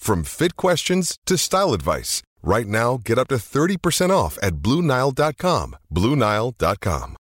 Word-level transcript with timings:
from 0.00 0.24
fit 0.24 0.56
questions 0.56 1.18
to 1.26 1.36
style 1.36 1.72
advice. 1.72 2.22
Right 2.42 2.66
now, 2.66 2.98
get 3.04 3.18
up 3.18 3.28
to 3.28 3.36
30% 3.36 4.10
off 4.10 4.38
at 4.42 4.56
BlueNile.com. 4.56 5.76
BlueNile.com. 5.94 7.16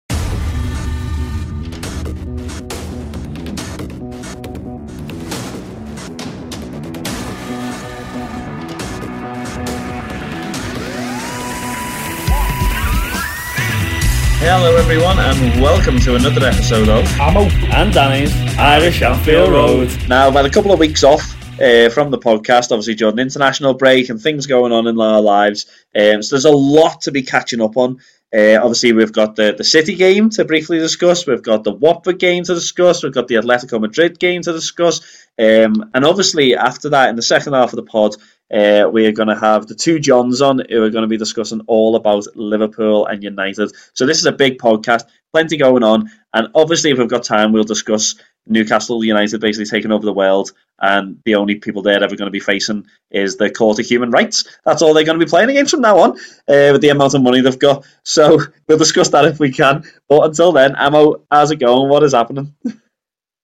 Hello, 14.41 14.77
everyone, 14.77 15.19
and 15.19 15.61
welcome 15.61 15.99
to 15.99 16.15
another 16.15 16.47
episode 16.47 16.89
of 16.89 17.21
Amo 17.21 17.43
and 17.75 17.93
Danny's 17.93 18.33
Irish 18.57 19.03
Anfield 19.03 19.51
Road. 19.51 19.91
Now, 20.09 20.29
I've 20.29 20.35
had 20.35 20.47
a 20.47 20.51
couple 20.51 20.73
of 20.73 20.79
weeks 20.79 21.03
off 21.03 21.38
uh, 21.61 21.89
from 21.91 22.11
the 22.11 22.19
podcast, 22.19 22.73
obviously 22.73 22.95
during 22.95 23.19
international 23.19 23.75
break 23.75 24.09
and 24.09 24.21
things 24.21 24.47
going 24.47 24.73
on 24.73 24.87
in 24.87 25.01
our 25.01 25.21
lives. 25.21 25.67
Um, 25.95 26.23
so 26.23 26.37
there's 26.37 26.45
a 26.45 26.51
lot 26.51 27.03
to 27.03 27.13
be 27.13 27.23
catching 27.23 27.61
up 27.61 27.77
on. 27.77 27.99
Uh, 28.35 28.59
obviously, 28.61 28.93
we've 28.93 29.13
got 29.13 29.37
the, 29.37 29.55
the 29.57 29.65
City 29.65 29.95
game 29.95 30.29
to 30.29 30.45
briefly 30.45 30.79
discuss. 30.79 31.27
We've 31.27 31.43
got 31.43 31.65
the 31.65 31.73
Watford 31.73 32.19
game 32.19 32.45
to 32.45 32.55
discuss. 32.55 33.03
We've 33.03 33.15
got 33.15 33.27
the 33.27 33.37
Atletico 33.37 33.81
Madrid 33.81 34.19
game 34.19 34.43
to 34.43 34.53
discuss. 34.53 35.01
Um, 35.39 35.91
and 35.95 36.05
obviously, 36.05 36.55
after 36.55 36.91
that, 36.91 37.09
in 37.09 37.17
the 37.17 37.23
second 37.23 37.55
half 37.55 37.73
of 37.73 37.77
the 37.77 37.85
pod, 37.85 38.17
uh, 38.53 38.89
we 38.91 39.07
are 39.07 39.13
going 39.13 39.29
to 39.29 39.39
have 39.39 39.67
the 39.67 39.75
two 39.75 39.99
Johns 39.99 40.43
on 40.43 40.61
who 40.69 40.83
are 40.83 40.91
going 40.91 41.03
to 41.03 41.09
be 41.09 41.17
discussing 41.17 41.63
all 41.67 41.97
about 41.97 42.25
Liverpool 42.35 43.07
and 43.07 43.23
United. 43.23 43.73
So 43.95 44.05
this 44.05 44.19
is 44.19 44.27
a 44.27 44.33
big 44.33 44.59
podcast, 44.59 45.05
plenty 45.33 45.57
going 45.57 45.83
on, 45.83 46.11
and 46.35 46.49
obviously, 46.55 46.91
if 46.91 46.99
we've 46.99 47.09
got 47.09 47.25
time, 47.25 47.53
we'll 47.53 47.65
discuss 47.65 48.15
Newcastle 48.49 49.05
United 49.05 49.41
basically 49.41 49.67
taking 49.67 49.93
over 49.93 50.05
the 50.05 50.13
world, 50.13 50.53
and 50.81 51.19
the 51.25 51.35
only 51.35 51.57
people 51.57 51.83
they're 51.83 52.03
ever 52.03 52.17
going 52.17 52.27
to 52.27 52.31
be 52.31 52.41
facing 52.41 52.87
is 53.11 53.37
the 53.37 53.51
Court 53.51 53.79
of 53.79 53.87
Human 53.87 54.11
Rights. 54.11 54.59
That's 54.65 54.83
all 54.83 54.95
they're 54.95 55.05
going 55.05 55.19
to 55.19 55.25
be 55.25 55.31
playing 55.31 55.51
against 55.51 55.73
from 55.73 55.81
now 55.81 55.99
on, 55.99 56.13
uh, 56.13 56.73
with 56.73 56.81
the 56.81 56.91
amount 56.91 57.15
of 57.15 57.23
money 57.23 57.41
they've 57.41 57.59
got. 57.59 57.87
So 58.05 58.39
we'll 58.69 58.79
discuss 58.79 59.09
that 59.11 59.25
if 59.25 59.39
we 59.39 59.53
can. 59.53 59.85
But 60.09 60.25
until 60.25 60.53
then, 60.53 60.77
Amo, 60.77 61.23
how's 61.31 61.51
it 61.51 61.57
going? 61.57 61.89
What 61.89 62.03
is 62.03 62.15
happening? 62.15 62.55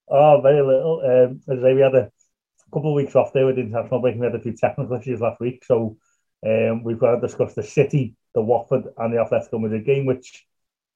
Oh, 0.07 0.39
very 0.41 0.61
little. 0.61 1.01
Um, 1.03 1.41
as 1.51 1.59
I 1.59 1.69
say, 1.69 1.73
we 1.73 1.81
had 1.81 1.95
a 1.95 2.11
couple 2.71 2.91
of 2.91 2.95
weeks 2.95 3.15
off 3.15 3.33
there 3.33 3.45
with 3.45 3.55
the 3.55 3.63
international 3.63 4.01
break. 4.01 4.13
and 4.13 4.21
We 4.21 4.27
had 4.27 4.35
a 4.35 4.39
few 4.39 4.53
technical 4.53 4.95
issues 4.95 5.19
last 5.19 5.39
week, 5.39 5.65
so 5.65 5.97
um, 6.45 6.83
we've 6.83 6.99
got 6.99 7.15
to 7.15 7.21
discuss 7.21 7.55
the 7.55 7.63
City, 7.63 8.15
the 8.33 8.41
Watford, 8.41 8.85
and 8.97 9.11
the 9.11 9.17
Atletico 9.17 9.59
Madrid 9.59 9.85
game, 9.85 10.05
which 10.05 10.45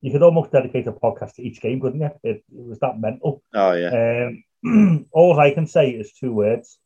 you 0.01 0.11
could 0.11 0.23
almost 0.23 0.51
dedicate 0.51 0.87
a 0.87 0.91
podcast 0.91 1.35
to 1.35 1.43
each 1.43 1.61
game, 1.61 1.81
couldn't 1.81 2.01
you? 2.01 2.11
It, 2.23 2.37
it 2.37 2.43
was 2.49 2.79
that 2.79 2.99
mental. 2.99 3.43
Oh 3.53 3.73
yeah. 3.73 4.29
Um, 4.63 5.07
all 5.11 5.39
I 5.39 5.53
can 5.53 5.67
say 5.67 5.89
is 5.89 6.13
two 6.13 6.33
words, 6.33 6.77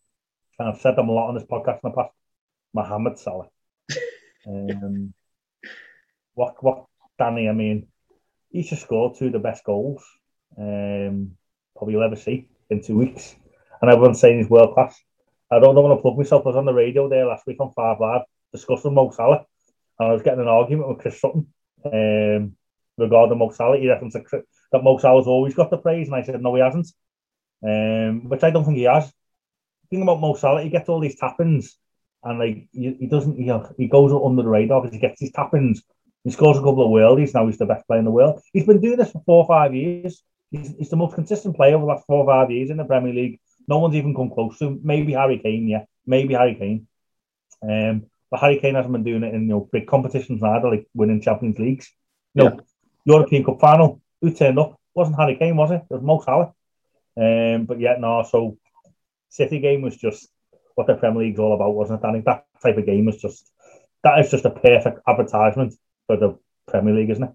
and 0.60 0.70
I've 0.70 0.82
said 0.82 0.96
them 0.96 1.10
a 1.10 1.12
lot 1.12 1.30
on 1.30 1.36
this 1.36 1.44
podcast 1.44 1.80
in 1.84 1.90
the 1.90 1.92
past. 1.92 2.12
Mohamed 2.74 3.20
Salah. 3.20 3.50
um, 4.48 5.14
what, 6.34 6.56
what, 6.64 6.86
Danny? 7.20 7.48
I 7.48 7.52
mean, 7.52 7.88
he's 8.50 8.70
just 8.70 8.82
scored 8.82 9.16
two 9.18 9.28
of 9.28 9.34
the 9.34 9.40
best 9.40 9.64
goals 9.64 10.04
um, 10.58 11.32
probably 11.76 11.94
you'll 11.94 12.04
ever 12.04 12.16
see 12.16 12.48
in 12.70 12.82
two 12.82 12.98
weeks, 12.98 13.36
and 13.82 13.92
everyone's 13.92 14.20
saying 14.20 14.38
he's 14.38 14.50
world 14.50 14.74
class. 14.74 15.00
I 15.52 15.60
don't 15.60 15.76
want 15.76 15.98
to 15.98 16.02
plug 16.02 16.18
myself. 16.18 16.44
I 16.46 16.50
was 16.50 16.56
on 16.56 16.66
the 16.66 16.74
radio 16.74 17.10
there 17.10 17.28
last 17.28 17.46
week 17.46 17.58
on 17.60 17.72
Five 17.74 18.00
Live 18.00 18.22
discussing 18.52 18.94
Mo 18.94 19.12
Salah, 19.12 19.46
and 20.00 20.10
I 20.10 20.14
was 20.14 20.22
getting 20.22 20.42
an 20.42 20.48
argument 20.48 20.90
with 20.90 21.00
Chris 21.00 21.20
Sutton 21.20 21.48
um, 21.86 22.56
regarding 22.98 23.38
Mo 23.38 23.50
Salah. 23.52 23.78
He 23.78 23.90
reckons 23.90 24.14
that, 24.14 24.24
that 24.72 24.84
Mo 24.84 24.98
Salah's 24.98 25.28
always 25.28 25.56
got 25.56 25.70
the 25.70 25.78
praise, 25.78 26.08
and 26.08 26.16
I 26.16 26.24
said 26.24 26.42
no, 26.42 26.56
he 26.56 26.62
hasn't, 26.62 26.88
um, 27.66 28.30
which 28.30 28.44
I 28.44 28.52
don't 28.52 28.66
think 28.66 28.78
he 28.78 28.84
has. 28.84 29.12
Thing 29.90 30.02
about 30.02 30.22
Mo 30.22 30.36
Salah, 30.36 30.64
he 30.64 30.70
gets 30.70 30.90
all 30.90 31.00
these 31.00 31.18
tap-ins, 31.20 31.78
and 32.24 32.40
like 32.40 32.68
he, 32.72 32.96
he 33.00 33.08
doesn't, 33.08 33.38
you 33.38 33.48
know, 33.48 33.74
he 33.78 33.88
goes 33.88 34.12
under 34.12 34.44
the 34.44 34.50
radar 34.50 34.82
because 34.82 34.94
he 34.94 35.00
gets 35.00 35.20
these 35.20 35.32
tap-ins. 35.32 35.84
He 36.24 36.32
scores 36.32 36.58
a 36.58 36.62
couple 36.62 36.86
of 36.86 36.92
worldies. 36.92 37.34
Now 37.34 37.48
he's 37.48 37.58
the 37.58 37.66
best 37.66 37.86
player 37.86 38.00
in 38.00 38.06
the 38.06 38.12
world. 38.12 38.42
He's 38.54 38.66
been 38.66 38.80
doing 38.80 38.98
this 38.98 39.12
for 39.12 39.22
four 39.26 39.44
or 39.44 39.48
five 39.48 39.76
years. 39.76 40.24
He's, 40.52 40.74
he's 40.78 40.90
the 40.90 40.96
most 40.96 41.16
consistent 41.16 41.56
player 41.56 41.76
over 41.76 41.86
the 41.86 41.92
last 41.92 42.06
four 42.06 42.24
or 42.24 42.26
five 42.26 42.50
years 42.50 42.70
in 42.70 42.78
the 42.78 42.86
Premier 42.86 43.14
League. 43.14 43.40
No 43.68 43.80
one's 43.80 43.96
even 43.96 44.16
come 44.16 44.30
close 44.30 44.58
to 44.60 44.68
him. 44.68 44.80
Maybe 44.84 45.14
Harry 45.14 45.40
Kane, 45.40 45.68
yeah, 45.68 45.84
maybe 46.06 46.34
Harry 46.34 46.56
Kane. 46.56 46.88
Um, 47.62 48.06
but 48.30 48.40
Harry 48.40 48.60
Kane 48.60 48.76
hasn't 48.76 48.94
been 48.94 49.04
doing 49.04 49.24
it 49.24 49.34
in 49.34 49.44
you 49.44 49.48
know 49.48 49.70
big 49.72 49.88
competitions 49.88 50.42
either, 50.42 50.70
like 50.70 50.88
winning 50.94 51.22
Champions 51.22 51.60
Leagues. 51.60 51.92
No, 52.36 52.46
Yeah. 52.46 52.56
European 53.06 53.44
Cup 53.44 53.60
final. 53.60 54.02
Who 54.22 54.34
turned 54.34 54.60
up? 54.60 54.80
wasn't 54.96 55.18
Harry 55.18 55.36
Kane, 55.36 55.58
was 55.58 55.72
it? 55.72 55.82
It 55.90 55.94
was 55.94 56.04
Mo 56.04 56.22
Salah. 56.22 56.54
Um, 57.18 57.66
but 57.66 57.80
yet, 57.80 58.00
no. 58.00 58.24
So 58.30 58.58
City 59.30 59.60
game 59.60 59.82
was 59.82 59.98
just 59.98 60.30
what 60.76 60.88
the 60.88 60.96
Premier 60.96 61.24
League's 61.24 61.40
all 61.40 61.56
about, 61.56 61.74
wasn't 61.74 62.04
it? 62.04 62.26
That 62.26 62.46
type 62.62 62.78
of 62.78 62.86
game 62.86 63.06
was 63.06 63.18
just 63.18 63.52
that 64.04 64.20
is 64.20 64.30
just 64.30 64.46
a 64.46 64.50
perfect 64.50 65.00
advertisement 65.08 65.74
for 66.08 66.18
the 66.18 66.38
Premier 66.68 66.94
League, 66.94 67.10
isn't 67.10 67.24
it? 67.24 67.32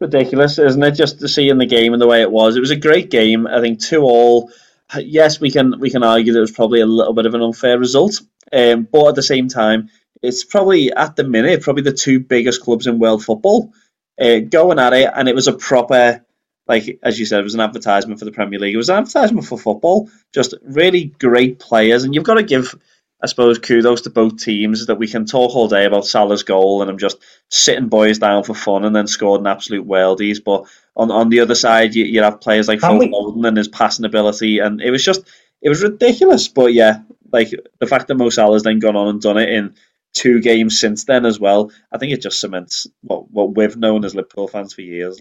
ridiculous, 0.00 0.58
isn't 0.58 0.82
it? 0.82 0.92
Just 0.92 1.20
to 1.20 1.28
see 1.28 1.48
in 1.48 1.58
the 1.58 1.66
game 1.66 1.92
and 1.92 2.00
the 2.00 2.06
way 2.06 2.22
it 2.22 2.30
was. 2.30 2.56
It 2.56 2.60
was 2.60 2.70
a 2.70 2.76
great 2.76 3.10
game. 3.10 3.46
I 3.46 3.60
think 3.60 3.80
two 3.80 4.02
all. 4.02 4.50
Yes, 4.96 5.40
we 5.40 5.50
can 5.50 5.78
we 5.80 5.90
can 5.90 6.02
argue 6.02 6.32
that 6.32 6.38
it 6.38 6.42
was 6.42 6.52
probably 6.52 6.80
a 6.80 6.86
little 6.86 7.12
bit 7.12 7.26
of 7.26 7.34
an 7.34 7.42
unfair 7.42 7.78
result, 7.78 8.20
um, 8.52 8.88
but 8.90 9.08
at 9.08 9.14
the 9.16 9.22
same 9.22 9.48
time, 9.48 9.90
it's 10.22 10.44
probably 10.44 10.92
at 10.92 11.16
the 11.16 11.24
minute 11.24 11.62
probably 11.62 11.82
the 11.82 11.92
two 11.92 12.20
biggest 12.20 12.62
clubs 12.62 12.86
in 12.86 12.98
world 12.98 13.22
football 13.22 13.72
uh, 14.20 14.40
going 14.40 14.78
at 14.78 14.92
it, 14.92 15.10
and 15.14 15.28
it 15.28 15.34
was 15.34 15.48
a 15.48 15.52
proper. 15.52 16.24
Like 16.66 16.98
as 17.02 17.18
you 17.18 17.24
said, 17.24 17.40
it 17.40 17.44
was 17.44 17.54
an 17.54 17.60
advertisement 17.60 18.18
for 18.18 18.26
the 18.26 18.32
Premier 18.32 18.58
League. 18.58 18.74
It 18.74 18.78
was 18.78 18.90
an 18.90 18.98
advertisement 18.98 19.46
for 19.46 19.58
football. 19.58 20.10
Just 20.34 20.54
really 20.62 21.06
great 21.18 21.58
players, 21.58 22.04
and 22.04 22.14
you've 22.14 22.24
got 22.24 22.34
to 22.34 22.42
give 22.42 22.74
I 23.20 23.26
suppose 23.26 23.58
kudos 23.58 24.02
to 24.02 24.10
both 24.10 24.38
teams 24.38 24.86
that 24.86 24.98
we 24.98 25.08
can 25.08 25.26
talk 25.26 25.54
all 25.54 25.66
day 25.66 25.86
about 25.86 26.06
Salah's 26.06 26.44
goal 26.44 26.82
and 26.82 26.90
I'm 26.90 26.98
just 26.98 27.18
sitting 27.48 27.88
boys 27.88 28.18
down 28.18 28.44
for 28.44 28.54
fun 28.54 28.84
and 28.84 28.94
then 28.94 29.08
scored 29.08 29.40
an 29.40 29.48
absolute 29.48 29.86
worldies. 29.86 30.42
But 30.42 30.66
on 30.96 31.10
on 31.10 31.28
the 31.28 31.40
other 31.40 31.56
side, 31.56 31.94
you, 31.94 32.04
you 32.04 32.22
have 32.22 32.40
players 32.40 32.68
like 32.68 32.80
Phil 32.80 32.90
Foden 32.90 33.46
and 33.46 33.56
his 33.56 33.68
passing 33.68 34.04
ability, 34.04 34.60
and 34.60 34.80
it 34.80 34.90
was 34.90 35.04
just 35.04 35.22
it 35.60 35.68
was 35.68 35.82
ridiculous. 35.82 36.46
But 36.46 36.74
yeah, 36.74 37.02
like 37.32 37.50
the 37.80 37.86
fact 37.86 38.06
that 38.08 38.14
Mo 38.14 38.30
Salah's 38.30 38.62
then 38.62 38.78
gone 38.78 38.96
on 38.96 39.08
and 39.08 39.20
done 39.20 39.38
it 39.38 39.48
in 39.48 39.74
two 40.18 40.40
games 40.40 40.80
since 40.80 41.04
then 41.04 41.24
as 41.24 41.38
well, 41.38 41.70
I 41.92 41.98
think 41.98 42.12
it 42.12 42.20
just 42.22 42.40
cements 42.40 42.86
what 43.02 43.30
what 43.30 43.56
we've 43.56 43.76
known 43.76 44.04
as 44.04 44.14
Liverpool 44.14 44.48
fans 44.48 44.74
for 44.74 44.82
years. 44.82 45.20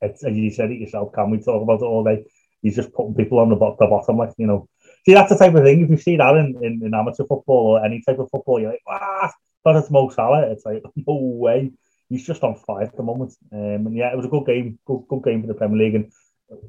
It's, 0.00 0.24
as 0.24 0.36
you 0.36 0.50
said 0.50 0.70
it 0.70 0.80
yourself, 0.80 1.12
can 1.12 1.30
we 1.30 1.38
talk 1.38 1.62
about 1.62 1.82
it 1.82 1.84
all 1.84 2.04
day? 2.04 2.24
He's 2.62 2.76
just 2.76 2.92
putting 2.92 3.14
people 3.14 3.38
on 3.38 3.50
the, 3.50 3.56
the 3.56 3.86
bottom, 3.86 4.18
like, 4.18 4.30
you 4.36 4.46
know. 4.46 4.68
See, 5.04 5.14
that's 5.14 5.30
the 5.30 5.38
type 5.38 5.54
of 5.54 5.64
thing. 5.64 5.82
If 5.82 5.90
you 5.90 5.96
see 5.96 6.16
that 6.16 6.36
in, 6.36 6.56
in, 6.62 6.80
in 6.84 6.94
amateur 6.94 7.24
football 7.24 7.78
or 7.78 7.84
any 7.84 8.02
type 8.02 8.18
of 8.18 8.30
football, 8.30 8.60
you're 8.60 8.70
like, 8.70 8.82
ah, 8.88 9.32
but 9.64 9.76
it's 9.76 9.90
Mo 9.90 10.08
Salah. 10.10 10.50
It's 10.50 10.64
like, 10.64 10.82
no 10.96 11.14
way. 11.16 11.72
He's 12.08 12.26
just 12.26 12.42
on 12.42 12.56
fire 12.56 12.84
at 12.84 12.96
the 12.96 13.02
moment. 13.02 13.34
Um, 13.52 13.86
and 13.86 13.96
yeah, 13.96 14.12
it 14.12 14.16
was 14.16 14.26
a 14.26 14.34
good 14.34 14.46
game, 14.46 14.78
good, 14.86 15.02
good 15.08 15.22
game 15.24 15.40
for 15.42 15.48
the 15.48 15.54
Premier 15.54 15.78
League. 15.78 15.94
And 15.94 16.12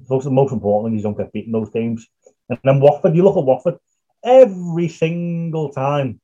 Most, 0.10 0.26
most 0.28 0.52
important 0.54 0.96
you 0.96 1.02
don't 1.02 1.18
get 1.18 1.34
beaten 1.34 1.52
those 1.52 1.70
games. 1.70 2.08
And 2.50 2.60
then 2.64 2.80
Watford, 2.80 3.16
you 3.16 3.24
look 3.24 3.38
at 3.38 3.44
Watford, 3.44 3.78
every 4.24 4.90
single 4.90 5.70
time 5.72 6.20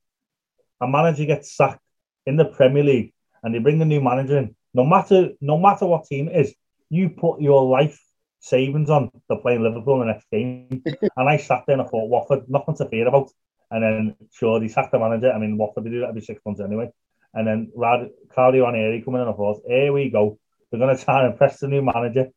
a 0.81 0.87
manager 0.87 1.25
gets 1.25 1.55
sacked 1.55 1.81
in 2.25 2.35
the 2.37 2.45
Premier 2.45 2.83
League 2.83 3.13
and 3.43 3.53
they 3.53 3.59
bring 3.59 3.81
a 3.81 3.85
new 3.85 4.01
manager 4.01 4.37
in, 4.37 4.55
no 4.73 4.85
matter 4.85 5.29
no 5.41 5.57
matter 5.57 5.85
what 5.85 6.05
team 6.05 6.27
it 6.27 6.35
is, 6.35 6.55
you 6.89 7.09
put 7.09 7.41
your 7.41 7.63
life 7.63 7.99
savings 8.39 8.89
on 8.89 9.09
to 9.29 9.37
playing 9.37 9.63
Liverpool 9.63 10.01
in 10.01 10.07
the 10.07 10.13
next 10.13 10.29
game. 10.31 10.83
and 11.17 11.29
I 11.29 11.37
sat 11.37 11.63
there 11.65 11.73
and 11.77 11.81
I 11.81 11.89
thought, 11.89 12.09
Watford, 12.09 12.45
nothing 12.47 12.75
to 12.77 12.87
fear 12.87 13.07
about. 13.07 13.29
And 13.71 13.83
then, 13.83 14.15
sure, 14.33 14.59
they 14.59 14.67
sacked 14.67 14.91
the 14.91 14.99
manager. 14.99 15.31
I 15.31 15.39
mean, 15.39 15.57
Watford, 15.57 15.85
they 15.85 15.89
do 15.89 16.01
that 16.01 16.09
every 16.09 16.21
six 16.21 16.41
months 16.45 16.61
anyway. 16.61 16.91
And 17.33 17.47
then 17.47 17.71
Rad, 17.75 18.09
Claudio 18.31 18.65
Ranieri 18.65 19.01
coming 19.01 19.21
in, 19.21 19.27
I 19.27 19.33
thought, 19.33 19.63
here 19.67 19.91
we 19.91 20.09
go. 20.09 20.39
They're 20.69 20.79
going 20.79 20.95
to 20.95 21.03
try 21.03 21.23
and 21.23 21.33
impress 21.33 21.59
the 21.59 21.67
new 21.67 21.81
manager. 21.81 22.27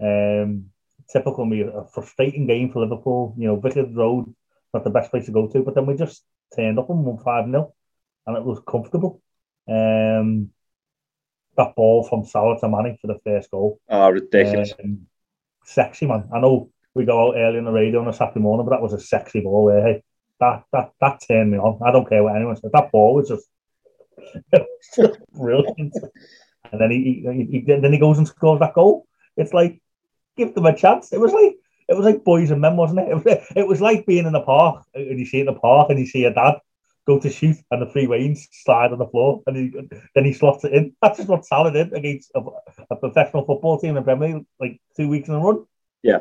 Um, 0.00 0.66
typical 1.12 1.44
me, 1.44 1.62
a 1.62 1.84
frustrating 1.92 2.46
game 2.46 2.70
for 2.70 2.80
Liverpool. 2.80 3.34
You 3.36 3.48
know, 3.48 3.56
Vicarage 3.56 3.94
Road, 3.94 4.34
not 4.72 4.84
the 4.84 4.90
best 4.90 5.10
place 5.10 5.26
to 5.26 5.32
go 5.32 5.48
to. 5.48 5.62
But 5.62 5.74
then 5.74 5.86
we 5.86 5.96
just 5.96 6.24
turned 6.54 6.78
up 6.78 6.88
and 6.88 7.04
won 7.04 7.18
5 7.18 7.50
0, 7.50 7.74
and 8.28 8.36
it 8.36 8.44
was 8.44 8.60
comfortable. 8.68 9.20
Um, 9.66 10.50
that 11.56 11.74
ball 11.74 12.04
from 12.04 12.24
Salah 12.24 12.60
to 12.60 12.68
Mane 12.68 12.98
for 13.00 13.08
the 13.08 13.18
first 13.24 13.50
goal. 13.50 13.80
Oh, 13.88 14.10
ridiculous. 14.10 14.74
Um, 14.82 15.06
sexy, 15.64 16.06
man. 16.06 16.28
I 16.32 16.38
know 16.38 16.70
we 16.94 17.06
go 17.06 17.28
out 17.28 17.36
early 17.36 17.58
on 17.58 17.64
the 17.64 17.72
radio 17.72 18.00
on 18.00 18.08
a 18.08 18.12
Saturday 18.12 18.40
morning, 18.40 18.66
but 18.66 18.76
that 18.76 18.82
was 18.82 18.92
a 18.92 19.00
sexy 19.00 19.40
ball 19.40 19.66
there. 19.66 19.82
Hey, 19.82 20.02
that, 20.40 20.64
that, 20.72 20.92
that 21.00 21.22
turned 21.26 21.50
me 21.50 21.58
on. 21.58 21.80
I 21.84 21.90
don't 21.90 22.08
care 22.08 22.22
what 22.22 22.36
anyone 22.36 22.54
says. 22.56 22.70
That 22.72 22.92
ball 22.92 23.14
was 23.14 23.28
just, 23.28 23.48
just 24.54 25.18
brilliant. 25.32 25.94
And 26.70 26.80
then 26.80 26.90
he, 26.90 27.24
he, 27.24 27.44
he, 27.50 27.60
then 27.66 27.92
he 27.92 27.98
goes 27.98 28.18
and 28.18 28.28
scores 28.28 28.60
that 28.60 28.74
goal. 28.74 29.06
It's 29.36 29.54
like, 29.54 29.80
give 30.36 30.54
them 30.54 30.66
a 30.66 30.76
chance. 30.76 31.12
It 31.12 31.20
was 31.20 31.32
like, 31.32 31.56
it 31.88 31.96
was 31.96 32.04
like 32.04 32.24
boys 32.24 32.50
and 32.50 32.60
men, 32.60 32.76
wasn't 32.76 33.00
it? 33.00 33.08
It 33.08 33.14
was, 33.14 33.46
it 33.56 33.66
was 33.66 33.80
like 33.80 34.04
being 34.04 34.26
in 34.26 34.32
the 34.34 34.42
park 34.42 34.84
and 34.94 35.18
you 35.18 35.24
see 35.24 35.40
in 35.40 35.46
the 35.46 35.54
park 35.54 35.88
and 35.88 35.98
you 35.98 36.06
see 36.06 36.20
your 36.20 36.34
dad 36.34 36.58
go 37.08 37.18
to 37.18 37.30
shoot 37.30 37.56
and 37.70 37.80
the 37.80 37.86
three 37.86 38.06
wains 38.06 38.46
slide 38.52 38.92
on 38.92 38.98
the 38.98 39.06
floor 39.06 39.42
and 39.46 39.56
he, 39.56 39.72
then 40.14 40.24
he 40.24 40.32
slots 40.34 40.62
it 40.64 40.72
in. 40.74 40.94
That's 41.00 41.16
just 41.16 41.28
what 41.28 41.46
Salah 41.46 41.72
did 41.72 41.94
against 41.94 42.30
a, 42.34 42.40
a 42.90 42.96
professional 42.96 43.46
football 43.46 43.80
team 43.80 43.96
in 43.96 44.04
Premier 44.04 44.36
League, 44.36 44.46
like 44.60 44.80
two 44.94 45.08
weeks 45.08 45.28
in 45.28 45.34
a 45.34 45.38
run. 45.38 45.64
Yeah. 46.02 46.18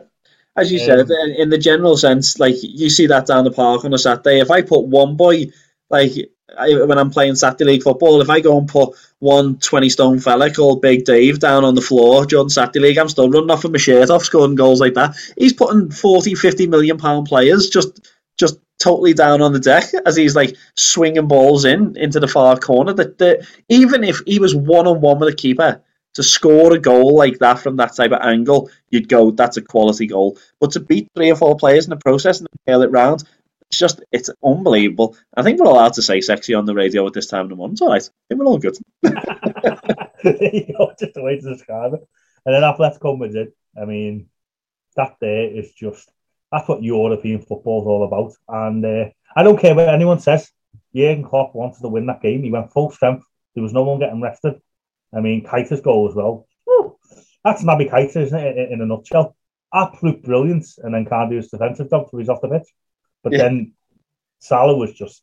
As 0.56 0.72
you 0.72 0.80
um, 0.80 0.86
said, 0.86 1.10
in 1.38 1.50
the 1.50 1.58
general 1.58 1.98
sense, 1.98 2.40
like 2.40 2.56
you 2.62 2.90
see 2.90 3.06
that 3.08 3.28
down 3.28 3.44
the 3.44 3.52
park 3.52 3.84
on 3.84 3.94
a 3.94 3.98
Saturday. 3.98 4.40
If 4.40 4.50
I 4.50 4.62
put 4.62 4.86
one 4.86 5.18
boy, 5.18 5.48
like 5.90 6.14
I, 6.58 6.74
when 6.86 6.98
I'm 6.98 7.12
playing 7.12 7.36
Saturday 7.36 7.66
League 7.66 7.84
football, 7.84 8.22
if 8.22 8.30
I 8.30 8.40
go 8.40 8.58
and 8.58 8.68
put 8.68 8.96
one 9.20 9.58
20 9.58 9.90
stone 9.90 10.20
fella 10.20 10.52
called 10.52 10.82
Big 10.82 11.04
Dave 11.04 11.40
down 11.40 11.66
on 11.66 11.76
the 11.76 11.82
floor 11.82 12.26
during 12.26 12.50
Saturday 12.50 12.80
League, 12.80 12.98
I'm 12.98 13.10
still 13.10 13.30
running 13.30 13.52
off 13.52 13.66
of 13.66 13.72
my 13.74 13.78
shirt 13.78 14.10
off, 14.10 14.24
scoring 14.24 14.56
goals 14.56 14.80
like 14.80 14.94
that. 14.94 15.16
He's 15.38 15.54
putting 15.54 15.92
40, 15.92 16.34
50 16.34 16.68
million 16.68 16.98
pound 16.98 17.28
players 17.28 17.70
just 17.70 18.10
just 18.38 18.60
totally 18.80 19.14
down 19.14 19.42
on 19.42 19.54
the 19.54 19.60
deck 19.60 19.86
as 20.06 20.16
he's 20.16 20.36
like 20.36 20.56
swinging 20.76 21.28
balls 21.28 21.66
in 21.66 21.98
into 21.98 22.20
the 22.20 22.28
far 22.28 22.58
corner. 22.58 22.94
That 22.94 23.18
the, 23.18 23.46
even 23.70 24.04
if 24.04 24.22
he 24.26 24.40
was 24.40 24.56
one 24.56 24.88
on 24.88 25.02
one 25.02 25.20
with 25.20 25.34
a 25.34 25.36
keeper 25.36 25.82
to 26.14 26.24
score 26.24 26.74
a 26.74 26.80
goal 26.80 27.16
like 27.16 27.40
that 27.40 27.60
from 27.60 27.76
that 27.78 27.96
type 27.96 28.12
of 28.12 28.22
angle, 28.22 28.70
you'd 28.90 29.10
go, 29.10 29.32
that's 29.32 29.58
a 29.58 29.62
quality 29.62 30.08
goal. 30.08 30.38
But 30.60 30.72
to 30.72 30.80
beat 30.80 31.10
three 31.16 31.32
or 31.32 31.36
four 31.36 31.56
players 31.58 31.86
in 31.86 31.92
the 31.92 31.98
process 31.98 32.40
and 32.40 32.48
tail 32.66 32.82
it 32.82 32.92
round, 32.92 33.24
it's 33.70 33.80
just 33.80 34.02
it's 34.12 34.30
unbelievable. 34.44 35.18
I 35.36 35.44
think 35.44 35.60
we're 35.60 35.70
allowed 35.70 35.94
to 35.94 36.02
say 36.02 36.22
sexy 36.22 36.54
on 36.54 36.66
the 36.66 36.74
radio 36.74 37.06
at 37.06 37.14
this 37.14 37.28
time 37.28 37.44
of 37.44 37.50
the 37.50 37.56
month. 37.56 37.74
It's 37.74 37.82
all 37.82 37.90
right. 37.90 38.02
I 38.02 38.24
think 38.28 38.40
we're 38.40 38.48
all 38.48 38.58
good. 38.58 38.78
you 39.04 40.74
know, 40.74 40.94
just 41.00 41.14
the 41.14 41.24
way 41.24 41.40
to 41.40 41.54
describe 41.54 41.94
it. 41.94 42.08
And 42.46 42.56
then 42.56 42.64
Atletico 42.64 43.18
Madrid, 43.18 43.52
I 43.80 43.86
mean, 43.86 44.30
that 44.96 45.18
there 45.20 45.50
is 45.50 45.74
just 45.74 46.10
that's 46.52 46.68
what 46.68 46.84
European 46.84 47.42
football 47.42 47.82
is 47.82 47.88
all 47.88 48.06
about. 48.06 48.34
And 48.48 48.86
uh, 48.86 49.10
I 49.36 49.44
don't 49.44 49.60
care 49.60 49.76
what 49.76 49.90
anyone 49.90 50.20
says. 50.20 50.50
Jurgen 50.96 51.24
Klopp 51.24 51.54
wanted 51.54 51.82
to 51.82 51.90
win 51.90 52.06
that 52.08 52.22
game. 52.22 52.44
He 52.44 52.52
went 52.52 52.72
full 52.72 52.92
strength. 52.92 53.26
There 53.54 53.64
was 53.64 53.74
no 53.74 53.84
one 53.84 54.00
getting 54.00 54.22
rested. 54.22 54.60
I 55.16 55.20
mean, 55.20 55.44
Keita's 55.44 55.82
goal 55.82 56.10
as 56.10 56.16
well. 56.16 56.48
Woo, 56.66 56.98
that's 57.44 57.64
Naby 57.64 57.90
Keita, 57.90 58.18
isn't 58.18 58.40
it, 58.40 58.72
in, 58.72 58.82
a 58.82 58.86
nutshell? 58.86 59.36
Absolute 59.74 60.24
brilliance. 60.24 60.78
And 60.78 60.94
then 60.94 61.06
can't 61.06 61.30
do 61.30 61.38
his 61.38 61.50
defensive 61.50 61.90
job 61.90 62.10
till 62.10 62.20
he's 62.20 62.30
off 62.30 62.42
the 62.42 62.50
pitch. 62.50 62.68
But 63.24 63.34
yeah. 63.34 63.40
then 63.40 63.74
Salah 64.40 64.78
was 64.78 64.94
just, 64.94 65.22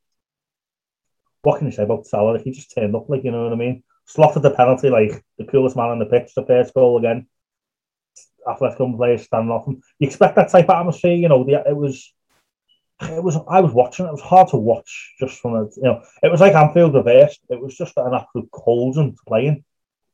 what 1.43 1.59
can 1.59 1.67
you 1.67 1.73
say 1.73 1.85
about 1.85 2.07
Salah? 2.07 2.35
If 2.35 2.43
he 2.43 2.51
just 2.53 2.75
turned 2.75 2.95
up, 2.95 3.09
like, 3.09 3.25
you 3.25 3.31
know 3.31 3.45
what 3.45 3.53
I 3.53 3.57
mean? 3.57 3.83
Slotted 4.07 4.43
the 4.43 4.51
penalty 4.51 4.91
like 4.91 5.25
the 5.39 5.45
coolest 5.45 5.77
man 5.77 5.91
on 5.91 5.99
the 5.99 6.07
pitch, 6.07 6.33
the 6.35 6.45
first 6.45 6.75
goal 6.75 6.99
again. 6.99 7.27
Athletic 8.49 8.97
players 8.97 9.23
standing 9.23 9.51
off 9.51 9.67
him. 9.67 9.83
You 9.99 10.07
expect 10.09 10.37
that 10.37 10.51
type 10.51 10.69
of 10.69 10.79
atmosphere, 10.79 11.15
you 11.15 11.29
know. 11.29 11.45
The, 11.45 11.63
it 11.67 11.77
was, 11.77 12.13
it 13.03 13.23
was. 13.23 13.37
I 13.49 13.61
was 13.61 13.73
watching. 13.73 14.07
It 14.07 14.13
was 14.13 14.21
hard 14.21 14.49
to 14.49 14.57
watch 14.57 15.15
just 15.19 15.41
from 15.41 15.55
a, 15.55 15.65
you 15.77 15.83
know. 15.83 16.03
It 16.23 16.31
was 16.31 16.41
like 16.41 16.55
Anfield 16.55 16.95
reversed. 16.95 17.41
It 17.49 17.61
was 17.61 17.77
just 17.77 17.97
an 17.97 18.15
absolute 18.15 18.51
cauldron 18.51 19.17
playing, 19.27 19.65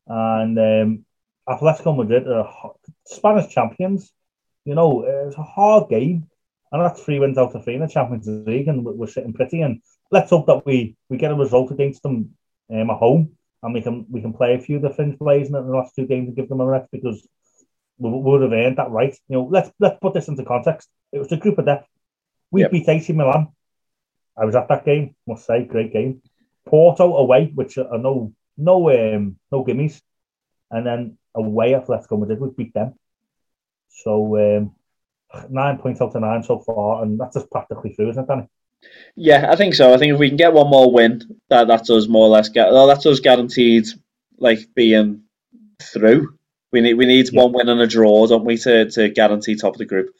and 0.07 0.59
um, 0.59 1.05
Atletico 1.49 1.97
Madrid 1.97 2.29
are 2.29 2.73
Spanish 3.07 3.53
champions. 3.53 4.13
You 4.65 4.75
know, 4.75 5.05
it's 5.05 5.37
a 5.37 5.43
hard 5.43 5.89
game, 5.89 6.29
and 6.73 6.83
that's 6.83 7.03
three 7.03 7.19
wins 7.19 7.39
out 7.39 7.55
of 7.55 7.65
three 7.65 7.75
in 7.75 7.81
the 7.81 7.89
Champions 7.89 8.27
League, 8.29 8.69
and 8.69 8.85
we're 8.85 9.07
sitting 9.07 9.33
pretty. 9.33 9.63
And 9.63 9.83
let's 10.11 10.31
hope 10.31 10.47
that 10.47 10.65
we 10.67 10.97
we 11.09 11.17
get 11.17 11.33
a 11.33 11.35
result 11.35 11.71
against 11.73 12.03
them 12.03 12.37
um, 12.71 12.91
at 12.91 12.97
home, 12.97 13.37
and 13.63 13.75
we 13.75 13.83
can 13.83 14.07
we 14.11 14.21
can 14.21 14.33
play 14.33 14.55
a 14.55 14.59
few 14.59 14.77
of 14.77 14.83
the 14.83 14.91
Finns 14.91 15.17
players 15.17 15.49
in 15.49 15.55
the 15.55 15.61
last 15.61 15.95
two 15.95 16.07
games 16.07 16.29
and 16.29 16.37
give 16.37 16.49
them 16.49 16.61
a 16.61 16.67
rest 16.67 16.89
because 16.93 17.27
would 18.01 18.43
have 18.43 18.53
earned 18.53 18.79
that 18.79 18.91
right. 18.91 19.17
You 19.29 19.37
know, 19.37 19.49
let's 19.51 19.71
let's 19.79 19.99
put 20.01 20.15
this 20.15 20.29
into 20.29 20.45
context. 20.45 20.89
It 21.13 21.19
was 21.19 21.29
the 21.29 21.37
group 21.37 21.59
of 21.59 21.67
death. 21.67 21.87
We 22.51 22.63
yep. 22.63 22.73
beat 22.73 22.89
AC 22.89 23.13
Milan. 23.13 23.49
I 24.37 24.45
was 24.45 24.55
at 24.55 24.69
that 24.69 24.85
game. 24.85 25.15
Must 25.27 25.45
say, 25.47 25.65
great 25.65 25.93
game. 25.93 26.23
Porto 26.67 27.17
away, 27.17 27.53
which 27.55 27.79
are 27.79 27.99
no 27.99 28.33
no 28.57 28.91
um 28.91 29.37
no 29.53 29.65
gimmies, 29.65 30.01
and 30.71 30.87
then 30.87 31.19
away 31.35 31.73
Atletico 31.73 32.19
Madrid. 32.19 32.41
We 32.41 32.51
beat 32.51 32.75
them. 32.75 32.95
So 33.89 34.37
um, 34.39 34.75
nine 35.49 35.79
points 35.79 36.01
out 36.01 36.15
of 36.15 36.23
nine 36.23 36.43
so 36.43 36.59
far, 36.61 37.03
and 37.03 37.19
that's 37.19 37.35
just 37.35 37.51
practically 37.51 37.93
through, 37.93 38.11
isn't 38.11 38.25
it, 38.25 38.29
Danny? 38.29 38.49
Yeah, 39.15 39.51
I 39.51 39.57
think 39.57 39.75
so. 39.75 39.93
I 39.93 39.99
think 39.99 40.15
if 40.15 40.19
we 40.19 40.29
can 40.29 40.37
get 40.37 40.53
one 40.53 40.71
more 40.71 40.91
win, 40.91 41.23
that 41.51 41.69
that's 41.69 41.91
us 41.91 42.09
more 42.09 42.27
or 42.27 42.31
less 42.31 42.49
get. 42.49 42.73
Well, 42.73 42.87
that's 42.87 43.07
us 43.07 43.21
guaranteed, 43.21 43.87
like 44.39 44.61
being 44.75 45.23
through. 45.81 46.39
We 46.73 46.81
need 46.81 46.95
we 46.95 47.07
need 47.07 47.33
yeah. 47.33 47.43
one 47.43 47.53
win 47.53 47.69
and 47.69 47.81
a 47.81 47.87
draw, 47.87 48.27
don't 48.27 48.45
we, 48.45 48.57
to, 48.59 48.91
to 48.91 49.09
guarantee 49.09 49.57
top 49.57 49.75
of 49.75 49.79
the 49.79 49.87
group. 49.87 50.15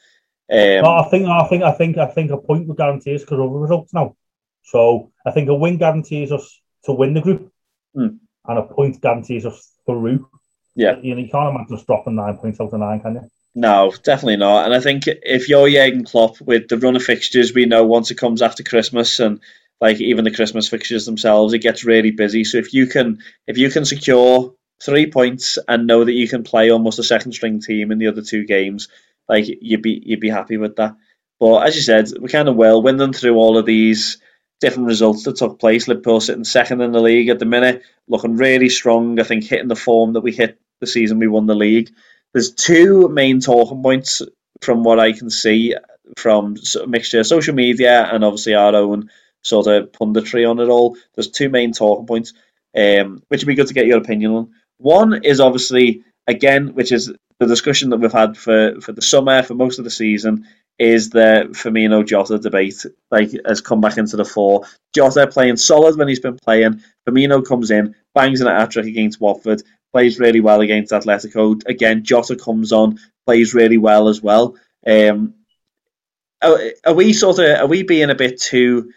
Um, 0.51 0.85
I 0.85 1.07
think 1.09 1.27
I 1.27 1.47
think 1.47 1.63
I 1.63 1.71
think 1.71 1.97
I 1.97 2.07
think 2.07 2.31
a 2.31 2.37
point 2.37 2.67
would 2.67 2.77
guarantee 2.77 3.15
us 3.15 3.21
because 3.21 3.39
of 3.39 3.51
the 3.51 3.57
results 3.57 3.93
now. 3.93 4.15
So 4.63 5.11
I 5.25 5.31
think 5.31 5.49
a 5.49 5.55
win 5.55 5.77
guarantees 5.77 6.31
us 6.31 6.61
to 6.85 6.93
win 6.93 7.13
the 7.13 7.21
group, 7.21 7.51
mm. 7.95 8.17
and 8.45 8.57
a 8.57 8.63
point 8.63 9.01
guarantees 9.01 9.45
us 9.45 9.71
through. 9.85 10.27
Yeah, 10.75 10.97
you 11.01 11.15
know 11.15 11.21
you 11.21 11.29
can't 11.29 11.55
imagine 11.55 11.75
us 11.75 11.83
dropping 11.83 12.15
nine 12.15 12.37
points 12.37 12.59
out 12.59 12.73
of 12.73 12.79
nine, 12.79 12.99
can 12.99 13.15
you? 13.15 13.29
No, 13.53 13.93
definitely 14.03 14.37
not. 14.37 14.65
And 14.65 14.73
I 14.73 14.79
think 14.79 15.03
if 15.07 15.49
you're 15.49 15.69
Jurgen 15.69 16.05
Klopp 16.05 16.39
with 16.41 16.69
the 16.69 16.77
run 16.77 16.95
of 16.95 17.03
fixtures, 17.03 17.53
we 17.53 17.65
know 17.65 17.85
once 17.85 18.09
it 18.09 18.17
comes 18.17 18.41
after 18.41 18.63
Christmas 18.63 19.19
and 19.19 19.41
like 19.81 19.99
even 19.99 20.23
the 20.23 20.31
Christmas 20.31 20.69
fixtures 20.69 21.05
themselves, 21.05 21.53
it 21.53 21.59
gets 21.59 21.83
really 21.83 22.11
busy. 22.11 22.43
So 22.43 22.57
if 22.57 22.73
you 22.73 22.87
can 22.87 23.19
if 23.47 23.57
you 23.57 23.69
can 23.69 23.83
secure 23.83 24.53
three 24.81 25.09
points 25.09 25.57
and 25.67 25.87
know 25.87 26.03
that 26.03 26.13
you 26.13 26.27
can 26.27 26.43
play 26.43 26.69
almost 26.69 26.99
a 26.99 27.03
second 27.03 27.33
string 27.33 27.59
team 27.61 27.91
in 27.91 27.97
the 27.97 28.07
other 28.07 28.21
two 28.21 28.45
games, 28.45 28.87
like 29.29 29.45
you'd 29.47 29.81
be 29.81 30.01
you'd 30.05 30.19
be 30.19 30.29
happy 30.29 30.57
with 30.57 30.75
that. 30.77 30.95
But 31.39 31.67
as 31.67 31.75
you 31.75 31.81
said, 31.81 32.09
we 32.19 32.29
kind 32.29 32.49
of 32.49 32.55
will 32.55 32.81
win 32.81 32.97
them 32.97 33.13
through 33.13 33.35
all 33.35 33.57
of 33.57 33.65
these 33.65 34.17
different 34.59 34.87
results 34.87 35.23
that 35.23 35.37
took 35.37 35.59
place. 35.59 35.87
Liverpool 35.87 36.21
sitting 36.21 36.43
second 36.43 36.81
in 36.81 36.91
the 36.91 37.01
league 37.01 37.29
at 37.29 37.39
the 37.39 37.45
minute, 37.45 37.81
looking 38.07 38.37
really 38.37 38.69
strong. 38.69 39.19
I 39.19 39.23
think 39.23 39.43
hitting 39.43 39.67
the 39.67 39.75
form 39.75 40.13
that 40.13 40.21
we 40.21 40.31
hit 40.31 40.59
the 40.79 40.87
season 40.87 41.19
we 41.19 41.27
won 41.27 41.47
the 41.47 41.55
league. 41.55 41.91
There's 42.33 42.51
two 42.51 43.09
main 43.09 43.39
talking 43.39 43.81
points 43.81 44.21
from 44.61 44.83
what 44.83 44.99
I 44.99 45.11
can 45.11 45.29
see 45.29 45.75
from 46.17 46.55
a 46.81 46.87
mixture 46.87 47.19
of 47.19 47.27
social 47.27 47.55
media 47.55 48.09
and 48.11 48.23
obviously 48.23 48.53
our 48.53 48.75
own 48.75 49.09
sort 49.43 49.67
of 49.67 49.91
punditry 49.91 50.49
on 50.49 50.59
it 50.59 50.69
all. 50.69 50.97
There's 51.15 51.29
two 51.29 51.49
main 51.49 51.73
talking 51.73 52.05
points, 52.05 52.33
um, 52.77 53.23
which 53.27 53.41
would 53.41 53.47
be 53.47 53.55
good 53.55 53.67
to 53.67 53.73
get 53.73 53.87
your 53.87 53.97
opinion 53.97 54.31
on. 54.31 54.51
One 54.81 55.23
is 55.23 55.39
obviously 55.39 56.03
again, 56.27 56.73
which 56.73 56.91
is 56.91 57.13
the 57.39 57.47
discussion 57.47 57.89
that 57.89 57.97
we've 57.97 58.11
had 58.11 58.37
for, 58.37 58.79
for 58.81 58.91
the 58.91 59.01
summer, 59.01 59.43
for 59.43 59.55
most 59.55 59.79
of 59.79 59.85
the 59.85 59.91
season, 59.91 60.47
is 60.79 61.09
the 61.09 61.47
Firmino 61.51 62.05
Jota 62.05 62.39
debate. 62.39 62.85
Like 63.09 63.31
has 63.45 63.61
come 63.61 63.81
back 63.81 63.97
into 63.97 64.17
the 64.17 64.25
fore. 64.25 64.63
Jota 64.93 65.27
playing 65.27 65.57
solid 65.57 65.97
when 65.97 66.07
he's 66.07 66.19
been 66.19 66.37
playing. 66.37 66.81
Firmino 67.07 67.45
comes 67.45 67.71
in, 67.71 67.95
bangs 68.13 68.41
in 68.41 68.47
an 68.47 68.55
hat 68.55 68.71
trick 68.71 68.85
against 68.85 69.21
Watford, 69.21 69.61
plays 69.91 70.19
really 70.19 70.39
well 70.39 70.61
against 70.61 70.91
Atletico. 70.91 71.61
Again, 71.67 72.03
Jota 72.03 72.35
comes 72.35 72.71
on, 72.71 72.99
plays 73.25 73.53
really 73.53 73.77
well 73.77 74.07
as 74.07 74.21
well. 74.21 74.55
Um, 74.87 75.35
are, 76.41 76.59
are 76.85 76.93
we 76.93 77.13
sort 77.13 77.39
of 77.39 77.59
are 77.59 77.67
we 77.67 77.83
being 77.83 78.09
a 78.09 78.15
bit 78.15 78.39
too, 78.39 78.91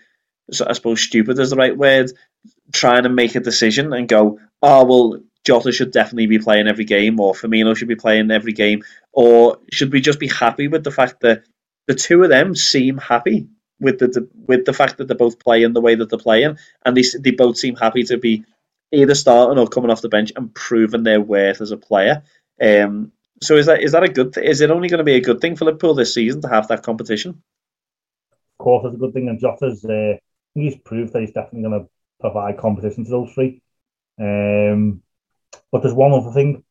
I 0.67 0.73
suppose, 0.73 1.03
stupid 1.03 1.39
is 1.39 1.51
the 1.51 1.57
right 1.57 1.77
word, 1.77 2.11
trying 2.73 3.03
to 3.03 3.11
make 3.11 3.35
a 3.35 3.41
decision 3.41 3.93
and 3.93 4.09
go, 4.09 4.41
oh 4.63 4.85
well, 4.85 5.21
Jota 5.45 5.73
should 5.73 5.93
definitely 5.93 6.27
be 6.27 6.39
playing 6.39 6.69
every 6.69 6.85
game, 6.85 7.21
or 7.21 7.35
Firmino 7.35 7.77
should 7.77 7.89
be 7.89 7.97
playing 7.97 8.31
every 8.31 8.53
game, 8.53 8.83
or 9.13 9.59
should 9.71 9.93
we 9.93 10.01
just 10.01 10.19
be 10.19 10.29
happy 10.29 10.69
with 10.69 10.85
the 10.85 10.91
fact 10.91 11.21
that 11.21 11.45
the 11.87 11.95
two 11.95 12.23
of 12.23 12.31
them 12.31 12.55
seem 12.55 12.99
happy 12.99 13.47
with 13.81 13.99
the, 13.99 14.29
with 14.47 14.65
the 14.65 14.73
fact 14.73 14.97
that 14.97 15.09
they're 15.09 15.17
both 15.17 15.39
playing 15.39 15.73
the 15.73 15.81
way 15.81 15.95
that 15.95 16.09
they're 16.09 16.19
playing, 16.19 16.57
and 16.85 16.97
they 16.97 17.05
they 17.21 17.31
both 17.31 17.57
seem 17.57 17.77
happy 17.77 18.03
to 18.05 18.17
be 18.17 18.45
either 18.93 19.15
starting 19.15 19.59
or 19.59 19.67
coming 19.67 19.91
off 19.91 20.03
the 20.03 20.09
bench 20.09 20.33
and 20.37 20.55
proving 20.55 21.03
their 21.03 21.21
worth 21.21 21.61
as 21.61 21.71
a 21.71 21.77
player. 21.77 22.23
Um, 22.61 23.13
so 23.43 23.57
is 23.57 23.67
that 23.67 23.83
is 23.83 23.93
that 23.93 24.05
a 24.05 24.09
good? 24.09 24.33
Th- 24.33 24.47
is 24.47 24.61
it 24.61 24.71
only 24.71 24.89
going 24.89 24.99
to 24.99 25.05
be 25.05 25.17
a 25.17 25.21
good 25.21 25.41
thing 25.41 25.57
for 25.57 25.67
Liverpool 25.67 25.95
this 25.95 26.15
season 26.15 26.41
to 26.43 26.49
have 26.49 26.69
that 26.69 26.83
competition? 26.83 27.43
Of 28.59 28.65
course, 28.65 28.87
it's 28.87 28.95
a 28.95 28.99
good 28.99 29.13
thing, 29.13 29.29
and 29.29 29.41
Jota's 29.41 29.85
uh, 29.85 30.15
he's 30.55 30.77
proved 30.77 31.13
that 31.13 31.21
he's 31.21 31.33
definitely 31.33 31.69
going 31.69 31.83
to 31.83 31.89
provide 32.21 32.57
competition 32.57 33.05
to 33.05 33.11
those 33.11 33.33
three. 33.33 33.61
Um, 34.19 35.03
but 35.75 35.83
there's 35.83 35.93
one 35.93 36.13
other 36.13 36.31
thing. 36.31 36.63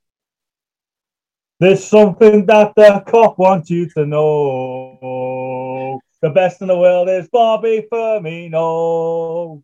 There's 1.59 1.83
something 1.83 2.45
that 2.45 2.71
the 2.73 3.03
Kop 3.05 3.37
wants 3.37 3.69
you 3.69 3.89
to 3.89 4.05
know. 4.05 5.99
The 6.21 6.29
best 6.29 6.61
in 6.61 6.69
the 6.69 6.77
world 6.77 7.09
is 7.09 7.27
Bobby 7.27 7.85
Firmino. 7.91 9.61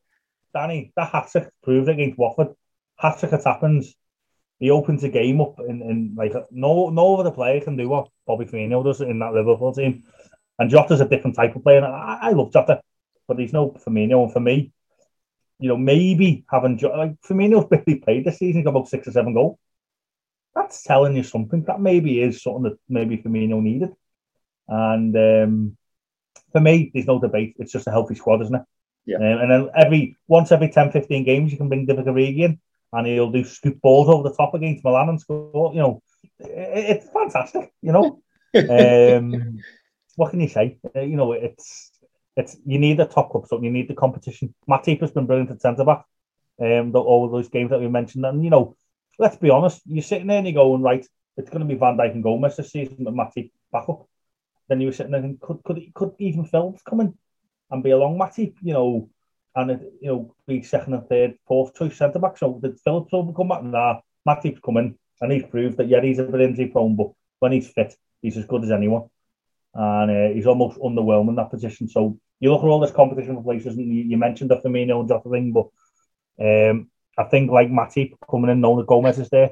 Danny, 0.54 0.92
that 0.98 1.12
hat 1.12 1.30
trick 1.32 1.48
proved 1.64 1.88
against 1.88 2.20
Watford. 2.20 2.50
Hat 2.98 3.18
trick 3.18 3.32
happens. 3.32 3.96
He 4.60 4.72
opens 4.72 5.04
the 5.04 5.10
game 5.10 5.40
up 5.40 5.58
and, 5.60 5.82
and 5.84 6.18
like 6.18 6.34
no 6.52 6.90
no 6.90 7.16
other 7.16 7.32
player 7.32 7.62
can 7.62 7.78
do 7.78 7.88
what 7.88 8.10
Bobby 8.28 8.44
Firmino 8.44 8.84
does 8.84 9.00
in 9.00 9.20
that 9.20 9.34
Liverpool 9.34 9.74
team. 9.74 10.04
And 10.58 10.70
Jota's 10.70 11.00
a 11.00 11.08
different 11.08 11.38
type 11.38 11.56
of 11.56 11.64
player. 11.64 11.82
I, 11.86 12.20
I 12.24 12.30
love 12.32 12.52
Jota, 12.52 12.82
but 13.26 13.40
he's 13.40 13.54
no 13.54 13.70
Firmino. 13.70 14.24
And 14.24 14.34
for 14.34 14.42
me, 14.42 14.74
you 15.60 15.68
know, 15.68 15.78
maybe 15.78 16.46
having 16.50 16.78
like 16.78 17.20
Firmino's 17.22 17.68
barely 17.70 18.00
played 18.00 18.26
this 18.26 18.40
season, 18.40 18.64
got 18.64 18.72
about 18.72 18.88
six 18.88 19.08
or 19.08 19.12
seven 19.12 19.34
goals. 19.34 19.58
That's 20.56 20.84
telling 20.84 21.16
you 21.16 21.24
something. 21.24 21.64
That 21.64 21.82
maybe 21.82 22.22
is 22.22 22.42
something 22.42 22.64
that 22.64 22.78
maybe 22.88 23.18
Firmino 23.18 23.62
needed. 23.62 23.92
And 24.68 25.16
um, 25.16 25.78
for 26.52 26.62
me, 26.62 26.92
there's 26.94 27.08
no 27.08 27.20
debate. 27.20 27.56
It's 27.60 27.72
just 27.72 27.88
a 27.88 27.92
healthy 27.92 28.16
squad, 28.16 28.42
isn't 28.42 28.56
it? 28.56 28.62
Yeah. 29.06 29.18
Um, 29.18 29.24
and 29.24 29.52
then 29.52 29.70
every 29.76 30.18
once 30.28 30.52
every 30.52 30.70
10, 30.70 30.92
15 30.92 31.24
games, 31.24 31.52
you 31.52 31.58
can 31.58 31.68
bring 31.68 31.86
Divock 31.86 32.06
Origi 32.06 32.40
in, 32.40 32.60
and 32.94 33.08
he'll 33.08 33.32
do 33.32 33.44
scoop 33.44 33.82
balls 33.82 34.10
over 34.10 34.28
the 34.28 34.36
top 34.36 34.54
against 34.54 34.84
Milan 34.84 35.10
and 35.10 35.20
score. 35.20 35.74
You 35.74 35.80
know, 35.80 36.04
it, 36.40 37.02
it's 37.04 37.10
fantastic. 37.10 37.74
You 37.82 37.92
know, 37.92 38.22
um, 39.18 39.60
what 40.16 40.32
can 40.32 40.40
you 40.40 40.48
say? 40.48 40.80
Uh, 40.96 41.02
you 41.02 41.18
know, 41.18 41.34
it's 41.34 41.89
it's 42.40 42.56
you 42.66 42.80
need 42.80 42.98
the 42.98 43.06
top 43.06 43.32
club, 43.32 43.46
so 43.48 43.62
you 43.62 43.70
need 43.70 43.90
the 43.90 43.94
competition. 43.94 44.56
Matip 44.68 45.02
has 45.02 45.12
been 45.12 45.26
brilliant 45.26 45.52
at 45.52 45.62
centre 45.62 45.84
back. 45.84 46.06
Um, 46.62 46.92
the, 46.92 47.00
all 47.00 47.30
those 47.30 47.50
games 47.50 47.70
that 47.70 47.80
we 47.80 47.88
mentioned, 47.88 48.26
and 48.26 48.44
you 48.44 48.50
know, 48.50 48.76
let's 49.18 49.36
be 49.36 49.50
honest, 49.50 49.82
you're 49.86 50.04
sitting 50.04 50.28
there 50.28 50.38
and 50.38 50.48
you're 50.48 50.64
going 50.64 50.82
right. 50.82 51.06
It's 51.38 51.50
going 51.50 51.62
to 51.62 51.74
be 51.74 51.80
Van 51.80 51.98
Dijk 51.98 52.14
and 52.14 52.24
Gomez 52.24 52.56
this 52.56 52.72
season 52.72 52.98
with 53.00 53.14
Matip 53.14 53.52
back 53.72 53.88
up. 53.90 54.08
Then 54.68 54.80
you 54.80 54.88
were 54.88 54.94
sitting 54.94 55.12
there 55.12 55.22
and 55.22 55.40
could 55.40 55.62
could 55.66 55.82
could 55.94 56.14
even 56.20 56.46
Phillips 56.46 56.82
come 56.82 57.02
in 57.02 57.18
and 57.72 57.84
be 57.84 57.92
along 57.92 58.18
Matip, 58.18 58.56
you 58.62 58.74
know, 58.74 59.10
and 59.56 59.72
it, 59.72 59.82
you 60.02 60.08
know 60.08 60.36
be 60.48 60.62
second 60.62 60.94
and 60.94 61.08
third, 61.10 61.38
fourth 61.46 61.76
choice 61.76 61.98
centre 61.98 62.20
back. 62.20 62.38
So 62.38 62.60
did 62.62 62.80
Phillips 62.80 63.12
will 63.12 63.34
come 63.34 63.50
back? 63.50 63.64
Nah, 63.64 64.00
Matip's 64.28 64.62
coming, 64.62 64.98
and 65.20 65.32
he's 65.32 65.44
proved 65.44 65.78
that 65.78 65.90
yeah 65.90 66.02
he's 66.02 66.20
a 66.20 66.24
bit 66.24 66.42
injury 66.42 66.68
prone, 66.68 66.96
but 66.96 67.12
when 67.40 67.52
he's 67.52 67.70
fit, 67.70 67.96
he's 68.22 68.38
as 68.38 68.46
good 68.46 68.64
as 68.64 68.72
anyone, 68.72 69.10
and 69.74 70.12
uh, 70.12 70.34
he's 70.34 70.48
almost 70.48 70.80
underwhelming 70.80 71.36
that 71.36 71.52
position. 71.52 71.90
So 71.90 72.18
you 72.40 72.52
look 72.52 72.64
at 72.64 72.68
all 72.68 72.80
this 72.80 72.92
competition 72.92 73.36
for 73.36 73.44
places, 73.44 73.78
and 73.78 73.94
you, 73.94 74.04
you 74.04 74.18
mentioned 74.18 74.50
the 74.50 74.58
Firmino 74.58 75.00
and 75.00 75.10
Jota 75.10 75.30
thing, 75.30 75.52
but 75.52 75.68
um, 76.40 76.90
I 77.18 77.24
think 77.26 77.52
like 77.52 77.70
Matip 77.70 78.16
coming 78.30 78.50
in, 78.50 78.62
knowing 78.62 78.78
that 78.78 78.88
Gomez 78.88 79.20
is 79.20 79.30
there. 79.30 79.52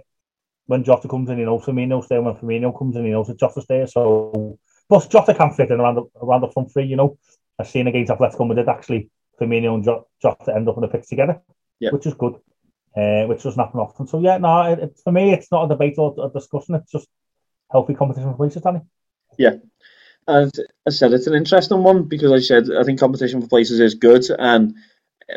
When 0.68 0.84
Jota 0.84 1.08
comes 1.08 1.30
in, 1.30 1.38
he 1.38 1.46
knows 1.46 1.64
Firmino's 1.64 2.08
there. 2.08 2.22
When 2.22 2.36
Firmino 2.36 2.78
comes 2.78 2.96
in, 2.96 3.06
he 3.06 3.12
knows 3.12 3.28
that 3.28 3.40
Jota's 3.40 3.66
there. 3.68 3.88
So, 3.88 4.60
plus 4.90 5.08
Jota 5.08 5.34
can 5.34 5.52
fit 5.52 5.72
in 5.72 5.80
around 5.80 5.96
the 5.96 6.04
around 6.22 6.42
the 6.42 6.52
front 6.52 6.72
three. 6.72 6.86
You 6.86 6.96
know, 6.96 7.18
I've 7.60 7.68
seen 7.68 7.88
against 7.88 8.12
Atletico 8.12 8.48
Madrid 8.48 8.70
actually 8.70 9.10
Firmino 9.40 9.76
and 9.76 9.84
Jota 9.84 10.56
end 10.56 10.68
up 10.68 10.76
in 10.76 10.82
the 10.82 10.88
pitch 10.88 11.08
together, 11.08 11.42
yeah. 11.80 11.92
which 11.92 12.06
is 12.06 12.14
good, 12.14 12.36
uh, 12.96 13.26
which 13.26 13.44
doesn't 13.44 13.62
happen 13.62 13.80
often. 13.80 14.08
So 14.08 14.20
yeah, 14.22 14.38
no, 14.38 14.62
it, 14.64 14.80
it, 14.80 15.00
for 15.04 15.12
me, 15.12 15.34
it's 15.34 15.52
not 15.52 15.66
a 15.66 15.70
debate 15.70 15.96
or 15.98 16.16
a 16.26 16.30
discussion. 16.30 16.76
It's 16.76 16.92
just 16.92 17.08
healthy 17.72 17.94
competition 17.94 18.32
for 18.32 18.38
places, 18.38 18.62
Danny. 18.62 18.82
Yeah, 19.38 19.56
and 20.28 20.52
I 20.86 20.92
said 20.92 21.14
it's 21.14 21.28
an 21.28 21.36
interesting 21.36 21.84
one 21.84 22.04
because 22.04 22.32
I 22.32 22.40
said 22.40 22.70
I 22.78 22.84
think 22.84 23.00
competition 23.00 23.42
for 23.42 23.48
places 23.48 23.80
is 23.80 23.96
good 23.96 24.26
and 24.38 24.76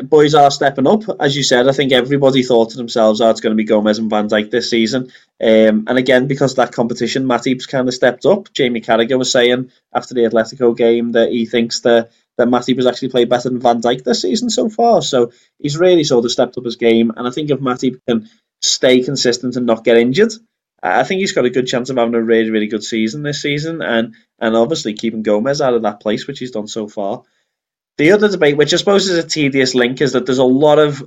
boys 0.03 0.33
are 0.33 0.51
stepping 0.51 0.87
up. 0.87 1.03
As 1.19 1.35
you 1.35 1.43
said, 1.43 1.67
I 1.67 1.73
think 1.73 1.91
everybody 1.91 2.43
thought 2.43 2.71
to 2.71 2.77
themselves, 2.77 3.19
oh, 3.21 3.29
it's 3.29 3.41
going 3.41 3.51
to 3.51 3.61
be 3.61 3.65
Gomez 3.65 3.97
and 3.97 4.09
Van 4.09 4.29
Dijk 4.29 4.49
this 4.49 4.69
season. 4.69 5.11
Um, 5.41 5.85
and 5.87 5.97
again, 5.97 6.27
because 6.27 6.55
that 6.55 6.71
competition, 6.71 7.25
Matip's 7.25 7.65
kind 7.65 7.87
of 7.87 7.93
stepped 7.93 8.25
up. 8.25 8.53
Jamie 8.53 8.81
Carragher 8.81 9.17
was 9.17 9.31
saying 9.31 9.71
after 9.93 10.13
the 10.13 10.21
Atletico 10.21 10.75
game 10.75 11.11
that 11.13 11.29
he 11.29 11.45
thinks 11.45 11.81
that, 11.81 12.11
that 12.37 12.47
Matip 12.47 12.77
has 12.77 12.87
actually 12.87 13.09
played 13.09 13.29
better 13.29 13.49
than 13.49 13.59
Van 13.59 13.81
Dijk 13.81 14.03
this 14.03 14.21
season 14.21 14.49
so 14.49 14.69
far. 14.69 15.01
So 15.01 15.31
he's 15.59 15.77
really 15.77 16.03
sort 16.03 16.25
of 16.25 16.31
stepped 16.31 16.57
up 16.57 16.65
his 16.65 16.77
game. 16.77 17.11
And 17.15 17.27
I 17.27 17.31
think 17.31 17.49
if 17.49 17.59
Matip 17.59 17.99
can 18.07 18.29
stay 18.61 19.03
consistent 19.03 19.57
and 19.57 19.65
not 19.65 19.83
get 19.83 19.97
injured, 19.97 20.33
I 20.83 21.03
think 21.03 21.19
he's 21.19 21.33
got 21.33 21.45
a 21.45 21.51
good 21.51 21.67
chance 21.67 21.89
of 21.89 21.97
having 21.97 22.15
a 22.15 22.21
really, 22.21 22.49
really 22.49 22.67
good 22.67 22.83
season 22.83 23.23
this 23.23 23.41
season, 23.41 23.81
and 23.81 24.15
and 24.39 24.55
obviously 24.55 24.93
keeping 24.93 25.21
Gomez 25.21 25.61
out 25.61 25.75
of 25.75 25.83
that 25.83 25.99
place, 25.99 26.27
which 26.27 26.39
he's 26.39 26.51
done 26.51 26.67
so 26.67 26.87
far. 26.87 27.23
The 27.97 28.11
other 28.13 28.29
debate, 28.29 28.57
which 28.57 28.73
I 28.73 28.77
suppose 28.77 29.07
is 29.07 29.23
a 29.23 29.27
tedious 29.27 29.75
link, 29.75 30.01
is 30.01 30.13
that 30.13 30.25
there's 30.25 30.39
a 30.39 30.43
lot 30.43 30.79
of 30.79 31.03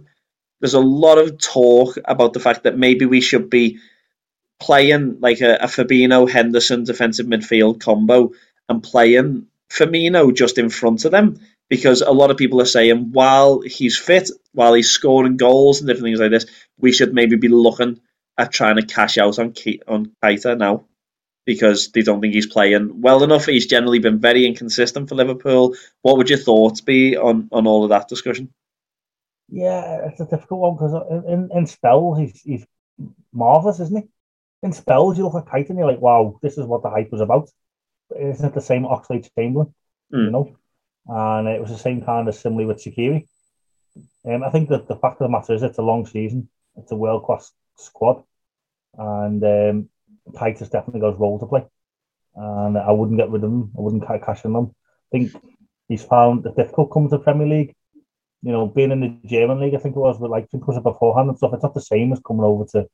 there's 0.60 0.74
a 0.74 0.80
lot 0.80 1.18
of 1.18 1.38
talk 1.38 1.98
about 2.04 2.32
the 2.32 2.40
fact 2.40 2.62
that 2.64 2.78
maybe 2.78 3.04
we 3.04 3.20
should 3.20 3.50
be 3.50 3.78
playing 4.60 5.18
like 5.20 5.40
a, 5.40 5.56
a 5.56 5.66
Fabinho 5.66 6.30
Henderson 6.30 6.84
defensive 6.84 7.26
midfield 7.26 7.80
combo 7.80 8.32
and 8.68 8.82
playing 8.82 9.46
Firmino 9.68 10.34
just 10.34 10.58
in 10.58 10.70
front 10.70 11.04
of 11.04 11.10
them 11.10 11.40
because 11.68 12.00
a 12.00 12.12
lot 12.12 12.30
of 12.30 12.36
people 12.36 12.60
are 12.60 12.66
saying 12.66 13.10
while 13.12 13.60
he's 13.60 13.98
fit, 13.98 14.30
while 14.52 14.74
he's 14.74 14.90
scoring 14.90 15.36
goals 15.36 15.80
and 15.80 15.88
different 15.88 16.06
things 16.06 16.20
like 16.20 16.30
this, 16.30 16.46
we 16.78 16.92
should 16.92 17.12
maybe 17.12 17.36
be 17.36 17.48
looking 17.48 18.00
at 18.38 18.52
trying 18.52 18.76
to 18.76 18.86
cash 18.86 19.18
out 19.18 19.38
on 19.38 19.54
on 19.86 20.12
Keita 20.22 20.58
now 20.58 20.86
because 21.44 21.90
they 21.92 22.02
don't 22.02 22.20
think 22.20 22.34
he's 22.34 22.46
playing 22.46 23.00
well 23.00 23.22
enough. 23.22 23.46
He's 23.46 23.66
generally 23.66 23.98
been 23.98 24.18
very 24.18 24.46
inconsistent 24.46 25.08
for 25.08 25.14
Liverpool. 25.14 25.74
What 26.02 26.16
would 26.16 26.30
your 26.30 26.38
thoughts 26.38 26.80
be 26.80 27.16
on, 27.16 27.48
on 27.52 27.66
all 27.66 27.84
of 27.84 27.90
that 27.90 28.08
discussion? 28.08 28.52
Yeah, 29.50 30.06
it's 30.06 30.20
a 30.20 30.26
difficult 30.26 30.60
one 30.60 30.74
because 30.74 31.24
in, 31.28 31.50
in 31.54 31.66
spells 31.66 32.18
he's, 32.18 32.40
he's 32.40 32.66
marvellous, 33.32 33.80
isn't 33.80 34.02
he? 34.02 34.08
In 34.62 34.72
spells 34.72 35.18
you 35.18 35.24
look 35.24 35.34
at 35.34 35.52
Keita 35.52 35.70
and 35.70 35.78
you're 35.78 35.90
like, 35.90 36.00
wow, 36.00 36.38
this 36.42 36.56
is 36.56 36.64
what 36.64 36.82
the 36.82 36.90
hype 36.90 37.12
was 37.12 37.20
about. 37.20 37.50
Isn't 38.18 38.46
it 38.46 38.54
the 38.54 38.60
same 38.60 38.84
Oxlade 38.84 39.28
Chamberlain? 39.36 39.74
Mm. 40.12 40.24
You 40.24 40.30
know? 40.30 40.56
And 41.06 41.48
it 41.48 41.60
was 41.60 41.70
the 41.70 41.78
same 41.78 42.02
kind 42.02 42.28
of 42.28 42.34
similar 42.34 42.66
with 42.66 42.82
Shaqiri. 42.82 43.26
Um, 44.24 44.42
I 44.42 44.50
think 44.50 44.70
that 44.70 44.88
the 44.88 44.96
fact 44.96 45.20
of 45.20 45.26
the 45.26 45.28
matter 45.28 45.52
is 45.52 45.62
it's 45.62 45.76
a 45.76 45.82
long 45.82 46.06
season. 46.06 46.48
It's 46.76 46.92
a 46.92 46.96
world 46.96 47.24
class 47.24 47.52
squad. 47.76 48.22
And 48.96 49.42
um, 49.44 49.88
Titus 50.36 50.68
definitely 50.68 51.00
got 51.00 51.10
his 51.10 51.20
role 51.20 51.38
to 51.38 51.46
play, 51.46 51.64
and 52.36 52.78
I 52.78 52.92
wouldn't 52.92 53.18
get 53.18 53.30
rid 53.30 53.44
of 53.44 53.50
him. 53.50 53.72
I 53.76 53.80
wouldn't 53.80 54.06
cash 54.06 54.44
in 54.44 54.52
them. 54.52 54.74
I 55.12 55.18
think 55.18 55.32
he's 55.88 56.04
found 56.04 56.46
it 56.46 56.56
difficult 56.56 56.92
coming 56.92 57.10
to 57.10 57.18
the 57.18 57.24
Premier 57.24 57.46
League. 57.46 57.74
You 58.42 58.52
know, 58.52 58.66
being 58.66 58.90
in 58.90 59.00
the 59.00 59.18
German 59.26 59.60
league, 59.60 59.74
I 59.74 59.78
think 59.78 59.96
it 59.96 60.00
was 60.00 60.20
with 60.20 60.30
like 60.30 60.48
because 60.52 60.76
of 60.76 60.82
beforehand 60.82 61.28
and 61.28 61.38
stuff. 61.38 61.54
It's 61.54 61.62
not 61.62 61.74
the 61.74 61.80
same 61.80 62.12
as 62.12 62.20
coming 62.24 62.44
over 62.44 62.64
to 62.72 62.86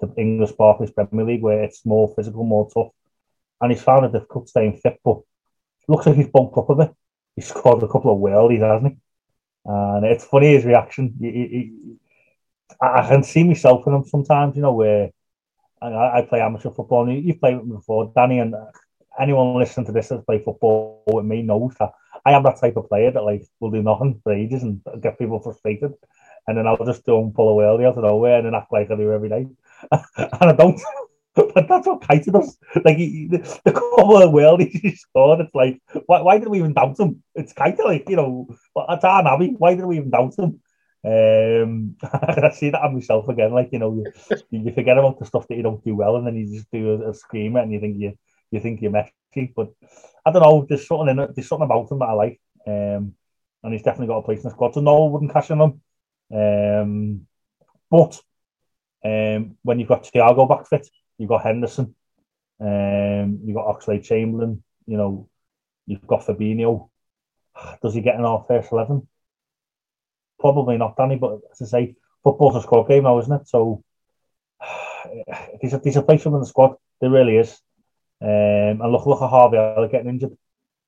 the 0.00 0.14
English 0.16 0.52
Barclays 0.52 0.90
Premier 0.90 1.24
League 1.24 1.42
where 1.42 1.62
it's 1.62 1.86
more 1.86 2.12
physical, 2.14 2.44
more 2.44 2.68
tough. 2.72 2.88
And 3.60 3.72
he's 3.72 3.82
found 3.82 4.04
it 4.04 4.12
difficult 4.12 4.48
staying 4.48 4.76
fit, 4.76 5.00
but 5.04 5.20
looks 5.88 6.06
like 6.06 6.16
he's 6.16 6.28
bumped 6.28 6.56
up 6.56 6.70
a 6.70 6.74
bit. 6.74 6.90
He's 7.36 7.46
scored 7.46 7.82
a 7.82 7.88
couple 7.88 8.12
of 8.12 8.20
worldies, 8.20 8.60
hasn't 8.60 8.92
he? 8.92 8.98
And 9.64 10.04
it's 10.04 10.24
funny 10.24 10.54
his 10.54 10.64
reaction. 10.64 11.14
He, 11.20 11.30
he, 11.30 11.72
I 12.80 13.06
can 13.08 13.22
see 13.22 13.44
myself 13.44 13.86
in 13.86 13.92
them 13.92 14.04
sometimes, 14.04 14.56
you 14.56 14.62
know, 14.62 14.72
where 14.72 15.10
I, 15.80 16.18
I 16.18 16.22
play 16.22 16.40
amateur 16.40 16.70
football. 16.70 17.08
And 17.08 17.24
you've 17.24 17.40
played 17.40 17.56
with 17.56 17.66
me 17.66 17.76
before, 17.76 18.12
Danny, 18.14 18.38
and 18.38 18.54
anyone 19.18 19.58
listening 19.58 19.86
to 19.86 19.92
this 19.92 20.08
that's 20.08 20.24
played 20.24 20.44
football 20.44 21.02
with 21.06 21.24
me 21.24 21.42
knows 21.42 21.74
that 21.78 21.92
I 22.24 22.32
am 22.32 22.42
that 22.44 22.60
type 22.60 22.76
of 22.76 22.88
player 22.88 23.10
that 23.10 23.22
like 23.22 23.44
will 23.60 23.70
do 23.70 23.82
nothing 23.82 24.20
for 24.22 24.32
ages 24.32 24.62
and 24.62 24.80
get 25.02 25.18
people 25.18 25.40
frustrated, 25.40 25.92
and 26.46 26.56
then 26.56 26.66
I'll 26.66 26.84
just 26.84 27.04
go 27.04 27.22
and 27.22 27.34
pull 27.34 27.50
a 27.50 27.62
worldie 27.62 27.86
out 27.86 27.98
of 27.98 28.04
nowhere 28.04 28.38
and 28.38 28.46
then 28.46 28.54
act 28.54 28.72
like 28.72 28.90
I 28.90 28.96
do 28.96 29.12
every 29.12 29.28
day, 29.28 29.46
and 30.16 30.30
I 30.40 30.52
don't. 30.52 30.80
but 31.34 31.66
that's 31.68 31.86
what 31.86 32.00
Keita 32.00 32.32
does. 32.32 32.56
Like 32.84 32.96
he, 32.96 33.26
the, 33.26 33.38
the 33.64 33.72
couple 33.72 34.22
of 34.22 34.30
worldies 34.30 34.70
he 34.82 34.94
scored, 34.94 35.40
it's 35.40 35.54
like 35.54 35.80
why, 36.06 36.22
why 36.22 36.38
did 36.38 36.48
we 36.48 36.58
even 36.58 36.72
doubt 36.72 36.98
him? 36.98 37.22
It's 37.34 37.52
Keita, 37.52 37.84
like 37.84 38.08
you 38.08 38.16
know, 38.16 38.48
it's 38.88 39.04
our 39.04 39.22
Naby. 39.22 39.54
Why 39.58 39.74
did 39.74 39.84
we 39.84 39.98
even 39.98 40.10
doubt 40.10 40.38
him? 40.38 40.60
Um, 41.04 41.96
I 42.02 42.50
see 42.50 42.70
that 42.70 42.82
on 42.82 42.94
myself 42.94 43.28
again. 43.28 43.52
Like 43.52 43.70
you 43.72 43.78
know, 43.78 43.94
you, 43.94 44.06
you 44.50 44.72
forget 44.72 44.98
about 44.98 45.18
the 45.18 45.26
stuff 45.26 45.46
that 45.48 45.56
you 45.56 45.62
don't 45.62 45.84
do 45.84 45.94
well, 45.96 46.16
and 46.16 46.26
then 46.26 46.36
you 46.36 46.54
just 46.56 46.70
do 46.70 47.02
a, 47.02 47.10
a 47.10 47.14
screamer, 47.14 47.60
and 47.60 47.72
you 47.72 47.80
think 47.80 47.98
you 47.98 48.14
you 48.50 48.60
think 48.60 48.80
you're 48.82 48.92
Messi. 48.92 49.52
But 49.54 49.72
I 50.24 50.32
don't 50.32 50.42
know. 50.42 50.66
There's 50.68 50.86
something 50.86 51.08
in 51.08 51.18
it. 51.18 51.34
There's 51.34 51.48
something 51.48 51.66
about 51.66 51.90
him 51.90 51.98
that 52.00 52.06
I 52.06 52.12
like, 52.12 52.40
um, 52.66 53.14
and 53.62 53.72
he's 53.72 53.82
definitely 53.82 54.08
got 54.08 54.18
a 54.18 54.22
place 54.22 54.38
in 54.38 54.44
the 54.44 54.50
squad. 54.50 54.74
So 54.74 54.80
no, 54.80 55.06
I 55.06 55.10
wouldn't 55.10 55.32
cash 55.32 55.50
in 55.50 55.60
on 55.60 55.80
him. 56.30 56.38
Um, 56.38 57.26
but 57.90 58.20
Um, 59.04 59.58
when 59.62 59.78
you've 59.78 59.88
got 59.88 60.04
Thiago 60.04 60.48
back 60.48 60.66
fit, 60.68 60.88
you've 61.18 61.28
got 61.28 61.42
Henderson, 61.44 61.94
um, 62.60 63.40
you've 63.44 63.56
got 63.56 63.66
Oxley 63.66 64.00
Chamberlain, 64.00 64.62
you 64.86 64.96
know, 64.96 65.28
you've 65.86 66.06
got 66.06 66.26
Fabinho. 66.26 66.90
Does 67.82 67.94
he 67.94 68.00
get 68.02 68.16
in 68.16 68.24
our 68.24 68.44
first 68.48 68.72
11? 68.72 69.08
Probably 70.44 70.76
not, 70.76 70.98
Danny, 70.98 71.16
but 71.16 71.38
as 71.52 71.62
I 71.62 71.64
say, 71.64 71.94
football's 72.22 72.56
a 72.56 72.60
squad 72.60 72.86
game 72.86 73.04
now, 73.04 73.18
isn't 73.18 73.32
it? 73.32 73.48
So 73.48 73.82
there's 75.62 75.72
a, 75.72 75.78
there's 75.78 75.96
a 75.96 76.02
place 76.02 76.22
for 76.22 76.28
him 76.28 76.34
in 76.34 76.40
the 76.40 76.46
squad. 76.46 76.76
There 77.00 77.08
really 77.08 77.38
is. 77.38 77.58
Um, 78.20 78.82
and 78.82 78.92
look, 78.92 79.06
look 79.06 79.22
at 79.22 79.30
Harvey 79.30 79.56
Elliott 79.56 79.90
getting 79.90 80.10
injured. 80.10 80.36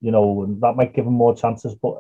You 0.03 0.11
know, 0.11 0.43
and 0.43 0.61
that 0.61 0.77
might 0.77 0.93
give 0.93 1.07
him 1.07 1.15
more 1.15 1.35
chances. 1.35 1.75
But 1.75 1.95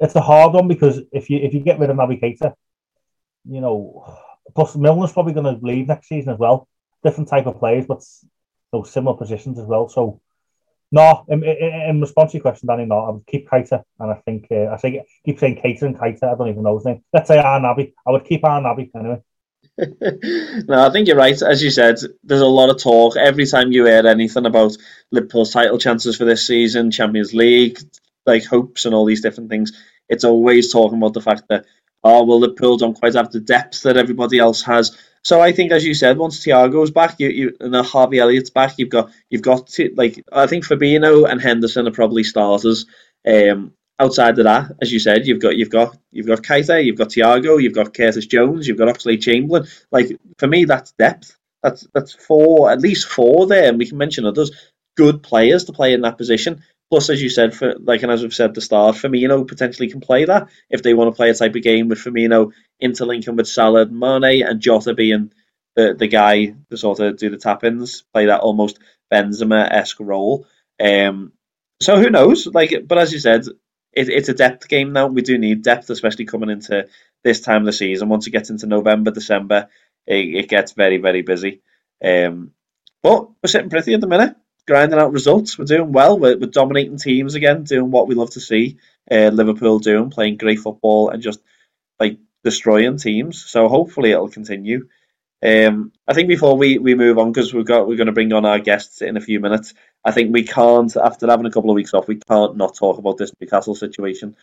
it's 0.00 0.14
a 0.14 0.20
hard 0.20 0.52
one 0.52 0.68
because 0.68 1.00
if 1.10 1.28
you 1.28 1.38
if 1.38 1.54
you 1.54 1.58
get 1.58 1.80
rid 1.80 1.90
of 1.90 1.96
Keita, 1.96 2.54
you 3.48 3.60
know, 3.60 4.16
plus 4.54 4.76
Milner's 4.76 5.12
probably 5.12 5.32
going 5.32 5.52
to 5.52 5.66
leave 5.66 5.88
next 5.88 6.06
season 6.06 6.32
as 6.32 6.38
well. 6.38 6.68
Different 7.02 7.30
type 7.30 7.46
of 7.46 7.58
players, 7.58 7.86
but 7.88 8.04
those 8.70 8.92
similar 8.92 9.16
positions 9.16 9.58
as 9.58 9.66
well. 9.66 9.88
So, 9.88 10.20
no, 10.92 11.24
in, 11.28 11.44
in, 11.44 11.74
in 11.88 12.00
response 12.00 12.32
to 12.32 12.38
your 12.38 12.42
question, 12.42 12.66
Danny, 12.66 12.84
no, 12.84 12.98
I 12.98 13.10
would 13.10 13.26
keep 13.26 13.48
Keita, 13.48 13.84
and 13.98 14.10
I 14.10 14.14
think 14.24 14.48
uh, 14.50 14.66
I 14.66 14.76
say 14.76 15.04
keep 15.24 15.38
saying 15.38 15.60
Keita 15.64 15.82
and 15.82 15.96
Keita. 15.96 16.24
I 16.24 16.36
don't 16.36 16.48
even 16.48 16.62
know 16.62 16.76
his 16.76 16.86
name. 16.86 17.02
Let's 17.12 17.28
say 17.28 17.36
Naby. 17.36 17.92
I 18.06 18.10
would 18.10 18.24
keep 18.24 18.42
Naby 18.42 18.90
anyway. 18.94 19.22
no, 20.68 20.86
I 20.86 20.90
think 20.90 21.06
you're 21.06 21.16
right. 21.16 21.40
As 21.40 21.62
you 21.62 21.70
said, 21.70 21.96
there's 22.24 22.40
a 22.40 22.46
lot 22.46 22.70
of 22.70 22.78
talk 22.82 23.16
every 23.16 23.46
time 23.46 23.72
you 23.72 23.86
hear 23.86 24.06
anything 24.06 24.46
about 24.46 24.76
Liverpool's 25.10 25.52
title 25.52 25.78
chances 25.78 26.16
for 26.16 26.24
this 26.24 26.46
season, 26.46 26.90
Champions 26.90 27.32
League, 27.32 27.78
like 28.26 28.44
hopes 28.44 28.84
and 28.84 28.94
all 28.94 29.04
these 29.04 29.22
different 29.22 29.48
things. 29.48 29.72
It's 30.08 30.24
always 30.24 30.72
talking 30.72 30.98
about 30.98 31.14
the 31.14 31.20
fact 31.20 31.44
that 31.48 31.66
oh 32.02 32.24
well, 32.24 32.40
Liverpool 32.40 32.76
don't 32.76 32.98
quite 32.98 33.14
have 33.14 33.30
the 33.30 33.40
depth 33.40 33.82
that 33.82 33.96
everybody 33.96 34.38
else 34.38 34.62
has. 34.62 34.96
So 35.22 35.40
I 35.40 35.52
think, 35.52 35.70
as 35.70 35.84
you 35.84 35.94
said, 35.94 36.16
once 36.16 36.40
Thiago's 36.40 36.90
back, 36.90 37.16
you, 37.18 37.28
you 37.28 37.56
and 37.60 37.74
the 37.74 37.82
Harvey 37.82 38.18
Elliott's 38.18 38.50
back, 38.50 38.78
you've 38.78 38.88
got 38.88 39.10
you've 39.28 39.42
got 39.42 39.76
like 39.94 40.24
I 40.32 40.46
think 40.46 40.64
Fabinho 40.64 41.30
and 41.30 41.40
Henderson 41.40 41.86
are 41.86 41.92
probably 41.92 42.24
starters. 42.24 42.86
Um, 43.26 43.74
outside 43.98 44.38
of 44.38 44.44
that, 44.44 44.72
as 44.80 44.90
you 44.90 44.98
said, 44.98 45.26
you've 45.26 45.40
got 45.40 45.56
you've 45.56 45.70
got 45.70 45.96
you've 46.10 46.26
got 46.26 46.42
Keita, 46.42 46.82
you've 46.82 46.96
got 46.96 47.08
Thiago, 47.10 47.62
you've 47.62 47.74
got 47.74 47.92
Curtis 47.92 48.26
Jones, 48.26 48.66
you've 48.66 48.78
got 48.78 48.88
Oxley 48.88 49.18
Chamberlain. 49.18 49.68
Like 49.92 50.18
for 50.38 50.46
me, 50.46 50.64
that's 50.64 50.92
depth. 50.92 51.36
That's 51.62 51.86
that's 51.92 52.14
four, 52.14 52.70
at 52.70 52.80
least 52.80 53.06
four 53.06 53.46
there, 53.46 53.68
and 53.68 53.78
we 53.78 53.86
can 53.86 53.98
mention 53.98 54.24
others 54.24 54.50
good 54.96 55.22
players 55.22 55.64
to 55.64 55.72
play 55.72 55.92
in 55.92 56.00
that 56.02 56.18
position. 56.18 56.62
Plus, 56.90 57.08
as 57.08 57.22
you 57.22 57.28
said, 57.28 57.54
for 57.54 57.76
like 57.78 58.02
and 58.02 58.10
as 58.10 58.22
we've 58.22 58.34
said 58.34 58.50
at 58.50 58.54
the 58.54 58.60
start, 58.60 58.96
Firmino 58.96 59.46
potentially 59.46 59.88
can 59.88 60.00
play 60.00 60.24
that 60.24 60.48
if 60.68 60.82
they 60.82 60.92
want 60.92 61.12
to 61.12 61.16
play 61.16 61.30
a 61.30 61.34
type 61.34 61.54
of 61.54 61.62
game 61.62 61.88
with 61.88 62.00
Firmino 62.00 62.52
interlinking 62.80 63.36
with 63.36 63.46
Salah, 63.46 63.86
Mane, 63.86 64.44
and 64.44 64.60
Jota 64.60 64.92
being 64.92 65.32
the 65.76 65.94
the 65.96 66.08
guy 66.08 66.54
to 66.68 66.76
sort 66.76 66.98
of 66.98 67.16
do 67.16 67.30
the 67.30 67.38
tap 67.38 67.62
ins, 67.62 68.02
play 68.12 68.26
that 68.26 68.40
almost 68.40 68.80
Benzema 69.12 69.70
esque 69.70 70.00
role. 70.00 70.46
Um, 70.82 71.32
so 71.80 71.96
who 71.96 72.10
knows? 72.10 72.46
Like, 72.46 72.74
but 72.86 72.98
as 72.98 73.12
you 73.12 73.20
said, 73.20 73.46
it, 73.92 74.08
it's 74.08 74.28
a 74.28 74.34
depth 74.34 74.68
game 74.68 74.92
now. 74.92 75.06
We 75.06 75.22
do 75.22 75.38
need 75.38 75.62
depth, 75.62 75.90
especially 75.90 76.24
coming 76.24 76.50
into 76.50 76.88
this 77.22 77.40
time 77.40 77.62
of 77.62 77.66
the 77.66 77.72
season. 77.72 78.08
Once 78.08 78.26
it 78.26 78.30
gets 78.30 78.50
into 78.50 78.66
November, 78.66 79.12
December, 79.12 79.68
it, 80.08 80.34
it 80.34 80.48
gets 80.48 80.72
very 80.72 80.96
very 80.96 81.22
busy. 81.22 81.62
Um, 82.04 82.50
but 83.00 83.28
we're 83.30 83.48
sitting 83.48 83.70
pretty 83.70 83.94
at 83.94 84.00
the 84.00 84.08
minute 84.08 84.34
grinding 84.70 85.00
out 85.00 85.12
results. 85.12 85.58
We're 85.58 85.64
doing 85.64 85.90
well. 85.90 86.16
We're, 86.16 86.38
we're 86.38 86.46
dominating 86.46 86.96
teams 86.96 87.34
again, 87.34 87.64
doing 87.64 87.90
what 87.90 88.06
we 88.06 88.14
love 88.14 88.30
to 88.30 88.40
see 88.40 88.78
uh, 89.10 89.30
Liverpool 89.32 89.80
doing, 89.80 90.10
playing 90.10 90.36
great 90.36 90.60
football 90.60 91.08
and 91.08 91.20
just 91.20 91.40
like 91.98 92.18
destroying 92.44 92.96
teams. 92.96 93.44
So 93.44 93.66
hopefully 93.66 94.12
it'll 94.12 94.28
continue. 94.28 94.88
Um, 95.44 95.90
I 96.06 96.14
think 96.14 96.28
before 96.28 96.56
we, 96.56 96.78
we 96.78 96.94
move 96.94 97.18
on, 97.18 97.32
because 97.32 97.52
we've 97.52 97.66
got 97.66 97.88
we're 97.88 97.96
going 97.96 98.06
to 98.06 98.12
bring 98.12 98.32
on 98.32 98.44
our 98.44 98.60
guests 98.60 99.02
in 99.02 99.16
a 99.16 99.20
few 99.20 99.40
minutes. 99.40 99.74
I 100.04 100.12
think 100.12 100.32
we 100.32 100.44
can't, 100.44 100.96
after 100.96 101.26
having 101.26 101.46
a 101.46 101.50
couple 101.50 101.70
of 101.70 101.74
weeks 101.74 101.92
off, 101.92 102.06
we 102.06 102.20
can't 102.28 102.56
not 102.56 102.76
talk 102.76 102.98
about 102.98 103.16
this 103.16 103.32
Newcastle 103.40 103.74
situation. 103.74 104.36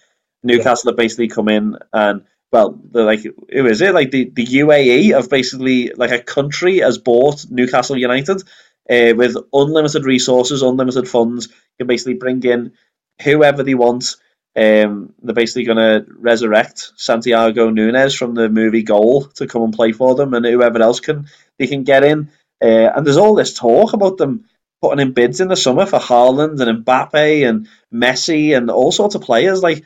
Newcastle 0.43 0.89
yeah. 0.89 0.91
have 0.91 0.97
basically 0.97 1.29
come 1.29 1.47
in 1.47 1.77
and 1.93 2.25
well, 2.51 2.79
they're 2.91 3.03
like 3.03 3.21
who 3.23 3.65
is 3.65 3.81
it? 3.81 3.93
Like 3.93 4.11
the, 4.11 4.29
the 4.29 4.45
UAE 4.45 5.13
have 5.13 5.29
basically 5.29 5.91
like 5.95 6.11
a 6.11 6.19
country 6.19 6.79
has 6.79 6.97
bought 6.97 7.45
Newcastle 7.49 7.97
United 7.97 8.43
uh, 8.89 9.13
with 9.15 9.35
unlimited 9.53 10.05
resources, 10.05 10.61
unlimited 10.61 11.07
funds. 11.07 11.47
You 11.47 11.53
can 11.79 11.87
basically 11.87 12.15
bring 12.15 12.43
in 12.43 12.73
whoever 13.21 13.63
they 13.63 13.75
want. 13.75 14.15
Um, 14.55 15.13
they're 15.21 15.35
basically 15.35 15.65
going 15.65 15.77
to 15.77 16.05
resurrect 16.17 16.93
Santiago 16.95 17.69
Munez 17.69 18.17
from 18.17 18.33
the 18.33 18.49
movie 18.49 18.81
Goal 18.83 19.25
to 19.35 19.45
come 19.45 19.61
and 19.63 19.73
play 19.73 19.91
for 19.91 20.15
them, 20.15 20.33
and 20.33 20.45
whoever 20.45 20.81
else 20.81 20.99
can 20.99 21.27
they 21.59 21.67
can 21.67 21.83
get 21.83 22.03
in. 22.03 22.29
Uh, 22.63 22.89
and 22.95 23.05
there's 23.05 23.17
all 23.17 23.35
this 23.35 23.53
talk 23.53 23.93
about 23.93 24.17
them 24.17 24.45
putting 24.81 24.99
in 24.99 25.13
bids 25.13 25.41
in 25.41 25.47
the 25.47 25.55
summer 25.55 25.85
for 25.85 25.99
Haaland 25.99 26.59
and 26.59 26.85
Mbappe 26.85 27.47
and 27.47 27.67
Messi 27.93 28.55
and 28.55 28.69
all 28.69 28.91
sorts 28.91 29.15
of 29.15 29.21
players. 29.21 29.61
Like, 29.61 29.83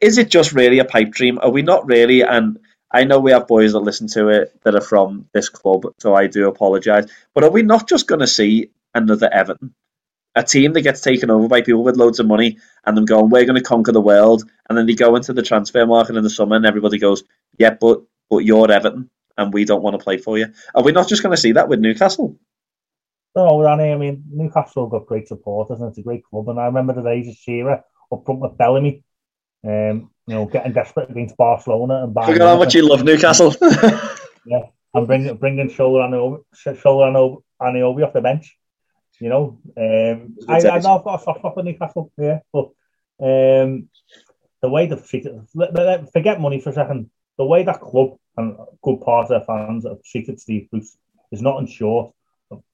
is 0.00 0.18
it 0.18 0.30
just 0.30 0.52
really 0.52 0.78
a 0.78 0.84
pipe 0.84 1.10
dream? 1.10 1.38
Are 1.40 1.50
we 1.50 1.62
not 1.62 1.86
really? 1.86 2.22
And 2.22 2.58
I 2.90 3.04
know 3.04 3.20
we 3.20 3.32
have 3.32 3.46
boys 3.46 3.72
that 3.72 3.80
listen 3.80 4.06
to 4.08 4.28
it 4.28 4.60
that 4.62 4.74
are 4.74 4.80
from 4.80 5.26
this 5.34 5.48
club, 5.48 5.86
so 5.98 6.14
I 6.14 6.26
do 6.26 6.48
apologise. 6.48 7.06
But 7.34 7.44
are 7.44 7.50
we 7.50 7.62
not 7.62 7.88
just 7.88 8.06
going 8.06 8.20
to 8.20 8.26
see 8.26 8.70
another 8.94 9.28
Everton? 9.32 9.74
A 10.34 10.42
team 10.42 10.72
that 10.72 10.82
gets 10.82 11.00
taken 11.00 11.30
over 11.30 11.48
by 11.48 11.62
people 11.62 11.82
with 11.82 11.96
loads 11.96 12.20
of 12.20 12.26
money 12.26 12.58
and 12.86 12.96
them 12.96 13.04
going, 13.04 13.28
we're 13.28 13.44
going 13.44 13.56
to 13.56 13.62
conquer 13.62 13.92
the 13.92 14.00
world. 14.00 14.48
And 14.68 14.78
then 14.78 14.86
they 14.86 14.94
go 14.94 15.16
into 15.16 15.32
the 15.32 15.42
transfer 15.42 15.84
market 15.84 16.16
in 16.16 16.22
the 16.22 16.30
summer 16.30 16.56
and 16.56 16.64
everybody 16.64 16.98
goes, 16.98 17.24
yeah, 17.58 17.74
but, 17.78 18.02
but 18.30 18.38
you're 18.38 18.70
Everton 18.70 19.10
and 19.36 19.52
we 19.52 19.64
don't 19.64 19.82
want 19.82 19.98
to 19.98 20.02
play 20.02 20.16
for 20.16 20.38
you. 20.38 20.46
Are 20.74 20.82
we 20.82 20.92
not 20.92 21.08
just 21.08 21.22
going 21.22 21.34
to 21.34 21.40
see 21.40 21.52
that 21.52 21.68
with 21.68 21.80
Newcastle? 21.80 22.38
No, 23.34 23.62
Danny, 23.62 23.92
I 23.92 23.96
mean, 23.96 24.24
Newcastle 24.30 24.86
got 24.86 25.06
great 25.06 25.28
support, 25.28 25.70
isn't 25.70 25.84
it? 25.84 25.88
It's 25.90 25.98
a 25.98 26.02
great 26.02 26.24
club. 26.24 26.48
And 26.48 26.58
I 26.58 26.66
remember 26.66 26.92
the 26.92 27.02
days 27.02 27.28
of 27.28 27.36
Shearer 27.36 27.84
up 28.12 28.24
front 28.24 28.40
with 28.40 28.56
Bellamy. 28.56 29.04
Um, 29.64 30.10
you 30.28 30.34
know, 30.34 30.44
getting 30.44 30.72
desperate 30.72 31.10
against 31.10 31.36
Barcelona 31.36 32.04
and 32.04 32.14
Bayern. 32.14 32.26
Forget 32.26 32.42
how 32.42 32.58
much 32.58 32.74
you 32.74 32.86
love 32.86 33.02
Newcastle. 33.02 33.54
yeah, 34.46 34.66
and 34.92 35.06
bringing 35.06 35.36
bringing 35.36 35.70
Shola 35.70 36.04
and 36.04 36.44
Shola 36.76 37.08
and 37.08 37.38
Ameobi 37.60 38.06
off 38.06 38.12
the 38.12 38.20
bench. 38.20 38.56
You 39.20 39.30
know, 39.30 39.58
um, 39.76 40.36
I, 40.46 40.58
I 40.58 40.78
know 40.80 40.98
I've 40.98 41.04
got 41.04 41.20
a 41.20 41.24
soft 41.24 41.40
spot 41.40 41.54
for 41.54 41.62
Newcastle, 41.62 42.12
yeah, 42.18 42.40
but 42.52 42.66
um, 43.20 43.88
the 44.60 44.68
way 44.68 44.86
they've 44.86 45.08
treated, 45.08 45.32
forget 46.12 46.40
money 46.40 46.60
for 46.60 46.70
a 46.70 46.74
second. 46.74 47.10
The 47.38 47.46
way 47.46 47.64
that 47.64 47.80
club 47.80 48.18
and 48.36 48.56
good 48.82 49.00
part 49.00 49.24
of 49.24 49.28
their 49.30 49.40
fans 49.40 49.86
have 49.86 50.02
treated 50.04 50.40
Steve 50.40 50.68
Bruce 50.70 50.96
is 51.32 51.40
not 51.40 51.58
in 51.58 51.66
short 51.66 52.12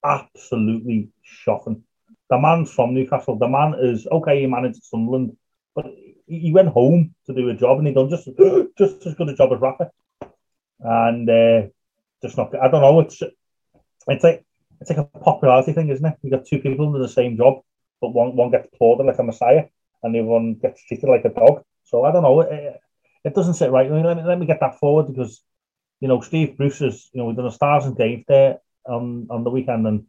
absolutely 0.05 1.11
shocking. 1.23 1.83
The 2.31 2.39
man's 2.39 2.71
from 2.73 2.95
Newcastle. 2.95 3.39
The 3.39 3.49
man 3.49 3.75
is 3.79 4.07
okay. 4.07 4.41
He 4.41 4.47
managed 4.47 4.83
Sunderland, 4.83 5.37
but 5.75 5.87
he 6.27 6.53
went 6.53 6.69
home 6.69 7.15
to 7.27 7.35
do 7.35 7.49
a 7.49 7.55
job 7.55 7.79
and 7.79 7.87
he 7.87 7.95
done 7.95 8.09
just 8.09 8.29
just 8.79 9.07
as 9.07 9.15
good 9.15 9.29
a 9.29 9.35
job 9.35 9.53
as 9.53 9.61
Rafa. 9.61 9.91
And 10.81 11.29
uh, 11.29 11.69
just 12.23 12.37
not. 12.37 12.55
I 12.55 12.69
don't 12.69 12.81
know. 12.81 13.01
It's 13.01 13.23
it's 14.09 14.25
like 14.25 14.45
it's 14.81 14.91
like 14.91 14.99
a 14.99 15.19
popularity 15.19 15.73
thing, 15.73 15.89
isn't 15.89 16.05
it? 16.05 16.15
You 16.23 16.31
got 16.31 16.47
two 16.47 16.59
people 16.59 16.91
doing 16.91 17.03
the 17.03 17.09
same 17.09 17.37
job, 17.37 17.63
but 18.01 18.11
one 18.11 18.37
one 18.37 18.51
gets 18.51 18.69
applauded 18.73 19.07
like 19.07 19.19
a 19.19 19.23
messiah, 19.23 19.67
and 20.03 20.15
the 20.15 20.21
other 20.21 20.29
one 20.29 20.55
gets 20.55 20.85
treated 20.85 21.09
like 21.09 21.25
a 21.25 21.31
dog. 21.31 21.63
So 21.85 22.05
I 22.05 22.13
don't 22.13 22.23
know. 22.23 22.41
It, 22.41 22.81
it 23.25 23.35
doesn't 23.35 23.55
sit 23.55 23.71
right. 23.71 23.91
Let 23.91 24.17
me 24.17 24.23
let 24.23 24.39
me 24.39 24.47
get 24.47 24.61
that 24.61 24.79
forward 24.79 25.07
because 25.07 25.43
you 26.01 26.09
know 26.09 26.21
Steve 26.21 26.57
Bruce 26.57 26.81
is 26.81 27.09
you 27.13 27.21
know 27.21 27.27
we've 27.27 27.37
done 27.37 27.47
a 27.47 27.53
stars 27.53 27.87
and 27.87 27.97
games 27.97 28.25
there 28.29 28.59
on 28.87 29.29
on 29.31 29.45
the 29.45 29.51
weekend 29.51 29.87
and 29.87 30.07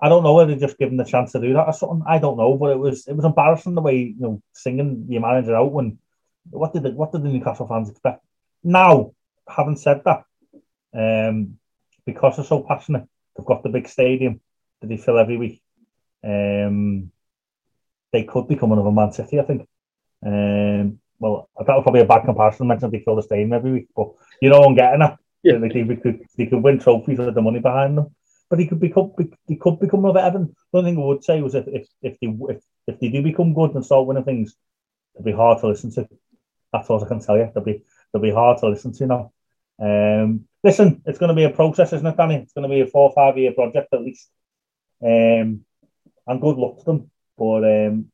I 0.00 0.08
don't 0.08 0.22
know 0.22 0.34
whether 0.34 0.54
they 0.54 0.60
just 0.60 0.78
give 0.78 0.90
him 0.90 0.96
the 0.96 1.04
chance 1.04 1.32
to 1.32 1.40
do 1.40 1.52
that 1.54 1.66
or 1.66 1.72
something. 1.72 2.04
I 2.06 2.18
don't 2.18 2.36
know, 2.36 2.56
but 2.56 2.70
it 2.70 2.78
was 2.78 3.06
it 3.08 3.14
was 3.14 3.24
embarrassing 3.24 3.74
the 3.74 3.80
way 3.80 3.96
you 3.96 4.16
know 4.18 4.42
singing 4.52 5.06
your 5.08 5.22
manager 5.22 5.56
out 5.56 5.72
when 5.72 5.98
what 6.50 6.72
did 6.72 6.84
the, 6.84 6.90
what 6.92 7.12
did 7.12 7.24
the 7.24 7.28
Newcastle 7.28 7.66
fans 7.66 7.90
expect? 7.90 8.24
Now, 8.62 9.12
having 9.48 9.76
said 9.76 10.02
that, 10.04 10.24
um, 10.94 11.58
because 12.06 12.36
they're 12.36 12.44
so 12.44 12.60
passionate, 12.62 13.06
they've 13.36 13.46
got 13.46 13.62
the 13.62 13.68
big 13.68 13.88
stadium 13.88 14.40
that 14.80 14.86
they 14.86 14.96
fill 14.96 15.18
every 15.18 15.36
week. 15.36 15.62
Um, 16.24 17.10
they 18.12 18.22
could 18.24 18.48
become 18.48 18.72
another 18.72 18.92
Man 18.92 19.12
City, 19.12 19.38
I 19.40 19.42
think. 19.42 19.68
Um, 20.24 21.00
well, 21.18 21.50
that 21.58 21.74
was 21.74 21.82
probably 21.82 22.00
a 22.00 22.06
bad 22.06 22.24
comparison. 22.24 22.68
Mentioned 22.68 22.92
they 22.92 23.00
fill 23.00 23.16
the 23.16 23.22
stadium 23.22 23.52
every 23.52 23.72
week, 23.72 23.88
but 23.94 24.12
you 24.40 24.48
know 24.48 24.62
I'm 24.62 24.76
getting 24.76 25.02
at. 25.02 25.18
Yeah. 25.42 25.58
They, 25.58 25.68
they, 25.68 25.96
could 25.96 26.24
they 26.36 26.46
could 26.46 26.62
win 26.62 26.80
trophies 26.80 27.18
with 27.18 27.34
the 27.34 27.42
money 27.42 27.60
behind 27.60 27.96
them 27.96 28.14
but 28.50 28.58
he 28.58 28.66
could 28.66 28.80
become 28.80 29.12
he 29.46 29.56
could 29.56 29.78
become 29.78 30.04
another 30.04 30.20
Evan. 30.20 30.54
The 30.72 30.78
only 30.78 30.92
thing 30.92 31.02
I 31.02 31.06
would 31.06 31.24
say 31.24 31.40
was 31.40 31.54
if 31.54 31.66
if 31.68 31.88
if 32.02 32.18
they 32.20 32.28
if, 32.28 32.62
if 32.86 33.00
they 33.00 33.08
do 33.08 33.22
become 33.22 33.54
good 33.54 33.74
and 33.74 33.84
start 33.84 34.06
winning 34.06 34.24
things, 34.24 34.56
it'll 35.14 35.24
be 35.24 35.32
hard 35.32 35.60
to 35.60 35.68
listen 35.68 35.90
to. 35.92 36.08
That's 36.72 36.88
all 36.88 37.04
I 37.04 37.08
can 37.08 37.20
tell 37.20 37.36
you. 37.36 37.50
They'll 37.54 37.64
be 37.64 37.82
they'll 38.12 38.22
be 38.22 38.30
hard 38.30 38.58
to 38.58 38.68
listen 38.68 38.92
to 38.94 39.06
now. 39.06 39.32
Um, 39.80 40.48
listen, 40.64 41.02
it's 41.06 41.18
going 41.18 41.28
to 41.28 41.34
be 41.34 41.44
a 41.44 41.50
process, 41.50 41.92
isn't 41.92 42.06
it, 42.06 42.16
Danny? 42.16 42.36
It's 42.36 42.52
going 42.52 42.68
to 42.68 42.74
be 42.74 42.80
a 42.80 42.86
four 42.86 43.10
or 43.10 43.14
five 43.14 43.38
year 43.38 43.52
project 43.52 43.92
at 43.92 44.02
least. 44.02 44.28
Um, 45.02 45.64
and 46.26 46.40
good 46.40 46.56
luck 46.56 46.78
to 46.78 46.84
them. 46.84 47.10
But 47.36 47.64
um, 47.64 48.06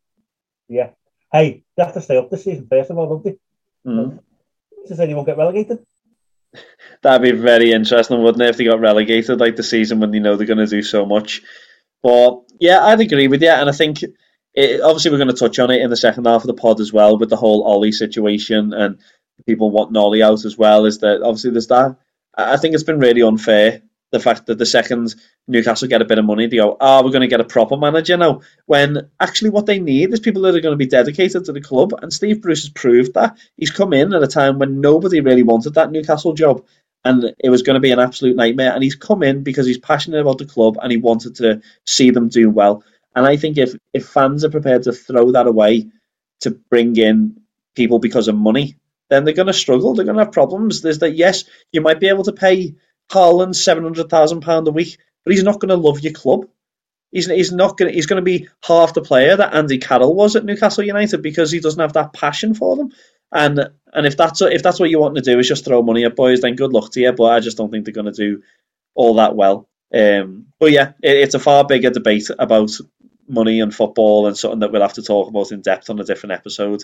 yeah, 0.69 0.91
hey, 1.33 1.65
they 1.77 1.85
have 1.85 1.95
to 1.95 2.01
stay 2.01 2.17
up 2.17 2.31
this 2.31 2.45
season 2.45 2.67
first 2.69 2.91
of 2.91 2.99
all, 2.99 3.09
don't 3.09 3.25
they? 3.25 3.39
Mm-hmm. 3.87 4.19
To 4.89 4.97
say 4.97 5.07
they 5.07 5.15
won't 5.15 5.27
get 5.27 5.39
relegated. 5.39 5.85
That'd 7.03 7.23
be 7.23 7.39
very 7.39 7.73
interesting, 7.73 8.23
wouldn't 8.23 8.43
it, 8.43 8.51
if 8.51 8.57
they 8.57 8.65
got 8.65 8.81
relegated 8.81 9.41
like 9.41 9.57
the 9.57 9.63
season 9.63 10.01
when 10.01 10.13
you 10.13 10.21
know 10.21 10.37
they're 10.37 10.47
going 10.47 10.59
to 10.59 10.67
do 10.67 10.83
so 10.83 11.05
much. 11.05 11.43
But 12.03 12.43
yeah, 12.61 12.85
I'd 12.85 13.01
agree 13.01 13.29
with 13.29 13.43
you, 13.43 13.51
and 13.51 13.69
I 13.69 13.73
think 13.73 14.03
it, 14.55 14.81
obviously 14.81 15.11
we're 15.11 15.19
going 15.19 15.29
to 15.29 15.35
touch 15.35 15.59
on 15.59 15.71
it 15.71 15.83
in 15.83 15.91
the 15.91 15.97
second 15.97 16.27
half 16.27 16.43
of 16.43 16.47
the 16.47 16.55
pod 16.55 16.81
as 16.81 16.93
well 16.93 17.19
with 17.19 17.31
the 17.31 17.37
whole 17.37 17.65
Ole 17.67 17.93
situation 17.93 18.73
and 18.73 19.01
people 19.47 19.71
wanting 19.71 19.97
Ole 19.97 20.23
out 20.23 20.45
as 20.45 20.57
well. 20.57 20.87
Is 20.87 20.99
that 21.01 21.23
obviously 21.23 21.51
there's 21.51 21.67
that? 21.69 21.97
I 22.37 22.57
think 22.57 22.75
it's 22.75 22.85
been 22.85 22.99
really 22.99 23.23
unfair 23.23 23.83
the 24.15 24.21
fact 24.21 24.47
that 24.47 24.59
the 24.59 24.65
second 24.65 25.15
Newcastle 25.49 25.89
get 25.89 26.01
a 26.01 26.07
bit 26.07 26.19
of 26.19 26.25
money, 26.25 26.47
they 26.47 26.57
go, 26.57 26.77
"Oh, 26.81 27.05
we're 27.05 27.11
going 27.11 27.29
to 27.29 27.35
get 27.35 27.41
a 27.41 27.45
proper 27.45 27.77
manager 27.77 28.17
now." 28.17 28.41
When 28.67 29.11
actually, 29.21 29.51
what 29.51 29.67
they 29.67 29.81
need 29.81 30.13
is 30.13 30.21
people 30.21 30.43
that 30.43 30.55
are 30.55 30.61
going 30.61 30.73
to 30.73 30.85
be 30.85 30.87
dedicated 30.87 31.45
to 31.45 31.53
the 31.53 31.61
club, 31.61 31.93
and 32.01 32.13
Steve 32.13 32.41
Bruce 32.41 32.63
has 32.63 32.71
proved 32.71 33.15
that. 33.15 33.37
He's 33.57 33.73
come 33.73 33.93
in 33.93 34.15
at 34.15 34.23
a 34.23 34.29
time 34.29 34.59
when 34.61 34.81
nobody 34.81 35.21
really 35.21 35.43
wanted 35.43 35.75
that 35.75 35.91
Newcastle 35.91 36.33
job, 36.33 36.65
and 37.05 37.35
it 37.39 37.51
was 37.51 37.63
going 37.63 37.75
to 37.75 37.81
be 37.81 37.91
an 37.91 37.99
absolute 37.99 38.37
nightmare. 38.37 38.73
And 38.73 38.83
he's 38.83 38.95
come 38.95 39.25
in 39.25 39.43
because 39.43 39.67
he's 39.67 39.79
passionate 39.79 40.21
about 40.21 40.39
the 40.39 40.47
club 40.47 40.79
and 40.81 40.93
he 40.93 40.99
wanted 40.99 41.35
to 41.37 41.61
see 41.85 42.11
them 42.11 42.29
do 42.29 42.49
well. 42.51 42.85
And 43.17 43.27
I 43.27 43.37
think 43.37 43.59
if 43.59 43.75
if 43.93 44.09
fans 44.09 44.45
are 44.45 44.51
prepared 44.51 44.85
to 44.85 44.93
throw 44.93 45.33
that 45.33 45.47
away 45.47 45.91
to 46.41 46.53
bring 46.71 46.97
in 46.97 47.41
people 47.75 47.99
because 47.99 48.29
of 48.29 48.37
money, 48.37 48.77
then 49.11 49.25
they're 49.25 49.35
going 49.35 49.47
to 49.49 49.53
struggle. 49.53 49.95
They're 49.95 50.05
going 50.05 50.17
to 50.19 50.25
have 50.25 50.33
problems. 50.33 50.81
There's 50.81 51.01
that. 51.01 51.17
Yes, 51.17 51.45
you 51.73 51.81
might 51.81 52.01
be 52.01 52.09
able 52.09 52.25
to 52.25 52.33
pay 52.33 52.77
Haaland 53.11 53.55
seven 53.55 53.85
hundred 53.85 54.09
thousand 54.09 54.41
pound 54.41 54.69
a 54.69 54.73
week, 54.73 54.99
but 55.25 55.33
he's 55.33 55.43
not 55.43 55.61
going 55.61 55.69
to 55.71 55.77
love 55.77 56.01
your 56.01 56.13
club. 56.13 56.47
He's, 57.11 57.27
he's 57.27 57.53
not 57.53 57.79
going. 57.79 57.95
He's 57.95 58.07
going 58.07 58.21
to 58.21 58.25
be 58.25 58.49
half 58.65 58.95
the 58.95 59.03
player 59.03 59.37
that 59.37 59.55
Andy 59.55 59.79
Carroll 59.79 60.15
was 60.15 60.35
at 60.35 60.45
Newcastle 60.45 60.85
United 60.85 61.23
because 61.23 61.53
he 61.53 61.61
doesn't 61.61 61.81
have 61.81 61.93
that 61.93 62.13
passion 62.13 62.55
for 62.55 62.77
them. 62.77 62.93
And 63.31 63.71
and 63.93 64.07
if 64.07 64.17
that's 64.17 64.43
if 64.43 64.63
that's 64.63 64.81
what 64.81 64.91
you 64.91 64.99
want 64.99 65.15
to 65.15 65.21
do 65.21 65.39
is 65.39 65.49
just 65.49 65.65
throw 65.65 65.83
money 65.83 66.05
at 66.05 66.17
boys, 66.17 66.41
then 66.41 66.57
good 66.57 66.73
luck 66.73 66.91
to 66.93 67.01
you. 67.01 67.13
But 67.13 67.25
I 67.25 67.41
just 67.41 67.57
don't 67.57 67.71
think 67.71 67.85
they're 67.85 67.95
going 67.95 68.13
to 68.13 68.13
do 68.13 68.43
all 68.95 69.15
that 69.15 69.37
well. 69.37 69.69
Um, 69.95 70.47
but 70.59 70.73
yeah, 70.73 70.93
it, 71.03 71.17
it's 71.17 71.35
a 71.35 71.39
far 71.39 71.65
bigger 71.65 71.91
debate 71.91 72.31
about 72.37 72.71
money 73.29 73.61
and 73.61 73.75
football 73.75 74.27
and 74.27 74.37
something 74.37 74.61
that 74.61 74.73
we'll 74.73 74.83
have 74.83 74.95
to 74.95 75.03
talk 75.03 75.29
about 75.29 75.53
in 75.53 75.63
depth 75.63 75.91
on 75.91 76.01
a 76.01 76.05
different 76.05 76.33
episode. 76.33 76.83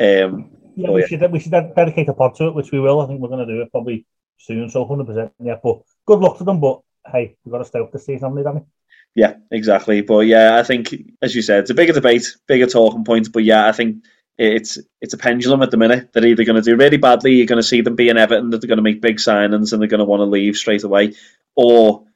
Um, 0.00 0.50
yeah, 0.76 0.90
we, 0.90 1.00
yeah. 1.00 1.06
Should, 1.06 1.32
we 1.32 1.40
should 1.40 1.50
dedicate 1.50 2.08
a 2.08 2.14
pod 2.14 2.36
to 2.36 2.46
it, 2.48 2.54
which 2.54 2.72
we 2.72 2.80
will. 2.80 3.00
I 3.00 3.06
think 3.06 3.20
we're 3.20 3.28
going 3.28 3.46
to 3.46 3.52
do 3.52 3.62
it 3.62 3.70
probably 3.70 4.06
soon, 4.38 4.70
so 4.70 4.84
100%. 4.86 5.30
Yeah, 5.40 5.56
but 5.62 5.82
good 6.06 6.20
luck 6.20 6.38
to 6.38 6.44
them. 6.44 6.60
But 6.60 6.80
hey, 7.10 7.36
we've 7.44 7.52
got 7.52 7.58
to 7.58 7.64
stay 7.64 7.80
up 7.80 7.92
this 7.92 8.06
season, 8.06 8.28
haven't 8.28 8.36
we, 8.36 8.42
Danny? 8.42 8.66
Yeah, 9.14 9.34
exactly. 9.50 10.00
But 10.00 10.20
yeah, 10.20 10.56
I 10.56 10.62
think, 10.62 10.94
as 11.20 11.34
you 11.34 11.42
said, 11.42 11.60
it's 11.60 11.70
a 11.70 11.74
bigger 11.74 11.92
debate, 11.92 12.36
bigger 12.46 12.66
talking 12.66 13.04
point. 13.04 13.32
But 13.32 13.44
yeah, 13.44 13.66
I 13.66 13.72
think 13.72 14.04
it's 14.38 14.78
it's 15.00 15.14
a 15.14 15.18
pendulum 15.18 15.62
at 15.62 15.70
the 15.70 15.76
minute. 15.76 16.12
They're 16.12 16.24
either 16.24 16.44
going 16.44 16.60
to 16.60 16.62
do 16.62 16.76
really 16.76 16.96
badly, 16.96 17.34
you're 17.34 17.46
going 17.46 17.60
to 17.60 17.66
see 17.66 17.82
them 17.82 17.96
be 17.96 18.08
in 18.08 18.16
Everton, 18.16 18.50
that 18.50 18.60
they're 18.60 18.68
going 18.68 18.78
to 18.78 18.82
make 18.82 19.02
big 19.02 19.18
signings 19.18 19.72
and 19.72 19.80
they're 19.80 19.88
going 19.88 19.98
to 19.98 20.04
want 20.04 20.20
to 20.20 20.24
leave 20.24 20.56
straight 20.56 20.84
away, 20.84 21.14
or 21.54 22.06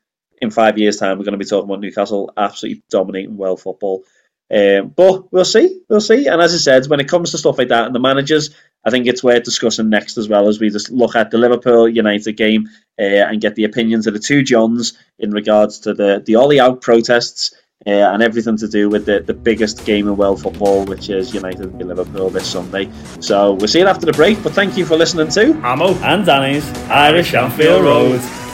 in 0.41 0.51
five 0.51 0.79
years' 0.79 0.99
time, 0.99 1.19
we're 1.19 1.25
going 1.25 1.33
to 1.33 1.39
be 1.39 1.45
talking 1.45 1.69
about 1.69 1.81
Newcastle 1.81 2.33
absolutely 2.37 2.83
dominating 2.91 3.37
world 3.37 3.61
football. 3.61 4.05
Um, 4.53 4.89
but 4.89 5.33
we'll 5.33 5.45
see, 5.45 5.81
we'll 5.89 6.01
see. 6.01 6.27
And 6.27 6.41
as 6.41 6.55
I 6.55 6.59
said, 6.59 6.87
when 6.89 7.01
it 7.01 7.09
comes 7.09 7.31
to 7.33 7.39
stuff 7.39 7.59
like 7.59 7.69
that 7.69 7.87
and 7.87 7.95
the 7.95 8.01
managers, 8.01 8.55
I 8.85 8.91
think 8.91 9.07
it's 9.07 9.25
worth 9.25 9.43
discussing 9.43 9.91
next 9.91 10.17
as 10.17 10.29
well 10.29 10.47
as 10.47 10.61
we 10.61 10.71
just 10.71 10.91
look 10.91 11.17
at 11.17 11.31
the 11.31 11.39
Liverpool 11.39 11.89
United 11.89 12.35
game 12.35 12.69
uh, 12.99 13.03
and 13.03 13.41
get 13.41 13.57
the 13.57 13.65
opinions 13.65 14.07
of 14.07 14.15
the 14.15 14.21
two 14.21 14.43
Johns 14.43 14.97
in 15.19 15.33
regards 15.33 15.81
to 15.81 15.95
the 15.95 16.23
the 16.25 16.37
Ole 16.37 16.61
out 16.61 16.81
protests 16.81 17.53
uh, 17.87 17.91
and 17.91 18.23
everything 18.23 18.57
to 18.59 18.69
do 18.69 18.89
with 18.89 19.05
the, 19.05 19.21
the 19.21 19.35
biggest 19.35 19.85
game 19.85 20.07
in 20.09 20.17
world 20.17 20.41
football, 20.41 20.85
which 20.85 21.11
is 21.11 21.35
United 21.35 21.73
v 21.73 21.85
Liverpool 21.85 22.31
this 22.31 22.49
Sunday. 22.49 22.91
So 23.21 23.53
we'll 23.55 23.69
see 23.69 23.81
you 23.81 23.87
after 23.89 24.07
the 24.07 24.13
break. 24.13 24.43
But 24.43 24.53
thank 24.53 24.77
you 24.77 24.87
for 24.87 24.97
listening 24.97 25.29
to 25.31 25.53
Amo 25.67 25.95
and 26.05 26.25
Danny's 26.25 26.69
Irish 26.89 27.35
Anfield 27.35 27.85
Road. 27.85 28.46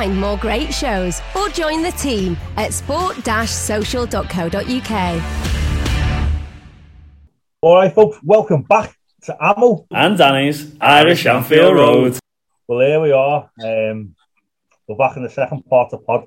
Find 0.00 0.16
more 0.18 0.38
great 0.38 0.72
shows 0.72 1.20
or 1.36 1.50
join 1.50 1.82
the 1.82 1.90
team 1.90 2.38
at 2.56 2.72
sport-social.co.uk. 2.72 5.22
All 7.60 7.74
right, 7.74 7.94
folks, 7.94 8.16
welcome 8.24 8.62
back 8.62 8.96
to 9.24 9.36
Amo 9.38 9.86
and 9.90 10.16
Danny's 10.16 10.74
Irish 10.80 11.26
Anfield 11.26 11.74
Road. 11.74 12.18
Well, 12.66 12.80
here 12.80 13.02
we 13.02 13.12
are. 13.12 13.50
Um, 13.62 14.14
we're 14.88 14.96
back 14.96 15.18
in 15.18 15.22
the 15.22 15.28
second 15.28 15.66
part 15.66 15.92
of 15.92 16.00
the 16.00 16.06
pod. 16.06 16.24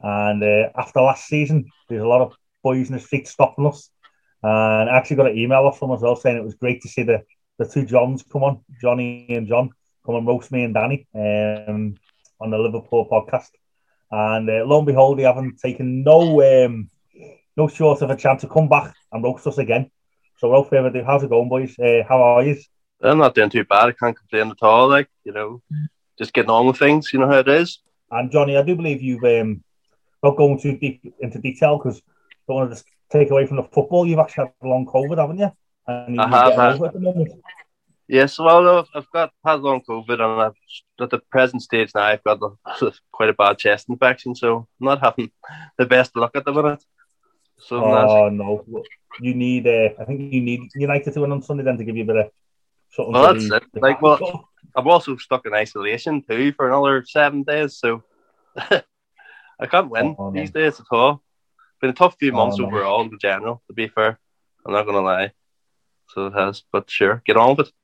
And 0.00 0.42
uh, 0.42 0.70
after 0.74 1.02
last 1.02 1.26
season, 1.26 1.66
there's 1.90 2.02
a 2.02 2.08
lot 2.08 2.22
of 2.22 2.34
boys 2.62 2.88
in 2.88 2.94
the 2.94 3.00
street 3.00 3.28
stopping 3.28 3.66
us. 3.66 3.90
And 4.42 4.88
I 4.88 4.96
actually 4.96 5.16
got 5.16 5.32
an 5.32 5.36
email 5.36 5.66
off 5.66 5.80
them 5.80 5.92
as 5.92 6.00
well 6.00 6.16
saying 6.16 6.38
it 6.38 6.44
was 6.44 6.54
great 6.54 6.80
to 6.80 6.88
see 6.88 7.02
the, 7.02 7.24
the 7.58 7.68
two 7.68 7.84
Johns 7.84 8.22
come 8.22 8.42
on, 8.42 8.64
Jonny 8.80 9.26
and 9.28 9.46
John, 9.46 9.68
come 10.06 10.14
and 10.14 10.26
roast 10.26 10.50
me 10.50 10.64
and 10.64 10.72
Danny. 10.72 11.06
Um, 11.14 11.96
on 12.42 12.50
the 12.50 12.58
Liverpool 12.58 13.08
podcast. 13.10 13.50
And 14.10 14.48
uh, 14.50 14.64
lo 14.66 14.78
and 14.78 14.86
behold, 14.86 15.18
they 15.18 15.22
haven't 15.22 15.58
taken 15.58 16.02
no 16.02 16.42
um, 16.42 16.90
no 17.56 17.68
short 17.68 18.02
of 18.02 18.10
a 18.10 18.16
chance 18.16 18.42
to 18.42 18.48
come 18.48 18.68
back 18.68 18.94
and 19.10 19.22
roast 19.22 19.46
us 19.46 19.58
again. 19.58 19.90
So, 20.38 20.50
without 20.50 20.70
further 20.70 20.88
ado, 20.88 21.04
how's 21.04 21.22
it 21.22 21.30
going, 21.30 21.48
boys? 21.48 21.78
Uh, 21.78 22.02
how 22.08 22.22
are 22.22 22.42
you? 22.42 22.56
I'm 23.00 23.18
not 23.18 23.34
doing 23.34 23.50
too 23.50 23.64
bad. 23.64 23.88
I 23.88 23.92
can't 23.92 24.16
complain 24.16 24.50
at 24.50 24.62
all. 24.62 24.88
Like, 24.88 25.08
you 25.24 25.32
know, 25.32 25.62
just 26.18 26.32
getting 26.32 26.50
on 26.50 26.66
with 26.66 26.78
things. 26.78 27.12
You 27.12 27.20
know 27.20 27.28
how 27.28 27.38
it 27.38 27.48
is. 27.48 27.80
And 28.10 28.30
Jonny, 28.30 28.56
I 28.56 28.62
do 28.62 28.76
believe 28.76 29.02
you've 29.02 29.24
um, 29.24 29.64
not 30.22 30.36
going 30.36 30.60
too 30.60 30.76
deep 30.76 31.14
into 31.20 31.38
detail 31.38 31.78
because 31.78 32.02
don't 32.46 32.56
want 32.56 32.70
to 32.70 32.76
just 32.76 32.86
take 33.10 33.30
away 33.30 33.46
from 33.46 33.56
the 33.56 33.62
football. 33.64 34.06
You've 34.06 34.18
actually 34.18 34.46
had 34.60 34.68
long 34.68 34.86
COVID, 34.86 35.18
haven't 35.18 35.38
you? 35.38 35.50
And 35.86 36.20
I 36.20 36.28
have. 36.28 36.54
Had, 36.54 36.82
at 36.82 36.92
the 36.92 37.00
moment. 37.00 37.32
Yes, 38.08 38.38
well, 38.38 38.86
I've 38.94 39.10
got 39.12 39.32
had 39.44 39.60
long 39.60 39.80
COVID, 39.88 40.20
and 40.20 40.42
I've, 40.42 40.54
at 41.00 41.10
the 41.10 41.20
present 41.30 41.62
stage 41.62 41.92
now, 41.94 42.02
I've 42.02 42.24
got 42.24 42.40
a, 42.42 42.92
quite 43.12 43.28
a 43.28 43.32
bad 43.32 43.58
chest 43.58 43.88
infection, 43.88 44.34
so 44.34 44.66
I'm 44.80 44.84
not 44.84 45.00
having 45.00 45.30
the 45.78 45.86
best 45.86 46.16
luck 46.16 46.32
at 46.34 46.44
the 46.44 46.52
minute. 46.52 46.84
So 47.58 47.84
oh 47.84 48.28
no, 48.28 48.64
you 49.20 49.34
need. 49.34 49.66
Uh, 49.66 49.90
I 50.00 50.04
think 50.04 50.32
you 50.32 50.40
need 50.40 50.70
United 50.74 51.14
to 51.14 51.20
win 51.20 51.32
on 51.32 51.42
Sunday 51.42 51.62
then 51.62 51.78
to 51.78 51.84
give 51.84 51.96
you 51.96 52.02
a 52.02 52.06
bit 52.06 52.16
of 52.16 52.30
something. 52.90 53.12
Well, 53.12 53.34
that's 53.34 53.44
it. 53.44 53.62
Like, 53.80 54.02
well, 54.02 54.48
I'm 54.74 54.88
also 54.88 55.16
stuck 55.16 55.46
in 55.46 55.54
isolation 55.54 56.22
too 56.22 56.52
for 56.52 56.66
another 56.66 57.04
seven 57.06 57.44
days, 57.44 57.76
so 57.76 58.02
I 58.56 59.66
can't 59.70 59.90
win 59.90 60.16
oh, 60.18 60.32
these 60.32 60.50
days 60.50 60.80
at 60.80 60.86
all. 60.90 61.22
Been 61.80 61.90
a 61.90 61.94
tough 61.94 62.16
few 62.18 62.32
oh, 62.32 62.36
months 62.36 62.58
oh, 62.58 62.66
overall 62.66 63.02
in 63.02 63.16
general. 63.20 63.62
To 63.68 63.74
be 63.74 63.86
fair, 63.86 64.18
I'm 64.66 64.72
not 64.72 64.86
gonna 64.86 65.02
lie. 65.02 65.30
So 66.08 66.26
it 66.26 66.34
has, 66.34 66.64
but 66.72 66.90
sure, 66.90 67.22
get 67.24 67.36
on 67.36 67.56
with 67.56 67.68
it 67.68 67.74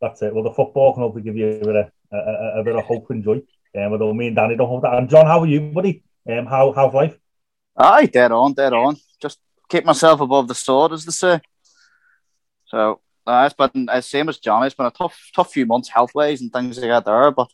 that's 0.00 0.22
it. 0.22 0.34
Well, 0.34 0.44
the 0.44 0.52
football 0.52 0.94
can 0.94 1.02
hopefully 1.02 1.24
give 1.24 1.36
you 1.36 1.48
a 1.48 1.64
bit 1.64 1.76
of, 1.76 1.90
a, 2.12 2.60
a 2.60 2.64
bit 2.64 2.76
of 2.76 2.84
hope 2.84 3.10
and 3.10 3.22
joy. 3.24 3.42
Um, 3.76 3.92
although 3.92 4.14
me 4.14 4.28
and 4.28 4.36
Danny 4.36 4.56
don't 4.56 4.72
have 4.72 4.82
that. 4.82 4.98
And 4.98 5.08
John, 5.08 5.26
how 5.26 5.40
are 5.40 5.46
you, 5.46 5.60
buddy? 5.60 6.02
Um, 6.28 6.46
how 6.46 6.72
how's 6.72 6.94
life? 6.94 7.16
Aye, 7.76 8.06
dead 8.06 8.32
on, 8.32 8.54
dead 8.54 8.72
on. 8.72 8.96
Just 9.20 9.38
keep 9.68 9.84
myself 9.84 10.20
above 10.20 10.48
the 10.48 10.54
sword, 10.54 10.92
as 10.92 11.04
they 11.04 11.12
say. 11.12 11.40
So 12.66 13.00
uh, 13.26 13.48
it's 13.50 13.54
been 13.54 13.88
uh, 13.88 14.00
same 14.00 14.28
as 14.28 14.38
John. 14.38 14.64
It's 14.64 14.74
been 14.74 14.86
a 14.86 14.90
tough, 14.90 15.30
tough 15.34 15.52
few 15.52 15.66
months 15.66 15.88
health 15.88 16.10
wise 16.14 16.40
and 16.40 16.52
things 16.52 16.78
like 16.78 16.88
that 16.88 17.04
there. 17.04 17.30
But 17.30 17.50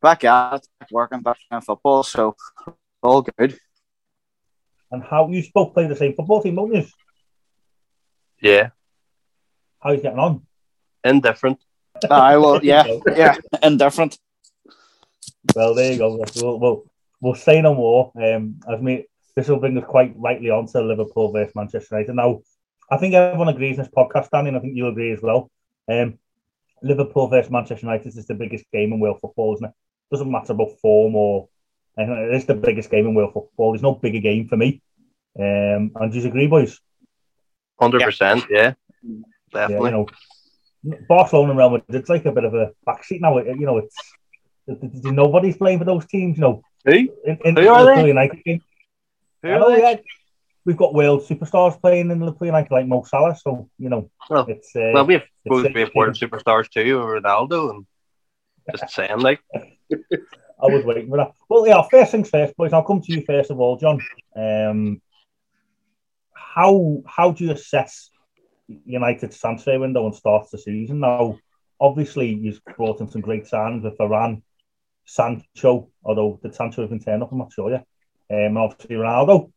back 0.00 0.24
at 0.24 0.54
it, 0.54 0.68
back 0.78 0.90
working, 0.90 1.22
back 1.22 1.38
playing 1.48 1.62
football. 1.62 2.02
So 2.02 2.36
all 3.02 3.22
good. 3.22 3.58
And 4.90 5.02
how 5.02 5.28
you 5.28 5.42
both 5.52 5.74
play 5.74 5.86
the 5.86 5.96
same 5.96 6.14
football 6.14 6.42
team, 6.42 6.54
don't 6.54 6.74
you? 6.74 6.86
Yeah. 8.40 8.70
How's 9.80 9.96
you 9.96 10.02
getting 10.02 10.18
on? 10.18 10.45
Indifferent. 11.06 11.58
I 12.10 12.36
will, 12.36 12.64
yeah, 12.64 12.84
yeah, 13.16 13.36
indifferent. 13.62 14.18
Well, 15.54 15.74
there 15.74 15.92
you 15.92 15.98
go. 15.98 16.20
We'll, 16.36 16.60
we'll, 16.60 16.84
we'll 17.20 17.34
say 17.34 17.60
no 17.62 17.74
more. 17.74 18.12
Um, 18.16 18.60
I've 18.68 18.82
made 18.82 19.06
this 19.36 19.48
will 19.48 19.60
bring 19.60 19.76
us 19.76 19.84
quite 19.86 20.14
rightly 20.16 20.50
on 20.50 20.66
to 20.66 20.80
Liverpool 20.80 21.30
versus 21.30 21.54
Manchester 21.54 21.94
United. 21.94 22.14
Now, 22.14 22.40
I 22.90 22.96
think 22.96 23.14
everyone 23.14 23.48
agrees 23.48 23.76
in 23.76 23.84
this 23.84 23.92
podcast, 23.94 24.30
Danny, 24.30 24.48
and 24.48 24.56
I 24.56 24.60
think 24.60 24.74
you'll 24.74 24.90
agree 24.90 25.12
as 25.12 25.20
well. 25.20 25.50
Um, 25.90 26.18
Liverpool 26.82 27.28
versus 27.28 27.50
Manchester 27.50 27.86
United 27.86 28.16
is 28.16 28.26
the 28.26 28.34
biggest 28.34 28.64
game 28.72 28.92
in 28.94 29.00
world 29.00 29.18
football, 29.20 29.54
isn't 29.54 29.66
it? 29.66 29.74
Doesn't 30.10 30.30
matter 30.30 30.52
about 30.52 30.78
form 30.80 31.14
or 31.14 31.48
anything. 31.98 32.30
it 32.30 32.34
is 32.34 32.46
the 32.46 32.54
biggest 32.54 32.90
game 32.90 33.06
in 33.06 33.14
world 33.14 33.34
football. 33.34 33.72
There's 33.72 33.82
no 33.82 33.94
bigger 33.94 34.20
game 34.20 34.48
for 34.48 34.56
me. 34.56 34.80
Um, 35.38 35.92
and 35.94 36.12
do 36.12 36.18
you 36.18 36.28
agree, 36.28 36.46
boys? 36.46 36.80
Hundred 37.78 38.00
yeah. 38.00 38.06
percent, 38.06 38.44
yeah, 38.48 38.72
definitely. 39.52 39.90
Yeah, 39.90 39.96
you 39.96 40.04
know, 40.04 40.06
Barcelona 41.08 41.50
and 41.50 41.58
Real 41.58 41.70
Madrid, 41.70 42.00
it's 42.00 42.08
like 42.08 42.24
a 42.24 42.32
bit 42.32 42.44
of 42.44 42.54
a 42.54 42.72
backseat 42.86 43.20
now. 43.20 43.38
You 43.38 43.66
know, 43.66 43.78
it's 43.78 43.96
nobody's 45.04 45.56
playing 45.56 45.78
for 45.78 45.84
those 45.84 46.06
teams. 46.06 46.36
You 46.36 46.42
know, 46.42 46.62
who? 46.84 46.92
In, 46.92 47.38
in, 47.44 47.56
who 47.56 47.68
are 47.68 47.84
they? 47.84 48.08
United 48.08 48.42
game. 48.44 48.62
Who 49.42 49.48
they? 49.48 49.78
Yeah, 49.78 49.96
we've 50.64 50.76
got 50.76 50.94
world 50.94 51.22
superstars 51.22 51.80
playing 51.80 52.10
in 52.10 52.18
the 52.18 52.26
Liverpool 52.26 52.46
United 52.46 52.70
like 52.70 52.86
Mo 52.86 53.02
Salah. 53.04 53.36
So 53.36 53.68
you 53.78 53.88
know, 53.88 54.10
well, 54.28 54.46
it's 54.48 54.74
uh, 54.76 54.90
well, 54.92 55.06
we 55.06 55.14
have 55.14 55.24
both 55.44 55.72
we 55.72 55.80
have 55.80 55.94
world 55.94 56.14
superstars 56.14 56.68
too, 56.68 56.98
Ronaldo, 56.98 57.70
and 57.70 57.86
just 58.70 58.94
saying 58.94 59.20
like. 59.20 59.40
I 60.58 60.72
was 60.72 60.86
waiting 60.86 61.10
for 61.10 61.18
that. 61.18 61.32
Well, 61.50 61.66
yeah. 61.66 61.82
First 61.90 62.12
things 62.12 62.30
first, 62.30 62.56
boys. 62.56 62.72
I'll 62.72 62.82
come 62.82 63.02
to 63.02 63.12
you 63.12 63.22
first 63.26 63.50
of 63.50 63.60
all, 63.60 63.76
John. 63.76 64.00
Um, 64.34 65.02
how 66.32 67.02
how 67.06 67.32
do 67.32 67.44
you 67.44 67.52
assess 67.52 68.08
United's 68.68 69.38
transfer 69.38 69.78
window 69.78 70.06
and 70.06 70.14
starts 70.14 70.50
the 70.50 70.58
season. 70.58 71.00
Now, 71.00 71.38
obviously, 71.80 72.34
you've 72.34 72.60
brought 72.76 73.00
in 73.00 73.10
some 73.10 73.20
great 73.20 73.46
signs 73.46 73.84
with 73.84 73.98
Varane, 73.98 74.42
Sancho, 75.04 75.90
although 76.04 76.40
the 76.42 76.52
Sancho 76.52 76.84
even 76.84 77.00
turned 77.00 77.22
up, 77.22 77.32
I'm 77.32 77.38
not 77.38 77.52
sure 77.52 77.70
yet. 77.70 77.86
Um, 78.28 78.36
and 78.38 78.58
obviously, 78.58 78.96
Ronaldo, 78.96 79.52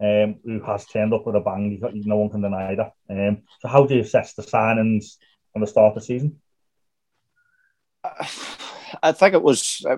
um, 0.00 0.36
who 0.44 0.60
has 0.64 0.86
turned 0.86 1.14
up 1.14 1.26
with 1.26 1.36
a 1.36 1.40
bang. 1.40 1.80
No 2.04 2.18
one 2.18 2.30
can 2.30 2.42
deny 2.42 2.74
that. 2.74 2.92
Um, 3.10 3.42
so, 3.60 3.68
how 3.68 3.86
do 3.86 3.94
you 3.94 4.02
assess 4.02 4.34
the 4.34 4.42
signings 4.42 5.16
on 5.54 5.60
the 5.60 5.66
start 5.66 5.90
of 5.90 5.94
the 5.96 6.06
season? 6.06 6.40
I 9.02 9.12
think 9.12 9.34
it 9.34 9.42
was 9.42 9.84
uh, 9.88 9.96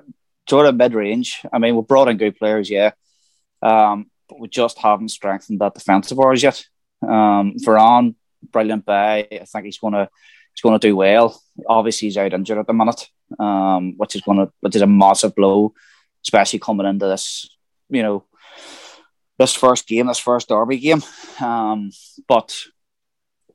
sort 0.48 0.66
of 0.66 0.76
mid 0.76 0.94
range. 0.94 1.42
I 1.52 1.58
mean, 1.58 1.76
we 1.76 1.82
brought 1.82 2.08
in 2.08 2.16
good 2.16 2.36
players, 2.36 2.70
yeah, 2.70 2.92
um, 3.62 4.10
but 4.28 4.40
we 4.40 4.48
just 4.48 4.78
haven't 4.78 5.10
strengthened 5.10 5.60
that 5.60 5.74
defensive 5.74 6.18
ours 6.18 6.42
yet. 6.42 6.64
Um, 7.02 7.54
Varane, 7.64 8.14
brilliant 8.52 8.84
buy. 8.84 9.26
I 9.30 9.44
think 9.44 9.64
he's 9.64 9.78
gonna 9.78 10.08
he's 10.54 10.62
gonna 10.62 10.78
do 10.78 10.96
well. 10.96 11.40
Obviously, 11.68 12.08
he's 12.08 12.16
out 12.16 12.32
injured 12.32 12.58
at 12.58 12.66
the 12.66 12.72
minute, 12.72 13.08
um, 13.38 13.94
which 13.96 14.16
is 14.16 14.22
gonna 14.22 14.50
which 14.60 14.76
is 14.76 14.82
a 14.82 14.86
massive 14.86 15.34
blow, 15.34 15.74
especially 16.24 16.58
coming 16.58 16.86
into 16.86 17.06
this, 17.06 17.48
you 17.88 18.02
know, 18.02 18.24
this 19.38 19.54
first 19.54 19.86
game, 19.86 20.06
this 20.06 20.18
first 20.18 20.48
derby 20.48 20.78
game. 20.78 21.02
Um, 21.40 21.90
but 22.26 22.56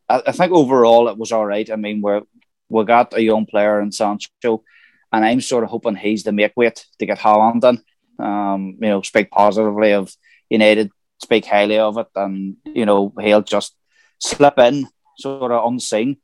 I, 0.07 0.21
I 0.27 0.31
think 0.31 0.51
overall 0.51 1.07
it 1.07 1.17
was 1.17 1.31
all 1.31 1.45
right. 1.45 1.69
I 1.69 1.75
mean, 1.75 2.01
we're 2.01 2.21
we 2.69 2.85
got 2.85 3.13
a 3.13 3.21
young 3.21 3.45
player 3.45 3.81
in 3.81 3.91
Sancho, 3.91 4.63
and 5.11 5.25
I'm 5.25 5.41
sort 5.41 5.63
of 5.63 5.69
hoping 5.69 5.95
he's 5.95 6.23
the 6.23 6.31
make 6.31 6.53
weight 6.55 6.85
to 6.99 7.05
get 7.05 7.19
Haaland 7.19 7.63
in. 7.63 7.83
Um, 8.23 8.77
you 8.79 8.89
know, 8.89 9.01
speak 9.01 9.31
positively 9.31 9.93
of 9.93 10.13
United, 10.49 10.91
speak 11.21 11.45
highly 11.45 11.79
of 11.79 11.97
it, 11.97 12.07
and 12.15 12.57
you 12.65 12.85
know 12.85 13.13
he'll 13.19 13.41
just 13.41 13.75
slip 14.21 14.59
in 14.59 14.87
sort 15.17 15.51
of 15.51 15.65
unseen. 15.67 16.17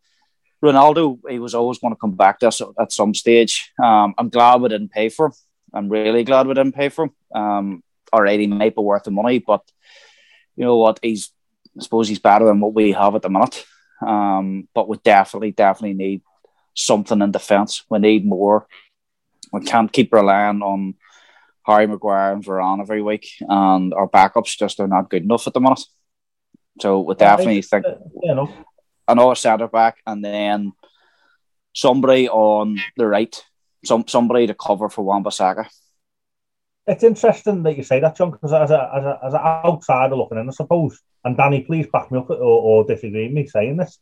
Ronaldo, 0.63 1.19
he 1.29 1.39
was 1.39 1.53
always 1.53 1.77
going 1.79 1.93
to 1.93 1.99
come 1.99 2.15
back 2.15 2.39
to 2.39 2.47
us 2.47 2.61
at 2.79 2.91
some 2.91 3.13
stage. 3.13 3.71
Um, 3.83 4.15
I'm 4.17 4.29
glad 4.29 4.61
we 4.61 4.69
didn't 4.69 4.91
pay 4.91 5.09
for 5.09 5.27
him. 5.27 5.33
I'm 5.73 5.89
really 5.89 6.23
glad 6.23 6.47
we 6.47 6.53
didn't 6.53 6.75
pay 6.75 6.89
for 6.89 7.05
him. 7.05 7.11
Um, 7.35 7.83
already 8.11 8.43
he 8.43 8.47
might 8.47 8.75
be 8.75 8.81
worth 8.81 9.03
the 9.03 9.11
money, 9.11 9.39
but 9.39 9.61
you 10.55 10.65
know 10.65 10.77
what? 10.77 10.99
He's 11.03 11.31
I 11.77 11.83
suppose 11.83 12.07
he's 12.07 12.19
better 12.19 12.45
than 12.45 12.59
what 12.59 12.73
we 12.73 12.91
have 12.93 13.15
at 13.15 13.21
the 13.21 13.29
minute. 13.29 13.65
Um, 14.05 14.67
but 14.73 14.87
we 14.87 14.97
definitely, 14.97 15.51
definitely 15.51 15.93
need 15.93 16.21
something 16.73 17.21
in 17.21 17.31
defence. 17.31 17.83
We 17.89 17.99
need 17.99 18.25
more. 18.25 18.67
We 19.53 19.61
can't 19.61 19.91
keep 19.91 20.11
relying 20.13 20.61
on 20.61 20.95
Harry 21.65 21.87
Maguire 21.87 22.33
and 22.33 22.43
Varane 22.43 22.81
every 22.81 23.01
week, 23.01 23.29
and 23.41 23.93
our 23.93 24.09
backups 24.09 24.57
just 24.57 24.79
are 24.79 24.87
not 24.87 25.09
good 25.09 25.23
enough 25.23 25.47
at 25.47 25.53
the 25.53 25.59
minute. 25.59 25.83
So 26.79 27.01
we 27.01 27.15
definitely 27.15 27.61
think 27.61 27.85
you 28.21 28.35
know. 28.35 28.51
another 29.07 29.35
centre 29.35 29.67
back, 29.67 29.97
and 30.05 30.23
then 30.23 30.73
somebody 31.73 32.29
on 32.29 32.77
the 32.97 33.07
right, 33.07 33.35
some 33.85 34.07
somebody 34.07 34.47
to 34.47 34.53
cover 34.53 34.89
for 34.89 35.03
Wan-Bissaka. 35.03 35.67
It's 36.87 37.03
interesting 37.03 37.63
that 37.63 37.75
you 37.75 37.83
say 37.83 37.99
that, 37.99 38.15
John, 38.15 38.31
because 38.31 38.53
as 38.53 38.71
a, 38.71 38.91
as 38.95 39.03
a 39.03 39.19
as 39.25 39.33
an 39.33 39.39
outsider 39.41 40.15
looking 40.15 40.37
in, 40.37 40.47
I 40.47 40.51
suppose, 40.51 41.01
and 41.23 41.35
Danny, 41.35 41.61
please 41.61 41.87
back 41.87 42.11
me 42.11 42.19
up 42.19 42.29
or, 42.29 42.35
or 42.35 42.85
disagree 42.85 43.25
with 43.25 43.33
me 43.33 43.47
saying 43.47 43.77
this. 43.77 43.99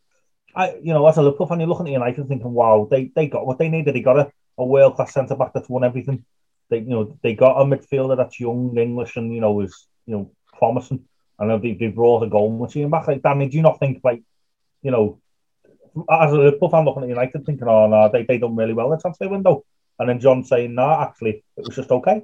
I, 0.56 0.76
you 0.76 0.94
know, 0.94 1.06
as 1.08 1.18
a 1.18 1.22
Liverpool 1.22 1.48
fan, 1.48 1.60
you're 1.60 1.68
looking 1.68 1.88
at 1.88 1.94
United 1.94 2.28
thinking, 2.28 2.54
wow, 2.54 2.88
they, 2.90 3.12
they 3.14 3.28
got 3.28 3.46
what 3.46 3.58
they 3.58 3.68
needed. 3.68 3.94
They 3.94 4.02
got 4.02 4.20
a, 4.20 4.32
a 4.58 4.66
world 4.66 4.96
class 4.96 5.14
centre 5.14 5.36
back 5.36 5.52
that's 5.54 5.68
won 5.68 5.84
everything. 5.84 6.24
They, 6.70 6.78
you 6.78 6.86
know, 6.86 7.18
they 7.22 7.34
got 7.34 7.60
a 7.60 7.66
midfielder 7.66 8.16
that's 8.16 8.40
young, 8.40 8.78
English, 8.78 9.18
and 9.18 9.34
you 9.34 9.42
know 9.42 9.60
is 9.62 9.88
you 10.06 10.16
know 10.16 10.32
promising. 10.58 11.04
And 11.38 11.62
they, 11.62 11.74
they 11.74 11.88
brought 11.88 12.24
a 12.24 12.30
goal 12.30 12.58
machine 12.58 12.90
back. 12.90 13.08
Like, 13.08 13.22
Danny, 13.22 13.50
do 13.50 13.58
you 13.58 13.64
not 13.64 13.80
think 13.80 14.02
like, 14.04 14.24
you 14.82 14.92
know, 14.92 15.20
as 16.10 16.32
a 16.32 16.36
Liverpool 16.36 16.70
fan 16.70 16.86
looking 16.86 17.04
at 17.04 17.10
United 17.10 17.46
thinking, 17.46 17.68
oh 17.68 17.88
no, 17.88 18.10
they 18.12 18.24
they 18.24 18.38
done 18.38 18.56
really 18.56 18.74
well 18.74 18.92
in 18.92 18.98
the 18.98 19.02
transfer 19.02 19.30
window, 19.30 19.66
and 20.00 20.10
then 20.10 20.20
John 20.20 20.44
saying, 20.44 20.76
no, 20.76 20.90
actually, 20.90 21.44
it 21.58 21.66
was 21.66 21.76
just 21.76 21.92
okay. 21.92 22.24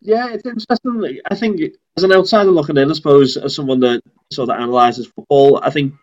Yeah, 0.00 0.28
it's 0.30 0.46
interesting. 0.46 1.20
I 1.30 1.34
think 1.34 1.60
as 1.96 2.04
an 2.04 2.12
outsider 2.12 2.50
looking 2.50 2.76
in, 2.76 2.90
I 2.90 2.94
suppose, 2.94 3.36
as 3.36 3.54
someone 3.54 3.80
that 3.80 4.02
sort 4.32 4.50
of 4.50 4.56
analyses 4.56 5.06
football, 5.06 5.60
I 5.62 5.70
think 5.70 5.94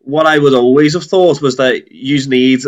what 0.00 0.26
I 0.26 0.38
would 0.38 0.54
always 0.54 0.94
have 0.94 1.04
thought 1.04 1.42
was 1.42 1.56
that 1.56 1.90
you 1.90 2.24
need 2.28 2.60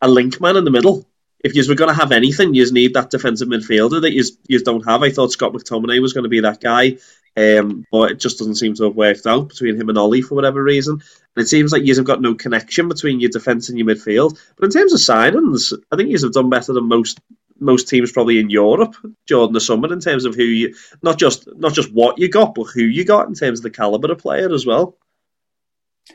a 0.00 0.08
link 0.08 0.40
man 0.40 0.56
in 0.56 0.64
the 0.64 0.70
middle. 0.70 1.06
If 1.42 1.54
you 1.54 1.62
were 1.68 1.74
going 1.74 1.88
to 1.88 2.00
have 2.00 2.12
anything, 2.12 2.54
you 2.54 2.70
need 2.72 2.94
that 2.94 3.10
defensive 3.10 3.48
midfielder 3.48 4.00
that 4.02 4.12
you 4.12 4.58
don't 4.64 4.86
have. 4.86 5.02
I 5.02 5.10
thought 5.10 5.32
Scott 5.32 5.52
McTominay 5.52 6.00
was 6.00 6.12
going 6.12 6.24
to 6.24 6.30
be 6.30 6.40
that 6.40 6.60
guy, 6.60 6.96
um, 7.36 7.84
but 7.90 8.12
it 8.12 8.20
just 8.20 8.38
doesn't 8.38 8.56
seem 8.56 8.74
to 8.74 8.84
have 8.84 8.94
worked 8.94 9.26
out 9.26 9.48
between 9.48 9.80
him 9.80 9.88
and 9.88 9.98
Ole 9.98 10.22
for 10.22 10.34
whatever 10.34 10.62
reason. 10.62 10.94
And 10.94 11.44
it 11.44 11.48
seems 11.48 11.72
like 11.72 11.84
you 11.84 11.94
have 11.94 12.04
got 12.04 12.20
no 12.20 12.34
connection 12.34 12.88
between 12.88 13.20
your 13.20 13.30
defence 13.30 13.68
and 13.68 13.78
your 13.78 13.88
midfield. 13.88 14.38
But 14.56 14.66
in 14.66 14.70
terms 14.70 14.92
of 14.92 15.00
signings, 15.00 15.72
I 15.90 15.96
think 15.96 16.10
you 16.10 16.18
have 16.18 16.32
done 16.32 16.50
better 16.50 16.72
than 16.72 16.88
most 16.88 17.20
most 17.60 17.88
teams 17.88 18.10
probably 18.10 18.40
in 18.40 18.50
Europe 18.50 18.96
during 19.26 19.52
the 19.52 19.60
summer 19.60 19.92
in 19.92 20.00
terms 20.00 20.24
of 20.24 20.34
who 20.34 20.42
you 20.42 20.74
not 21.02 21.18
just 21.18 21.48
not 21.56 21.72
just 21.72 21.92
what 21.92 22.18
you 22.18 22.28
got, 22.28 22.54
but 22.54 22.64
who 22.74 22.82
you 22.82 23.04
got 23.04 23.28
in 23.28 23.34
terms 23.34 23.60
of 23.60 23.62
the 23.62 23.70
caliber 23.70 24.12
of 24.12 24.18
player 24.18 24.52
as 24.52 24.66
well. 24.66 24.96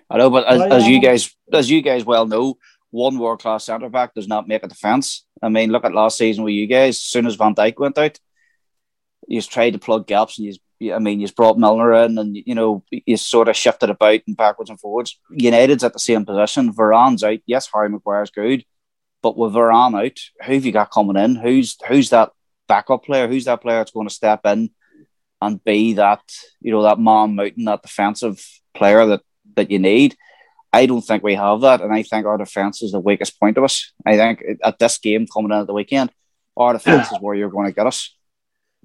I 0.10 0.18
know, 0.18 0.30
but 0.30 0.46
as, 0.46 0.62
as 0.62 0.88
you 0.88 1.02
guys 1.02 1.36
as 1.52 1.70
you 1.70 1.82
guys 1.82 2.06
well 2.06 2.28
know, 2.28 2.58
one 2.92 3.18
world 3.18 3.42
class 3.42 3.66
centre 3.66 3.90
back 3.90 4.14
does 4.14 4.28
not 4.28 4.48
make 4.48 4.64
a 4.64 4.68
defence. 4.68 5.26
I 5.42 5.50
mean, 5.50 5.72
look 5.72 5.86
at 5.86 5.94
last 5.94 6.18
season 6.18 6.44
with 6.44 6.54
you 6.54 6.68
guys. 6.68 6.96
As 6.96 7.02
soon 7.02 7.26
as 7.26 7.36
Van 7.36 7.56
Dijk 7.56 7.78
went 7.78 7.98
out, 7.98 8.20
you 9.28 9.42
tried 9.42 9.72
to 9.72 9.80
plug 9.80 10.08
gaps, 10.08 10.38
and 10.38 10.48
you, 10.48 10.56
I 10.82 11.00
mean, 11.00 11.20
you 11.20 11.28
brought 11.30 11.58
Milner 11.58 11.94
in, 12.06 12.18
and 12.18 12.36
you 12.36 12.56
know, 12.56 12.84
you 12.90 13.18
sort 13.18 13.50
of 13.50 13.56
shifted 13.56 13.90
about 13.90 14.22
and 14.28 14.38
backwards 14.38 14.70
and 14.70 14.80
forwards. 14.80 15.20
United's 15.30 15.84
at 15.84 15.94
the 15.94 16.00
same 16.00 16.26
position. 16.26 16.74
Varane's 16.74 17.24
out. 17.24 17.40
Yes, 17.46 17.70
Harry 17.74 17.90
Maguire's 17.90 18.32
good, 18.32 18.64
but 19.22 19.38
with 19.38 19.54
Varane 19.54 20.06
out, 20.06 20.20
who 20.46 20.54
have 20.54 20.66
you 20.66 20.72
got 20.72 20.92
coming 20.92 21.18
in? 21.18 21.36
Who's 21.36 21.78
who's 21.88 22.10
that 22.12 22.32
backup 22.68 23.04
player? 23.04 23.28
Who's 23.28 23.46
that 23.46 23.62
player 23.62 23.80
that's 23.80 23.92
going 23.92 24.08
to 24.08 24.14
step 24.14 24.46
in 24.46 24.72
and 25.42 25.64
be 25.64 25.94
that 25.94 26.22
you 26.62 26.72
know 26.72 26.84
that 26.84 27.00
man 27.00 27.36
mountain, 27.36 27.66
that 27.66 27.82
defensive 27.82 28.42
player 28.74 29.06
that 29.06 29.22
that 29.56 29.72
you 29.72 29.80
need? 29.80 30.16
I 30.72 30.86
don't 30.86 31.02
think 31.02 31.24
we 31.24 31.36
have 31.36 31.62
that, 31.62 31.82
and 31.82 31.94
I 31.94 32.04
think 32.04 32.26
our 32.26 32.38
defense 32.38 32.82
is 32.84 32.92
the 32.92 33.00
weakest 33.00 33.40
point 33.40 33.58
of 33.58 33.64
us. 33.64 33.92
I 34.06 34.16
think 34.16 34.44
at 34.64 34.80
this 34.80 34.98
game 34.98 35.28
coming 35.28 35.52
in 35.52 35.60
at 35.60 35.68
the 35.68 35.74
weekend, 35.74 36.12
our 36.56 36.74
defense 36.74 37.12
is 37.12 37.18
where 37.20 37.36
you're 37.36 37.50
going 37.50 37.66
to 37.66 37.74
get 37.74 37.88
us. 37.88 38.16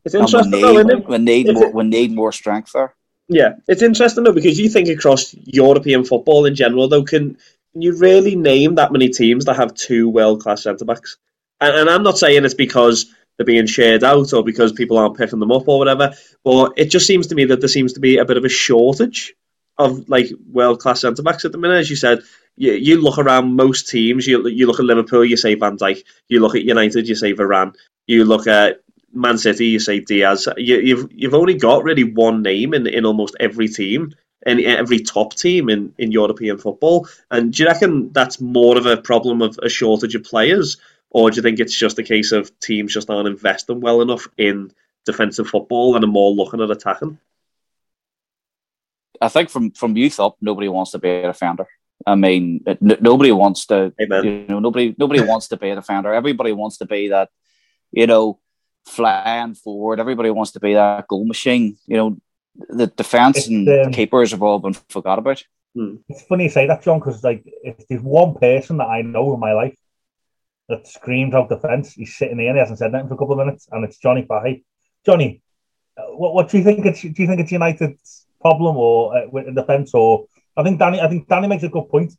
It's 0.04 0.14
interesting, 0.14 0.60
though, 0.60 0.78
it? 0.78 1.08
we 1.08 1.18
need 1.18 1.52
more. 1.52 1.72
We 1.72 1.84
need 1.84 2.12
more 2.12 2.32
strength 2.32 2.72
there. 2.72 2.94
Yeah, 3.28 3.54
it's 3.68 3.82
interesting 3.82 4.24
though 4.24 4.32
because 4.32 4.58
you 4.58 4.68
think 4.68 4.88
across 4.88 5.34
European 5.44 6.04
football 6.04 6.44
in 6.44 6.54
general, 6.54 6.88
though, 6.88 7.04
can 7.04 7.38
can 7.72 7.82
you 7.82 7.96
really 7.96 8.36
name 8.36 8.74
that 8.76 8.92
many 8.92 9.08
teams 9.08 9.46
that 9.46 9.56
have 9.56 9.74
two 9.74 10.08
world 10.08 10.42
class 10.42 10.62
centre 10.62 10.84
backs? 10.84 11.16
And, 11.60 11.74
and, 11.74 11.90
I'm 11.90 12.02
not 12.02 12.18
saying 12.18 12.44
it's 12.44 12.54
because 12.54 13.06
they're 13.36 13.46
being 13.46 13.66
shared 13.66 14.04
out 14.04 14.32
or 14.32 14.44
because 14.44 14.72
people 14.72 14.98
aren't 14.98 15.16
picking 15.16 15.40
them 15.40 15.50
up 15.50 15.66
or 15.66 15.78
whatever, 15.78 16.12
but 16.44 16.74
it 16.76 16.86
just 16.86 17.06
seems 17.06 17.26
to 17.28 17.34
me 17.34 17.46
that 17.46 17.60
there 17.60 17.68
seems 17.68 17.94
to 17.94 18.00
be 18.00 18.18
a 18.18 18.24
bit 18.24 18.36
of 18.36 18.44
a 18.44 18.48
shortage 18.48 19.34
of 19.78 20.08
like 20.08 20.30
world 20.52 20.78
class 20.78 21.00
centre 21.00 21.22
backs 21.22 21.44
at 21.44 21.52
the 21.52 21.58
minute. 21.58 21.80
As 21.80 21.90
you 21.90 21.96
said, 21.96 22.20
you, 22.56 22.72
you 22.72 23.00
look 23.00 23.18
around 23.18 23.56
most 23.56 23.88
teams. 23.88 24.26
You 24.26 24.46
you 24.48 24.66
look 24.66 24.78
at 24.78 24.84
Liverpool, 24.84 25.24
you 25.24 25.36
say 25.36 25.54
Van 25.54 25.78
Dijk. 25.78 26.04
You 26.28 26.40
look 26.40 26.54
at 26.54 26.62
United, 26.62 27.08
you 27.08 27.14
say 27.14 27.32
Varane. 27.34 27.74
You 28.06 28.24
look 28.24 28.46
at 28.46 28.83
Man 29.14 29.38
City, 29.38 29.66
you 29.66 29.78
say 29.78 30.00
Dias. 30.00 30.48
You, 30.56 30.80
you've 30.80 31.08
you've 31.12 31.34
only 31.34 31.54
got 31.54 31.84
really 31.84 32.04
one 32.04 32.42
name 32.42 32.74
in 32.74 32.86
in 32.86 33.04
almost 33.04 33.36
every 33.40 33.68
team 33.68 34.14
any 34.46 34.66
every 34.66 34.98
top 34.98 35.34
team 35.34 35.68
in, 35.68 35.92
in 35.98 36.12
European 36.12 36.58
football. 36.58 37.08
And 37.30 37.52
do 37.52 37.62
you 37.62 37.68
reckon 37.68 38.12
that's 38.12 38.40
more 38.40 38.76
of 38.76 38.86
a 38.86 38.96
problem 38.96 39.42
of 39.42 39.58
a 39.62 39.68
shortage 39.68 40.14
of 40.14 40.24
players, 40.24 40.76
or 41.10 41.30
do 41.30 41.36
you 41.36 41.42
think 41.42 41.60
it's 41.60 41.76
just 41.76 41.98
a 41.98 42.02
case 42.02 42.32
of 42.32 42.58
teams 42.60 42.92
just 42.92 43.10
aren't 43.10 43.28
investing 43.28 43.80
well 43.80 44.00
enough 44.00 44.28
in 44.36 44.72
defensive 45.06 45.48
football 45.48 45.94
and 45.94 46.04
are 46.04 46.08
more 46.08 46.30
looking 46.30 46.60
at 46.60 46.70
attacking? 46.70 47.18
I 49.20 49.28
think 49.28 49.48
from 49.48 49.70
from 49.72 49.96
youth 49.96 50.20
up, 50.20 50.36
nobody 50.40 50.68
wants 50.68 50.92
to 50.92 50.98
be 50.98 51.08
a 51.08 51.22
defender. 51.22 51.66
I 52.06 52.16
mean, 52.16 52.62
n- 52.66 52.98
nobody 53.00 53.32
wants 53.32 53.66
to. 53.66 53.92
Amen. 54.00 54.24
You 54.24 54.46
know, 54.48 54.58
nobody 54.58 54.94
nobody 54.98 55.20
wants 55.24 55.48
to 55.48 55.56
be 55.56 55.70
a 55.70 55.74
defender. 55.76 56.12
Everybody 56.12 56.52
wants 56.52 56.78
to 56.78 56.86
be 56.86 57.08
that. 57.08 57.30
You 57.92 58.08
know, 58.08 58.40
flying 58.94 59.54
forward. 59.54 60.00
Everybody 60.00 60.30
wants 60.30 60.52
to 60.52 60.60
be 60.60 60.74
that 60.74 61.08
goal 61.08 61.24
machine. 61.24 61.76
You 61.86 61.96
know, 61.96 62.16
the 62.68 62.86
defense 62.86 63.46
and 63.46 63.68
um, 63.68 63.92
keepers 63.92 64.30
have 64.30 64.42
all 64.42 64.58
been 64.58 64.74
forgot 64.88 65.18
about. 65.18 65.42
Hmm. 65.74 65.96
It's 66.08 66.22
funny 66.22 66.44
you 66.44 66.50
say 66.50 66.66
that, 66.66 66.82
John, 66.82 67.00
because 67.00 67.24
like 67.24 67.42
if 67.44 67.86
there's 67.88 68.02
one 68.02 68.34
person 68.34 68.78
that 68.78 68.86
I 68.86 69.02
know 69.02 69.34
in 69.34 69.40
my 69.40 69.52
life 69.52 69.76
that 70.68 70.86
screams 70.86 71.34
out 71.34 71.48
defence, 71.48 71.92
he's 71.92 72.16
sitting 72.16 72.38
here 72.38 72.48
and 72.48 72.56
he 72.56 72.60
hasn't 72.60 72.78
said 72.78 72.94
anything 72.94 73.08
for 73.08 73.14
a 73.14 73.18
couple 73.18 73.38
of 73.38 73.46
minutes, 73.46 73.68
and 73.70 73.84
it's 73.84 73.98
Jonny 73.98 74.22
Faughy. 74.22 74.62
Jonny, 75.04 75.42
uh, 75.96 76.02
what, 76.16 76.34
what 76.34 76.48
do 76.48 76.58
you 76.58 76.64
think? 76.64 76.86
It's, 76.86 77.02
do 77.02 77.14
you 77.16 77.26
think 77.26 77.40
it's 77.40 77.52
United's 77.52 78.26
problem 78.40 78.76
or 78.76 79.16
uh, 79.16 79.28
with 79.28 79.52
defence, 79.54 79.92
or 79.94 80.26
I 80.56 80.62
think 80.62 80.78
Danny, 80.78 81.00
I 81.00 81.08
think 81.08 81.28
Danny 81.28 81.48
makes 81.48 81.64
a 81.64 81.68
good 81.68 81.88
point 81.88 82.12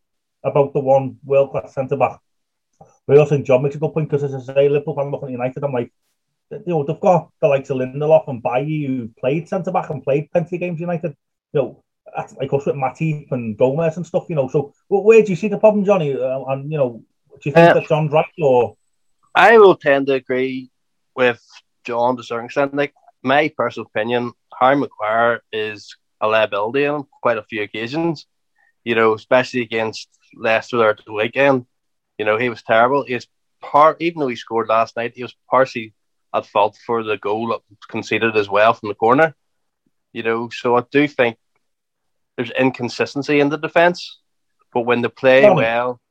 about 0.43 0.73
the 0.73 0.79
one 0.79 1.17
world 1.23 1.51
class 1.51 1.73
centre 1.73 1.95
back. 1.95 2.19
But 3.07 3.15
I 3.15 3.19
also 3.19 3.35
think 3.35 3.47
John 3.47 3.63
makes 3.63 3.75
a 3.75 3.79
good 3.79 3.93
point 3.93 4.09
because 4.09 4.23
as 4.23 4.49
I 4.49 4.53
say, 4.53 4.69
Liverpool, 4.69 4.99
I'm 4.99 5.11
looking 5.11 5.29
at 5.29 5.31
United, 5.31 5.63
I'm 5.63 5.73
like, 5.73 5.93
you 6.51 6.61
know, 6.67 6.83
they've 6.83 6.99
got 6.99 7.29
the 7.41 7.47
likes 7.47 7.69
of 7.69 7.77
Lindelof 7.77 8.27
and 8.27 8.41
Bailly 8.41 8.85
who 8.85 9.09
played 9.19 9.49
centre 9.49 9.71
back 9.71 9.89
and 9.89 10.03
played 10.03 10.31
plenty 10.31 10.55
of 10.55 10.59
games 10.59 10.79
United. 10.79 11.15
You 11.53 11.61
know, 11.61 11.83
like 12.39 12.53
us 12.53 12.65
with 12.65 12.75
Matip 12.75 13.31
and 13.31 13.57
Gomez 13.57 13.97
and 13.97 14.05
stuff, 14.05 14.25
you 14.29 14.35
know. 14.35 14.47
So 14.47 14.73
where 14.89 15.23
do 15.23 15.29
you 15.29 15.35
see 15.35 15.47
the 15.47 15.57
problem, 15.57 15.85
Jonny? 15.85 16.13
Uh, 16.13 16.43
and 16.45 16.71
you 16.71 16.77
know, 16.77 17.03
do 17.29 17.49
you 17.49 17.51
think 17.51 17.69
uh, 17.69 17.73
that 17.73 17.87
John's 17.87 18.11
right 18.11 18.25
or? 18.39 18.75
I 19.33 19.57
will 19.57 19.75
tend 19.75 20.07
to 20.07 20.13
agree 20.13 20.69
with 21.15 21.41
John 21.83 22.15
to 22.15 22.21
a 22.21 22.23
certain 22.23 22.45
extent. 22.45 22.75
Like 22.75 22.93
my 23.23 23.51
personal 23.57 23.87
opinion, 23.87 24.33
Harry 24.59 24.75
Maguire 24.75 25.41
is 25.51 25.95
a 26.21 26.27
liability 26.27 26.85
on 26.85 27.05
quite 27.21 27.37
a 27.37 27.43
few 27.43 27.63
occasions. 27.63 28.27
You 28.83 28.95
know, 28.95 29.13
especially 29.13 29.61
against 29.61 30.09
Leicester 30.35 30.77
there 30.77 30.95
the 31.05 31.11
weekend. 31.11 31.65
You 32.19 32.25
know, 32.25 32.37
he 32.37 32.49
was 32.49 32.61
terrible. 32.61 33.03
He's 33.03 33.27
part, 33.61 33.97
even 33.99 34.19
though 34.19 34.27
he 34.27 34.35
scored 34.35 34.69
last 34.69 34.95
night, 34.95 35.13
he 35.15 35.23
was 35.23 35.35
partially 35.49 35.93
at 36.35 36.45
fault 36.45 36.77
for 36.85 37.03
the 37.03 37.17
goal 37.17 37.63
conceded 37.89 38.35
as 38.35 38.49
well 38.49 38.73
from 38.73 38.89
the 38.89 38.95
corner. 38.95 39.33
You 40.13 40.23
know, 40.23 40.49
so 40.49 40.75
I 40.75 40.83
do 40.91 41.07
think 41.07 41.37
there's 42.35 42.51
inconsistency 42.51 43.39
in 43.39 43.49
the 43.49 43.57
defence, 43.57 44.19
but 44.73 44.81
when 44.81 45.01
they 45.01 45.07
play 45.07 45.49
well. 45.49 46.01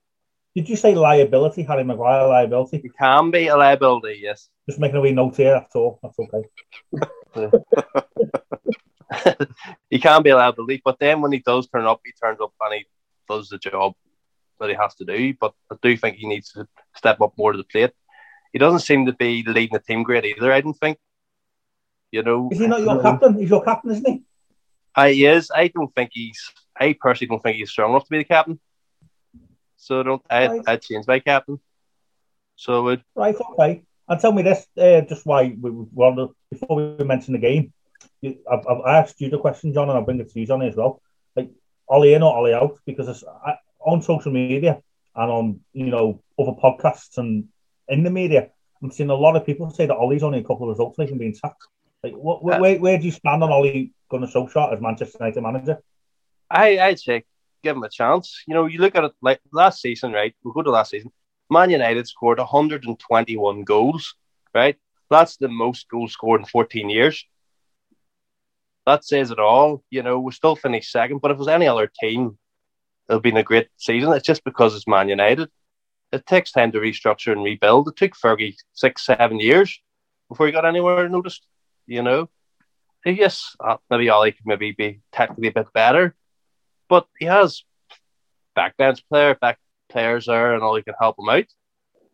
Did 0.54 0.68
you 0.68 0.76
say 0.76 0.94
liability, 0.94 1.62
Harry 1.62 1.84
Maguire 1.84 2.28
liability? 2.28 2.80
It 2.84 2.96
can 2.96 3.30
be 3.30 3.48
a 3.48 3.56
liability, 3.56 4.20
yes. 4.22 4.48
Just 4.68 4.78
making 4.78 4.96
a 4.96 5.00
wee 5.00 5.12
note 5.12 5.36
here, 5.36 5.52
that's 5.52 5.74
all. 5.74 5.98
That's 6.02 6.18
okay. 6.18 6.44
he 9.90 9.98
can 9.98 10.22
be 10.22 10.30
a 10.30 10.36
liability, 10.36 10.80
but 10.84 10.98
then 10.98 11.20
when 11.20 11.32
he 11.32 11.40
does 11.40 11.68
turn 11.68 11.84
up, 11.84 12.00
he 12.04 12.12
turns 12.12 12.40
up 12.40 12.52
and 12.60 12.74
he 12.74 12.86
does 13.28 13.48
the 13.48 13.58
job 13.58 13.94
that 14.60 14.70
he 14.70 14.76
has 14.76 14.94
to 14.96 15.04
do. 15.04 15.34
But 15.38 15.52
I 15.70 15.76
do 15.82 15.96
think 15.96 16.16
he 16.16 16.28
needs 16.28 16.52
to 16.52 16.66
step 16.94 17.20
up 17.20 17.34
more 17.36 17.52
to 17.52 17.58
the 17.58 17.64
plate. 17.64 17.92
He 18.54 18.60
doesn't 18.60 18.86
seem 18.86 19.04
to 19.06 19.12
be 19.12 19.42
leading 19.42 19.72
the 19.72 19.80
team 19.80 20.04
great 20.04 20.24
either. 20.24 20.52
I 20.52 20.60
don't 20.60 20.78
think. 20.78 20.96
You 22.12 22.22
know, 22.22 22.48
is 22.52 22.60
he 22.60 22.68
not 22.68 22.82
your 22.82 23.02
captain? 23.02 23.36
He's 23.36 23.50
your 23.50 23.64
captain, 23.64 23.90
isn't 23.90 24.06
he? 24.06 24.22
I 24.94 25.10
he 25.10 25.26
is. 25.26 25.50
I 25.52 25.66
don't 25.66 25.92
think 25.92 26.10
he's. 26.12 26.40
I 26.78 26.94
personally 26.98 27.30
don't 27.30 27.42
think 27.42 27.56
he's 27.56 27.70
strong 27.70 27.90
enough 27.90 28.04
to 28.04 28.10
be 28.10 28.18
the 28.18 28.24
captain. 28.24 28.60
So 29.76 29.98
I 29.98 30.02
don't. 30.04 30.22
I 30.30 30.46
right. 30.46 30.62
I'd 30.68 30.82
change 30.82 31.04
my 31.08 31.18
captain. 31.18 31.58
So 32.54 32.78
I 32.78 32.80
would. 32.84 33.04
Right. 33.16 33.34
Okay. 33.34 33.82
And 34.06 34.20
tell 34.20 34.30
me 34.30 34.42
this, 34.42 34.64
uh, 34.78 35.00
just 35.00 35.26
why 35.26 35.56
we 35.60 35.70
were 35.92 36.28
before 36.52 36.76
we 36.76 37.04
mention 37.04 37.32
the 37.32 37.40
game. 37.40 37.72
I've, 38.24 38.66
I've 38.68 38.86
asked 38.86 39.20
you 39.20 39.30
the 39.30 39.38
question, 39.38 39.72
John, 39.74 39.88
and 39.88 39.98
I'll 39.98 40.04
bring 40.04 40.20
it 40.20 40.30
to 40.30 40.38
you, 40.38 40.46
Johnny, 40.46 40.68
as 40.68 40.76
well. 40.76 41.02
Like 41.34 41.50
Ole 41.88 42.14
in 42.14 42.22
or 42.22 42.36
Ole 42.36 42.54
out, 42.54 42.78
because 42.86 43.24
I, 43.44 43.56
on 43.80 44.00
social 44.00 44.30
media 44.30 44.80
and 45.16 45.30
on 45.30 45.60
you 45.72 45.86
know 45.86 46.22
other 46.38 46.52
podcasts 46.52 47.18
and 47.18 47.48
in 47.88 48.02
the 48.02 48.10
media, 48.10 48.50
I'm 48.82 48.90
seeing 48.90 49.10
a 49.10 49.14
lot 49.14 49.36
of 49.36 49.46
people 49.46 49.70
say 49.70 49.86
that 49.86 49.96
Ole's 49.96 50.22
only 50.22 50.40
a 50.40 50.42
couple 50.42 50.64
of 50.64 50.70
results 50.70 50.98
away 50.98 51.06
from 51.06 51.18
being 51.18 51.34
sacked. 51.34 51.66
Like, 52.02 52.14
what, 52.14 52.38
uh, 52.38 52.58
where, 52.58 52.78
where 52.78 52.98
do 52.98 53.04
you 53.04 53.12
stand 53.12 53.42
on 53.42 53.50
Ole 53.50 53.90
Gunnar 54.10 54.26
Solskjaer 54.26 54.74
as 54.74 54.80
Manchester 54.80 55.18
United 55.20 55.40
manager? 55.40 55.78
I 56.50 56.78
I'd 56.78 57.00
say 57.00 57.24
give 57.62 57.76
him 57.76 57.82
a 57.82 57.88
chance. 57.88 58.42
You 58.46 58.54
know, 58.54 58.66
you 58.66 58.78
look 58.78 58.94
at 58.94 59.04
it 59.04 59.12
like 59.22 59.40
last 59.52 59.80
season, 59.80 60.12
right? 60.12 60.34
We'll 60.44 60.54
go 60.54 60.62
to 60.62 60.70
last 60.70 60.90
season. 60.90 61.10
Man 61.50 61.70
United 61.70 62.06
scored 62.06 62.38
121 62.38 63.64
goals, 63.64 64.14
right? 64.54 64.76
That's 65.10 65.36
the 65.36 65.48
most 65.48 65.88
goals 65.88 66.12
scored 66.12 66.42
in 66.42 66.46
14 66.46 66.90
years. 66.90 67.24
That 68.86 69.04
says 69.04 69.30
it 69.30 69.38
all. 69.38 69.82
You 69.90 70.02
know, 70.02 70.20
we 70.20 70.32
still 70.32 70.56
finished 70.56 70.92
second, 70.92 71.20
but 71.20 71.30
if 71.30 71.36
it 71.36 71.38
was 71.38 71.48
any 71.48 71.66
other 71.66 71.90
team, 72.00 72.38
it'll 73.08 73.20
been 73.20 73.36
a 73.36 73.42
great 73.42 73.68
season. 73.76 74.12
It's 74.12 74.26
just 74.26 74.44
because 74.44 74.74
it's 74.74 74.86
Man 74.86 75.08
United. 75.08 75.50
It 76.14 76.26
takes 76.26 76.52
time 76.52 76.70
to 76.72 76.78
restructure 76.78 77.32
and 77.32 77.42
rebuild. 77.42 77.88
It 77.88 77.96
took 77.96 78.12
Fergie 78.12 78.54
six, 78.72 79.04
seven 79.04 79.40
years 79.40 79.80
before 80.28 80.46
he 80.46 80.52
got 80.52 80.64
anywhere 80.64 81.08
noticed. 81.08 81.44
You 81.86 82.02
know, 82.02 82.30
yes, 83.04 83.56
uh, 83.58 83.78
maybe 83.90 84.10
Ole 84.10 84.30
could 84.30 84.46
maybe 84.46 84.70
be 84.72 85.00
technically 85.10 85.48
a 85.48 85.52
bit 85.52 85.72
better, 85.72 86.14
but 86.88 87.08
he 87.18 87.26
has 87.26 87.64
backbench 88.56 89.02
player, 89.08 89.34
back 89.34 89.58
players 89.88 90.26
there, 90.26 90.54
and 90.54 90.62
all 90.62 90.76
he 90.76 90.82
can 90.82 90.94
help 91.00 91.18
him 91.18 91.28
out. 91.28 91.46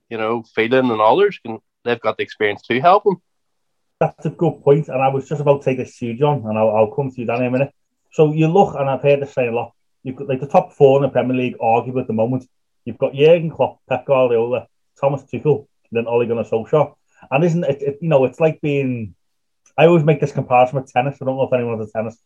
You 0.09 0.17
know, 0.17 0.45
Phelan 0.55 0.91
and 0.91 1.01
others 1.01 1.39
can 1.45 1.59
they've 1.85 2.01
got 2.01 2.17
the 2.17 2.23
experience 2.23 2.63
to 2.63 2.81
help 2.81 3.05
him. 3.07 3.17
That's 4.01 4.25
a 4.25 4.31
good 4.31 4.65
point, 4.65 4.89
and 4.89 5.03
I 5.03 5.09
was 5.09 5.29
just 5.29 5.43
about 5.43 5.61
to 5.61 5.65
take 5.67 5.77
this 5.77 5.99
to 5.99 6.07
you, 6.07 6.15
John, 6.15 6.43
and 6.47 6.59
I'll, 6.59 6.71
I'll 6.75 6.95
come 6.95 7.11
to 7.11 7.21
you, 7.21 7.27
Danny, 7.27 7.41
in 7.41 7.49
a 7.49 7.51
minute. 7.51 7.75
So 8.13 8.33
you 8.33 8.49
look, 8.49 8.75
and 8.75 8.89
I've 8.89 9.03
heard 9.03 9.21
this 9.21 9.35
say 9.35 9.49
a 9.49 9.53
lot. 9.53 9.73
You've 10.03 10.17
got 10.17 10.29
like 10.29 10.41
the 10.41 10.49
top 10.49 10.73
four 10.73 10.97
in 10.97 11.03
the 11.03 11.11
Premier 11.11 11.37
League, 11.37 11.59
arguably 11.59 12.01
at 12.01 12.07
the 12.07 12.15
moment. 12.15 12.49
You've 12.91 12.99
got 12.99 13.15
Jurgen 13.15 13.51
Klopp, 13.51 13.79
Pep 13.89 14.05
Guardiola, 14.05 14.67
Thomas 15.01 15.23
Tuchel, 15.23 15.69
then 15.93 16.09
Ole 16.09 16.27
Gunnar 16.27 16.43
Solskjaer. 16.43 16.93
And 17.31 17.45
isn't 17.45 17.63
it, 17.63 17.83
it, 17.83 17.99
You 18.01 18.09
know, 18.09 18.25
it's 18.25 18.41
like 18.41 18.61
being. 18.61 19.15
I 19.79 19.87
always 19.87 20.03
make 20.03 20.19
this 20.21 20.33
comparison 20.33 20.81
with 20.81 20.93
tennis. 20.93 21.19
I 21.23 21.25
don't 21.25 21.37
know 21.37 21.45
if 21.45 21.53
anyone's 21.53 21.89
a 21.89 21.93
tennis 21.93 22.19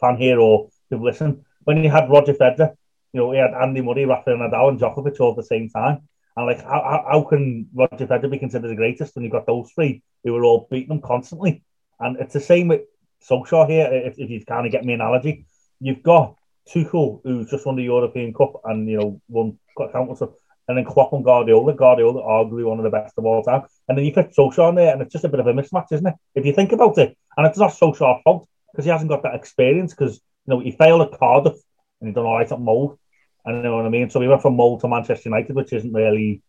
fan 0.00 0.16
here 0.16 0.40
or 0.40 0.70
you've 0.90 1.02
listened. 1.02 1.44
When 1.62 1.84
you 1.84 1.88
had 1.88 2.10
Roger 2.10 2.34
Federer, 2.34 2.74
you 3.12 3.20
know, 3.20 3.30
he 3.30 3.38
had 3.38 3.54
Andy 3.54 3.80
Murray, 3.80 4.06
Rafael 4.06 4.38
Nadal, 4.38 4.70
and 4.70 4.80
Djokovic 4.80 5.20
all 5.20 5.30
at 5.30 5.36
the 5.36 5.44
same 5.44 5.70
time. 5.70 6.08
And 6.36 6.46
like, 6.46 6.62
how, 6.64 7.04
how 7.08 7.22
can 7.22 7.68
Roger 7.72 8.08
Federer 8.08 8.28
be 8.28 8.38
considered 8.38 8.68
the 8.68 8.74
greatest 8.74 9.14
when 9.14 9.22
you've 9.22 9.32
got 9.32 9.46
those 9.46 9.70
three 9.70 10.02
who 10.24 10.32
were 10.32 10.44
all 10.44 10.66
beating 10.68 10.88
them 10.88 11.00
constantly? 11.00 11.62
And 12.00 12.16
it's 12.18 12.32
the 12.32 12.40
same 12.40 12.66
with 12.66 12.82
Solskjaer 13.28 13.70
here. 13.70 13.88
If, 13.92 14.18
if 14.18 14.28
you 14.30 14.44
kind 14.44 14.66
of 14.66 14.72
get 14.72 14.84
me 14.84 14.94
analogy, 14.94 15.46
you've 15.78 16.02
got 16.02 16.34
Tuchel, 16.72 17.20
who's 17.24 17.50
just 17.50 17.66
won 17.66 17.76
the 17.76 17.82
European 17.82 18.32
Cup 18.32 18.60
and 18.64 18.88
you 18.88 18.98
know 18.98 19.20
won 19.28 19.58
countless 19.92 20.20
of, 20.20 20.34
and 20.66 20.76
then 20.76 20.84
Klopp 20.84 21.12
and 21.12 21.24
Guardiola. 21.24 21.74
Guardiola, 21.74 22.22
arguably 22.22 22.64
one 22.64 22.78
of 22.78 22.84
the 22.84 22.90
best 22.90 23.14
of 23.16 23.24
all 23.24 23.42
time. 23.42 23.62
And 23.88 23.96
then 23.96 24.04
you 24.04 24.12
put 24.12 24.34
Solskjaer 24.34 24.68
on 24.68 24.74
there, 24.74 24.92
and 24.92 25.02
it's 25.02 25.12
just 25.12 25.24
a 25.24 25.28
bit 25.28 25.40
of 25.40 25.46
a 25.46 25.52
mismatch, 25.52 25.92
isn't 25.92 26.06
it? 26.06 26.14
If 26.34 26.44
you 26.44 26.52
think 26.52 26.72
about 26.72 26.98
it, 26.98 27.16
and 27.36 27.46
it's 27.46 27.58
not 27.58 27.72
Solskjaer's 27.72 28.22
fault 28.22 28.48
because 28.72 28.84
he 28.84 28.90
hasn't 28.90 29.10
got 29.10 29.22
that 29.22 29.34
experience. 29.34 29.94
Because 29.94 30.20
you 30.46 30.54
know 30.54 30.60
he 30.60 30.72
failed 30.72 31.02
at 31.02 31.18
Cardiff 31.18 31.56
and 32.00 32.08
he 32.08 32.14
done 32.14 32.26
all 32.26 32.36
right 32.36 32.50
at 32.50 32.58
Molde. 32.58 32.98
And 33.44 33.56
you 33.56 33.62
know 33.62 33.76
what 33.76 33.86
I 33.86 33.88
mean. 33.88 34.10
So 34.10 34.20
he 34.20 34.28
went 34.28 34.42
from 34.42 34.56
Molde 34.56 34.80
to 34.80 34.88
Manchester 34.88 35.28
United, 35.28 35.54
which 35.56 35.72
isn't 35.72 35.92
really. 35.92 36.42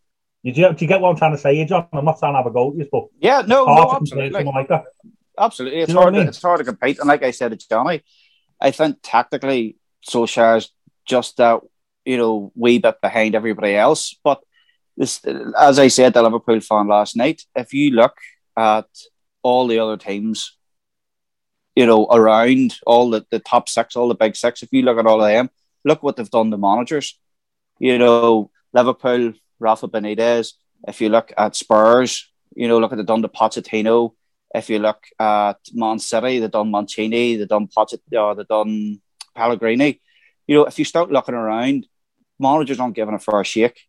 Do 0.45 0.51
you, 0.51 0.73
do 0.73 0.75
you 0.79 0.87
get 0.87 1.01
what 1.01 1.09
I'm 1.09 1.17
trying 1.17 1.33
to 1.33 1.37
say, 1.37 1.65
John? 1.65 1.87
I'm 1.91 2.05
not 2.05 2.17
trying 2.17 2.31
to 2.31 2.37
have 2.37 2.45
a 2.45 2.51
go 2.51 2.71
at 2.71 2.77
you, 2.77 2.87
but 2.89 3.07
yeah, 3.19 3.41
no, 3.45 3.65
no, 3.65 3.91
absolutely. 3.91 4.41
Like 4.43 4.69
Absolutely, 5.39 5.79
it's 5.79 5.93
hard. 5.93 6.15
I 6.15 6.17
mean? 6.17 6.27
It's 6.27 6.41
hard 6.41 6.59
to 6.59 6.65
compete, 6.65 6.99
and 6.99 7.07
like 7.07 7.23
I 7.23 7.31
said 7.31 7.57
to 7.57 7.69
Johnny, 7.69 8.03
I 8.59 8.71
think 8.71 8.97
tactically 9.01 9.77
Solskjaer's 10.07 10.71
just 11.05 11.37
that 11.37 11.61
you 12.05 12.17
know 12.17 12.51
wee 12.55 12.79
bit 12.79 13.01
behind 13.01 13.35
everybody 13.35 13.75
else. 13.75 14.15
But 14.23 14.41
this, 14.97 15.23
as 15.25 15.79
I 15.79 15.87
said, 15.87 16.13
the 16.13 16.21
Liverpool 16.21 16.59
fan 16.59 16.87
last 16.87 17.15
night. 17.15 17.43
If 17.55 17.73
you 17.73 17.91
look 17.91 18.17
at 18.57 18.87
all 19.41 19.67
the 19.67 19.79
other 19.79 19.97
teams, 19.97 20.57
you 21.75 21.85
know, 21.85 22.05
around 22.11 22.75
all 22.85 23.09
the, 23.09 23.25
the 23.31 23.39
top 23.39 23.69
six, 23.69 23.95
all 23.95 24.09
the 24.09 24.15
big 24.15 24.35
six, 24.35 24.61
if 24.61 24.69
you 24.73 24.81
look 24.81 24.97
at 24.97 25.05
all 25.05 25.23
of 25.23 25.29
them, 25.29 25.49
look 25.85 26.03
what 26.03 26.17
they've 26.17 26.29
done 26.29 26.51
to 26.51 26.57
managers. 26.57 27.17
You 27.79 27.97
know, 27.97 28.51
Liverpool, 28.73 29.33
Rafa 29.59 29.87
Benitez. 29.87 30.53
If 30.87 30.99
you 30.99 31.09
look 31.09 31.31
at 31.37 31.55
Spurs, 31.55 32.29
you 32.53 32.67
know, 32.67 32.79
look 32.79 32.91
at 32.91 32.97
the 32.97 33.03
done 33.03 33.21
to 33.21 33.29
Pochettino. 33.29 34.13
If 34.53 34.69
you 34.69 34.79
look 34.79 35.03
at 35.19 35.59
Man 35.73 35.99
City, 35.99 36.39
they've 36.39 36.51
done 36.51 36.71
Mancini, 36.71 37.35
they've 37.35 37.47
done 37.47 37.67
Pochettino, 37.67 38.35
they've 38.35 38.47
done 38.47 38.99
Pellegrini. 39.39 40.01
You 40.47 40.55
know, 40.55 40.65
if 40.65 40.77
you 40.77 40.85
start 40.85 41.11
looking 41.11 41.35
around, 41.35 41.87
managers 42.39 42.79
aren't 42.79 42.95
given 42.95 43.13
a 43.13 43.19
fair 43.19 43.43
shake. 43.43 43.79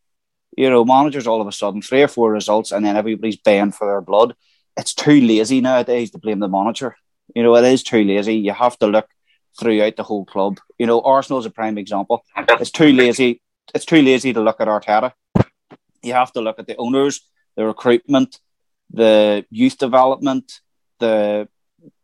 You 0.57 0.71
know, 0.71 0.85
managers 0.85 1.27
all 1.27 1.41
of 1.41 1.49
a 1.49 1.53
sudden 1.53 1.83
three 1.83 2.03
or 2.03 2.09
four 2.09 2.31
results 2.33 2.71
and 2.73 2.85
then 2.85 2.97
everybody's 2.97 3.37
baying 3.37 3.73
for 3.73 3.87
their 3.87 4.01
blood. 4.01 4.35
It's 4.77 4.95
too 4.95 5.21
lazy 5.21 5.61
nowadays 5.61 6.11
to 6.13 6.19
blame 6.19 6.39
the 6.39 6.49
manager. 6.49 6.97
You 7.35 7.43
know, 7.43 7.57
it 7.57 7.65
is 7.65 7.83
too 7.83 8.05
lazy. 8.05 8.37
You 8.37 8.53
have 8.53 8.79
to 8.79 8.87
look 8.87 9.09
throughout 9.59 9.97
the 9.97 10.03
whole 10.03 10.25
club. 10.25 10.59
You 10.79 10.87
know, 10.87 11.01
Arsenal 11.01 11.41
is 11.41 11.47
a 11.47 11.51
prime 11.51 11.79
example. 11.79 12.25
It's 12.61 12.71
too 12.71 12.93
lazy. 12.93 13.43
It's 13.75 13.85
too 13.85 14.03
lazy 14.03 14.33
to 14.33 14.41
look 14.41 14.61
at 14.61 14.69
Arteta. 14.69 15.13
You 16.03 16.13
have 16.15 16.33
to 16.33 16.41
look 16.41 16.59
at 16.59 16.67
the 16.67 16.77
owners, 16.77 17.21
the 17.57 17.65
recruitment, 17.65 18.39
the 18.93 19.45
youth 19.51 19.79
development, 19.79 20.61
the 20.99 21.49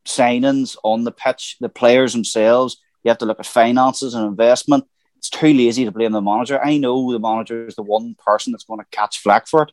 signings 0.04 0.76
on 0.82 1.04
the 1.04 1.12
pitch, 1.12 1.56
the 1.60 1.68
players 1.68 2.12
themselves. 2.12 2.80
You 3.02 3.10
have 3.10 3.18
to 3.18 3.26
look 3.26 3.38
at 3.38 3.46
finances 3.46 4.14
and 4.14 4.26
investment. 4.26 4.84
It's 5.18 5.30
too 5.30 5.52
lazy 5.52 5.84
to 5.84 5.92
blame 5.92 6.12
the 6.12 6.20
manager. 6.20 6.62
I 6.62 6.78
know 6.78 7.12
the 7.12 7.18
manager 7.18 7.66
is 7.66 7.76
the 7.76 7.82
one 7.82 8.16
person 8.24 8.52
that's 8.52 8.64
going 8.64 8.80
to 8.80 8.86
catch 8.90 9.18
flack 9.18 9.46
for 9.46 9.62
it, 9.62 9.72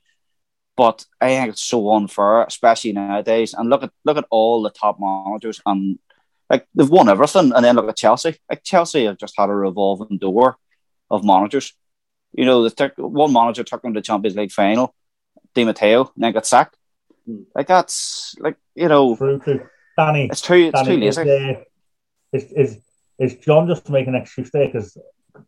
but 0.76 1.06
I 1.20 1.28
think 1.28 1.50
it's 1.50 1.62
so 1.62 1.92
unfair, 1.94 2.44
especially 2.44 2.94
nowadays. 2.94 3.54
And 3.54 3.70
look 3.70 3.84
at 3.84 3.92
look 4.06 4.18
at 4.18 4.26
all 4.30 4.62
the 4.62 4.70
top 4.70 5.00
managers, 5.00 5.62
and 5.66 6.00
like 6.50 6.68
they've 6.74 6.90
won 6.90 7.10
everything. 7.10 7.52
And 7.54 7.64
then 7.64 7.76
look 7.76 7.90
at 7.90 7.98
Chelsea. 7.98 8.38
Like 8.50 8.64
Chelsea 8.64 9.06
have 9.06 9.18
just 9.18 9.36
had 9.38 9.50
a 9.50 9.56
revolving 9.56 10.18
door 10.18 10.58
of 11.10 11.24
managers. 11.24 11.74
You 12.32 12.46
know, 12.46 12.68
the 12.68 12.92
one 12.98 13.34
manager 13.34 13.64
took 13.64 13.82
them 13.82 13.94
to 13.94 14.00
the 14.00 14.04
Champions 14.04 14.36
League 14.36 14.52
final, 14.52 14.96
Di 15.54 15.66
Matteo, 15.66 16.12
and 16.16 16.24
then 16.24 16.32
got 16.34 16.48
sacked. 16.48 16.78
Hmm. 17.26 17.44
Like 17.54 17.68
that's 17.68 18.36
like 18.40 18.58
you 18.76 18.88
know. 18.88 19.16
Danny, 19.96 20.26
it's 20.32 20.42
too, 20.42 20.56
it's 20.56 20.82
Danny, 20.82 20.96
too 20.96 21.02
lazy. 21.06 21.66
Is, 22.32 22.44
is, 22.44 22.52
is 22.52 22.82
is 23.20 23.36
John 23.36 23.68
just 23.68 23.90
make 23.90 24.08
an 24.08 24.16
excuse 24.16 24.50
there 24.52 24.66
because 24.66 24.98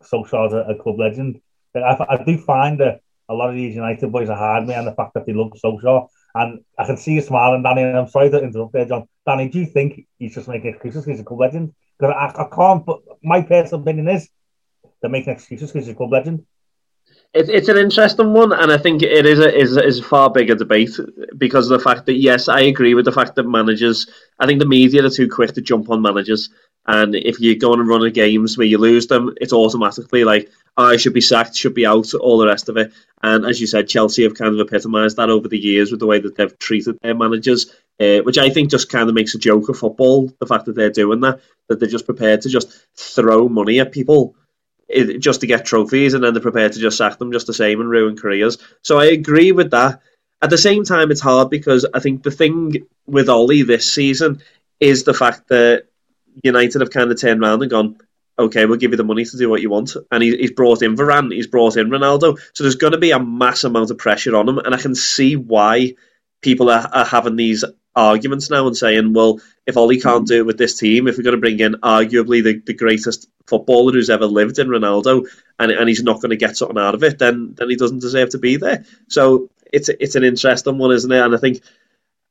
Solskjaer's 0.04 0.54
a, 0.54 0.74
a 0.74 0.76
club 0.76 1.00
legend? 1.00 1.42
I, 1.76 1.98
I 2.10 2.24
do 2.24 2.38
find 2.38 2.80
that 2.80 3.02
a 3.28 3.34
lot 3.34 3.50
of 3.50 3.56
these 3.56 3.76
United 3.76 4.12
boys 4.12 4.30
are 4.30 4.38
hard 4.38 4.68
me 4.68 4.74
and 4.74 4.88
the 4.88 4.94
fact 4.94 5.14
that 5.16 5.26
they 5.26 5.34
love 5.34 5.52
Solskjaer. 5.64 6.08
And 6.36 6.64
I 6.78 6.86
can 6.86 6.98
see 6.98 7.14
you 7.14 7.22
smiling, 7.22 7.64
Danny. 7.64 7.84
And 7.84 7.98
I'm 7.98 8.10
sorry 8.10 8.30
to 8.30 8.44
interrupt 8.44 8.74
there, 8.74 8.86
John. 8.86 9.08
Danny, 9.26 9.50
do 9.50 9.60
you 9.60 9.66
think 9.66 10.06
he's 10.20 10.36
just 10.36 10.48
making 10.48 10.72
excuses? 10.72 11.06
Because 11.06 11.18
he's 11.18 11.22
a 11.22 11.26
club 11.26 11.40
legend. 11.40 11.74
Because 11.98 12.14
I, 12.14 12.44
I 12.44 12.48
can't. 12.54 12.86
But 12.86 13.00
my 13.24 13.42
personal 13.42 13.82
opinion 13.82 14.10
is 14.10 14.30
they're 15.02 15.10
making 15.10 15.34
excuses 15.34 15.72
because 15.72 15.88
he's 15.88 15.94
a 15.94 15.98
club 15.98 16.12
legend. 16.12 16.46
It, 17.34 17.50
it's 17.50 17.70
an 17.70 17.78
interesting 17.78 18.34
one, 18.34 18.52
and 18.52 18.72
I 18.72 18.78
think 18.78 19.02
it 19.02 19.26
is 19.26 19.40
a 19.40 19.56
is 19.56 19.78
is 19.78 20.00
a 20.00 20.04
far 20.04 20.30
bigger 20.30 20.56
debate 20.56 20.98
because 21.38 21.70
of 21.70 21.78
the 21.78 21.84
fact 21.84 22.06
that 22.08 22.16
yes, 22.16 22.48
I 22.48 22.62
agree 22.62 22.94
with 22.96 23.06
the 23.06 23.12
fact 23.12 23.36
that 23.36 23.44
managers. 23.44 24.08
I 24.40 24.46
think 24.46 24.60
the 24.60 24.66
media 24.66 25.06
are 25.06 25.10
too 25.10 25.30
quick 25.30 25.54
to 25.54 25.62
jump 25.62 25.90
on 25.90 26.02
managers, 26.02 26.50
and 26.88 27.16
if 27.16 27.40
you 27.40 27.58
go 27.58 27.74
on 27.74 27.80
and 27.80 27.90
run 27.90 28.04
a 28.04 28.12
games 28.12 28.58
where 28.58 28.68
you 28.68 28.78
lose 28.78 29.08
them, 29.08 29.34
it's 29.42 29.54
automatically 29.54 30.24
like 30.24 30.50
I 30.78 30.98
should 30.98 31.14
be 31.14 31.22
sacked, 31.22 31.56
should 31.56 31.74
be 31.74 31.86
out, 31.86 32.14
all 32.14 32.38
the 32.38 32.48
rest 32.48 32.70
of 32.70 32.78
it. 32.78 32.94
And 33.24 33.46
as 33.46 33.60
you 33.60 33.68
said, 33.68 33.88
Chelsea 33.88 34.24
have 34.24 34.36
kind 34.36 34.54
of 34.54 34.68
epitomised 34.68 35.18
that 35.18 35.30
over 35.30 35.48
the 35.48 35.58
years 35.58 35.90
with 35.90 36.00
the 36.00 36.06
way 36.06 36.20
that 36.20 36.36
they've 36.36 36.60
treated 36.60 37.00
their 37.02 37.16
managers, 37.16 37.74
uh, 38.00 38.20
which 38.20 38.38
I 38.38 38.50
think 38.50 38.70
just 38.70 38.90
kind 38.90 39.10
of 39.10 39.16
makes 39.16 39.34
a 39.34 39.40
joke 39.40 39.70
of 39.70 39.80
football. 39.80 40.32
The 40.40 40.46
fact 40.46 40.66
that 40.66 40.76
they're 40.76 40.92
doing 40.92 41.22
that, 41.22 41.40
that 41.70 41.80
they're 41.80 41.90
just 41.90 42.06
prepared 42.06 42.42
to 42.42 42.50
just 42.50 42.86
throw 42.96 43.48
money 43.48 43.80
at 43.80 43.92
people 43.92 44.36
it, 44.88 45.20
just 45.20 45.42
to 45.42 45.48
get 45.48 45.66
trophies, 45.66 46.14
and 46.14 46.24
then 46.24 46.34
they're 46.34 46.42
prepared 46.42 46.74
to 46.74 46.80
just 46.80 46.98
sack 46.98 47.18
them 47.18 47.32
just 47.32 47.48
the 47.48 47.54
same 47.54 47.80
and 47.82 47.90
ruin 47.90 48.18
careers. 48.18 48.58
So 48.84 49.00
I 49.00 49.06
agree 49.06 49.52
with 49.52 49.72
that. 49.72 50.02
At 50.42 50.50
the 50.50 50.58
same 50.58 50.84
time, 50.84 51.12
it's 51.12 51.22
hard 51.22 51.50
because 51.50 51.86
I 51.94 52.00
think 52.00 52.22
the 52.22 52.32
thing 52.32 52.86
with 53.08 53.30
Ole 53.30 53.64
this 53.66 53.92
season 53.92 54.42
is 54.80 55.04
the 55.04 55.14
fact 55.14 55.48
that 55.48 55.86
United 56.44 56.82
have 56.82 56.90
kind 56.90 57.12
of 57.12 57.20
turned 57.20 57.42
around 57.42 57.62
and 57.62 57.72
gone, 57.72 57.98
okay, 58.38 58.66
we'll 58.66 58.78
give 58.78 58.92
you 58.92 58.98
the 58.98 59.04
money 59.04 59.26
to 59.26 59.38
do 59.38 59.50
what 59.50 59.62
you 59.62 59.70
want. 59.70 59.96
And 60.12 60.24
he, 60.24 60.36
he's 60.36 60.52
brought 60.52 60.82
in 60.82 60.96
Varane, 60.96 61.34
he's 61.34 61.48
brought 61.48 61.78
in 61.78 61.90
Ronaldo. 61.90 62.38
So 62.54 62.64
there's 62.64 62.76
going 62.76 62.94
to 62.94 63.00
be 63.00 63.12
a 63.12 63.20
mass 63.20 63.64
amount 63.64 63.92
of 63.92 63.98
pressure 63.98 64.36
on 64.36 64.50
him. 64.50 64.58
And 64.58 64.76
I 64.76 64.78
can 64.78 64.96
see 64.96 65.36
why 65.36 65.96
people 66.42 66.70
are, 66.70 66.90
are 66.92 67.06
having 67.06 67.36
these 67.36 67.64
arguments 67.96 68.50
now 68.50 68.68
and 68.68 68.76
saying, 68.76 69.14
well, 69.14 69.40
if 69.66 69.78
Ole 69.78 70.00
can't 70.00 70.28
do 70.28 70.40
it 70.40 70.46
with 70.46 70.58
this 70.58 70.78
team, 70.78 71.08
if 71.08 71.18
we're 71.18 71.24
going 71.24 71.36
to 71.36 71.42
bring 71.42 71.60
in 71.60 71.76
arguably 71.76 72.44
the, 72.44 72.62
the 72.66 72.74
greatest 72.74 73.30
footballer 73.48 73.94
who's 73.94 74.10
ever 74.10 74.26
lived 74.26 74.60
in 74.60 74.68
Ronaldo, 74.68 75.26
and, 75.58 75.72
and 75.72 75.88
he's 75.88 76.04
not 76.04 76.22
going 76.22 76.32
to 76.32 76.36
get 76.36 76.58
something 76.58 76.78
out 76.78 76.96
of 76.96 77.04
it, 77.04 77.18
then 77.20 77.54
then 77.58 77.70
he 77.70 77.76
doesn't 77.78 78.00
deserve 78.00 78.30
to 78.32 78.38
be 78.38 78.58
there. 78.58 78.84
So 79.08 79.50
it's 79.72 79.90
it's 79.90 80.16
an 80.16 80.24
interesting 80.24 80.78
one, 80.78 80.92
isn't 80.92 81.12
it? 81.12 81.20
And 81.20 81.34
I 81.34 81.38
think 81.38 81.62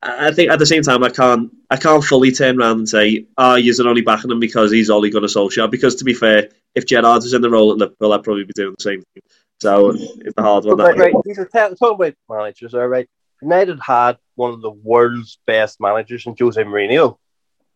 I 0.03 0.33
think 0.33 0.51
at 0.51 0.59
the 0.59 0.67
same 0.67 0.83
time 0.83 1.03
I 1.03 1.09
can't 1.09 1.51
I 1.71 1.77
can't 1.77 2.05
fully 2.05 2.31
turn 2.31 2.61
around 2.61 2.79
and 2.79 2.89
say, 2.89 3.27
ah, 3.39 3.53
oh, 3.53 3.55
you're 3.57 3.89
only 3.89 4.03
backing 4.03 4.31
him 4.31 4.41
because 4.41 4.71
he's 4.71 4.91
only 4.91 5.11
going 5.11 5.27
to 5.27 5.33
Solskjaer. 5.33 5.71
Because 5.71 5.95
to 5.97 6.05
be 6.05 6.13
fair, 6.13 6.51
if 6.75 6.87
Gerrard 6.87 7.23
was 7.23 7.33
in 7.33 7.41
the 7.43 7.51
role 7.51 7.73
at 7.73 7.79
Liverpool, 7.79 8.13
I'd 8.13 8.23
probably 8.23 8.45
be 8.45 8.53
doing 8.55 8.75
the 8.77 8.83
same 8.83 9.03
thing. 9.15 9.23
So 9.61 9.91
it's 9.91 10.35
a 10.37 10.43
hard 10.43 10.65
one. 10.65 10.77
Right, 10.77 10.97
right. 10.97 11.15
These 11.25 11.39
are 11.39 11.47
talking 11.47 11.77
about 11.81 12.15
managers, 12.29 12.75
all 12.75 12.87
right. 12.87 13.09
United 13.41 13.79
had 13.81 14.19
one 14.35 14.53
of 14.53 14.61
the 14.61 14.71
world's 14.71 15.39
best 15.47 15.81
managers 15.81 16.27
in 16.27 16.35
Jose 16.39 16.63
Mourinho. 16.63 17.19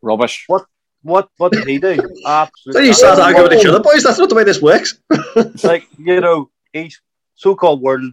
Rubbish. 0.03 0.45
What 0.47 0.67
what 1.03 1.29
what 1.37 1.53
did 1.53 1.67
he 1.67 1.79
do? 1.79 1.99
Absolutely. 2.27 2.73
So 2.73 2.79
you 2.81 2.93
start 2.93 3.19
arguing 3.19 3.49
with 3.49 3.59
each 3.59 3.67
other, 3.67 3.81
boys. 3.81 4.03
That's 4.03 4.19
not 4.19 4.29
the 4.29 4.35
way 4.35 4.45
this 4.45 4.63
works. 4.63 4.99
like 5.65 5.87
you 5.99 6.21
know, 6.21 6.51
he's 6.73 7.01
so-called 7.35 7.81
world 7.81 8.13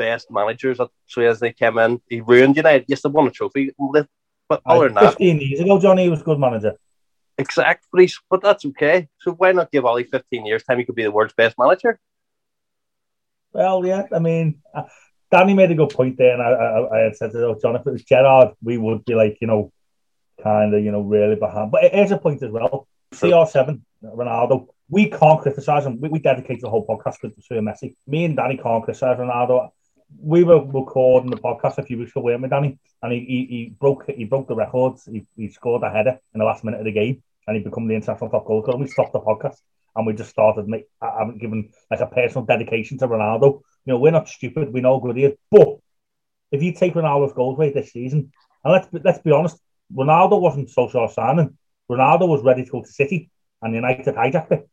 best 0.00 0.30
managers. 0.30 0.78
So 1.12 1.22
as 1.22 1.40
they 1.40 1.52
came 1.52 1.76
in, 1.84 2.00
he 2.08 2.20
ruined 2.20 2.56
United. 2.56 2.86
Yes, 2.88 3.02
they 3.02 3.10
won 3.10 3.28
a 3.28 3.30
trophy, 3.30 3.64
but 4.50 4.60
other 4.66 4.86
than 4.86 4.94
that, 4.94 5.10
fifteen 5.10 5.40
years 5.40 5.60
ago, 5.60 5.78
Johnny 5.84 6.08
was 6.08 6.22
a 6.22 6.28
good 6.28 6.40
manager. 6.46 6.74
Exactly, 7.44 8.06
but 8.30 8.40
that's 8.42 8.64
okay. 8.70 9.08
So 9.22 9.32
why 9.32 9.52
not 9.52 9.72
give 9.72 9.84
Ole 9.84 10.04
fifteen 10.16 10.46
years 10.46 10.62
time? 10.64 10.78
He 10.78 10.84
could 10.86 11.00
be 11.00 11.08
the 11.08 11.16
world's 11.16 11.34
best 11.42 11.56
manager. 11.58 11.92
Well, 13.52 13.84
yeah. 13.84 14.04
I 14.18 14.20
mean, 14.20 14.46
uh, 14.74 14.84
Danny 15.30 15.54
made 15.54 15.70
a 15.70 15.74
good 15.80 15.90
point 15.90 16.16
there, 16.18 16.34
and 16.34 16.42
I, 16.42 16.50
I, 16.50 16.96
I 16.96 16.98
had 17.04 17.16
said 17.16 17.32
to 17.32 17.46
oh, 17.46 17.58
John, 17.60 17.76
if 17.76 17.86
it 17.86 17.92
was 17.92 18.04
Gerrard, 18.04 18.50
we 18.62 18.78
would 18.78 19.04
be 19.04 19.14
like, 19.14 19.38
you 19.40 19.48
know, 19.50 19.72
kind 20.42 20.74
of, 20.74 20.82
you 20.84 20.92
know, 20.92 21.02
really 21.02 21.36
behind. 21.36 21.70
But 21.70 21.84
it 21.84 21.94
is 21.94 22.10
a 22.10 22.18
point 22.18 22.42
as 22.42 22.50
well. 22.50 22.88
CR7, 23.14 23.80
Ronaldo, 24.04 24.68
we 24.88 25.08
can't 25.08 25.40
criticise 25.40 25.86
him. 25.86 26.00
We, 26.00 26.08
we 26.08 26.18
dedicate 26.18 26.60
the 26.60 26.70
whole 26.70 26.86
podcast 26.86 27.20
to 27.20 27.54
Messi. 27.68 27.94
Me 28.06 28.24
and 28.24 28.36
Danny 28.36 28.56
can't 28.56 28.84
criticise 28.84 29.18
Ronaldo. 29.18 29.70
We 30.18 30.44
were 30.44 30.64
recording 30.64 31.30
the 31.30 31.36
podcast 31.36 31.78
a 31.78 31.82
few 31.82 31.98
weeks 31.98 32.12
ago, 32.12 32.22
weren't 32.22 32.42
we, 32.42 32.48
Danny? 32.48 32.78
And 33.02 33.12
he, 33.12 33.20
he, 33.20 33.46
he 33.46 33.74
broke 33.78 34.10
he 34.10 34.24
broke 34.24 34.48
the 34.48 34.54
records. 34.54 35.08
He, 35.10 35.26
he 35.36 35.48
scored 35.48 35.82
a 35.82 35.90
header 35.90 36.18
in 36.34 36.38
the 36.38 36.44
last 36.44 36.64
minute 36.64 36.80
of 36.80 36.86
the 36.86 36.92
game, 36.92 37.22
and 37.46 37.56
he 37.56 37.62
became 37.62 37.86
the 37.86 37.94
international 37.94 38.30
top 38.30 38.46
goal 38.46 38.62
scorer. 38.62 38.78
We 38.78 38.88
stopped 38.88 39.12
the 39.12 39.20
podcast 39.20 39.56
and 39.96 40.06
we 40.06 40.12
just 40.12 40.30
started. 40.30 40.68
Make, 40.68 40.86
I 41.00 41.18
haven't 41.20 41.40
given 41.40 41.70
like 41.90 42.00
a 42.00 42.06
personal 42.06 42.44
dedication 42.44 42.98
to 42.98 43.08
Ronaldo. 43.08 43.60
You 43.84 43.92
know, 43.92 43.98
we're 43.98 44.12
not 44.12 44.28
stupid. 44.28 44.72
We 44.72 44.80
know 44.80 45.00
good 45.00 45.16
he 45.16 45.24
is. 45.24 45.34
But 45.50 45.78
if 46.52 46.62
you 46.62 46.72
take 46.72 46.94
Ronaldo's 46.94 47.32
goals 47.32 47.58
rate 47.58 47.74
this 47.74 47.92
season, 47.92 48.32
and 48.64 48.72
let's 48.72 48.88
let's 49.04 49.18
be 49.20 49.32
honest, 49.32 49.58
Ronaldo 49.94 50.40
wasn't 50.40 50.70
so 50.70 50.88
short 50.88 51.12
signing. 51.12 51.56
Ronaldo 51.90 52.28
was 52.28 52.42
ready 52.42 52.64
to 52.64 52.70
go 52.70 52.82
to 52.82 52.88
City, 52.88 53.30
and 53.62 53.74
United 53.74 54.14
hijacked 54.14 54.52
it. 54.52 54.68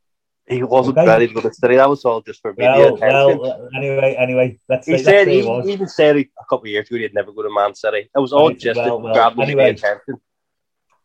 He 0.50 0.64
wasn't 0.64 0.98
okay. 0.98 1.08
ready 1.08 1.28
to 1.28 1.34
go 1.34 1.42
to 1.42 1.54
City. 1.54 1.76
That 1.76 1.90
was 1.90 2.06
all 2.06 2.22
just 2.22 2.42
for 2.42 2.54
media 2.54 2.72
well, 2.72 2.96
attention. 2.96 3.40
Well, 3.40 3.52
uh, 3.52 3.78
anyway, 3.78 4.16
anyway, 4.18 4.60
let's 4.70 4.88
he 4.88 4.98
say, 4.98 5.04
said 5.04 5.28
he, 5.28 5.42
he 5.42 5.74
even 5.74 5.90
said 5.90 6.16
a 6.16 6.26
couple 6.50 6.62
of 6.62 6.68
years 6.68 6.88
ago 6.88 6.98
he'd 6.98 7.14
never 7.14 7.34
go 7.34 7.44
to 7.44 7.54
Man 7.54 7.76
City. 7.76 8.10
It 8.16 8.20
was 8.20 8.32
all 8.32 8.48
right, 8.48 8.58
just 8.58 8.78
well, 8.78 9.02
well, 9.02 9.42
anyway, 9.42 9.74
the 9.74 9.78
attention. 9.78 10.22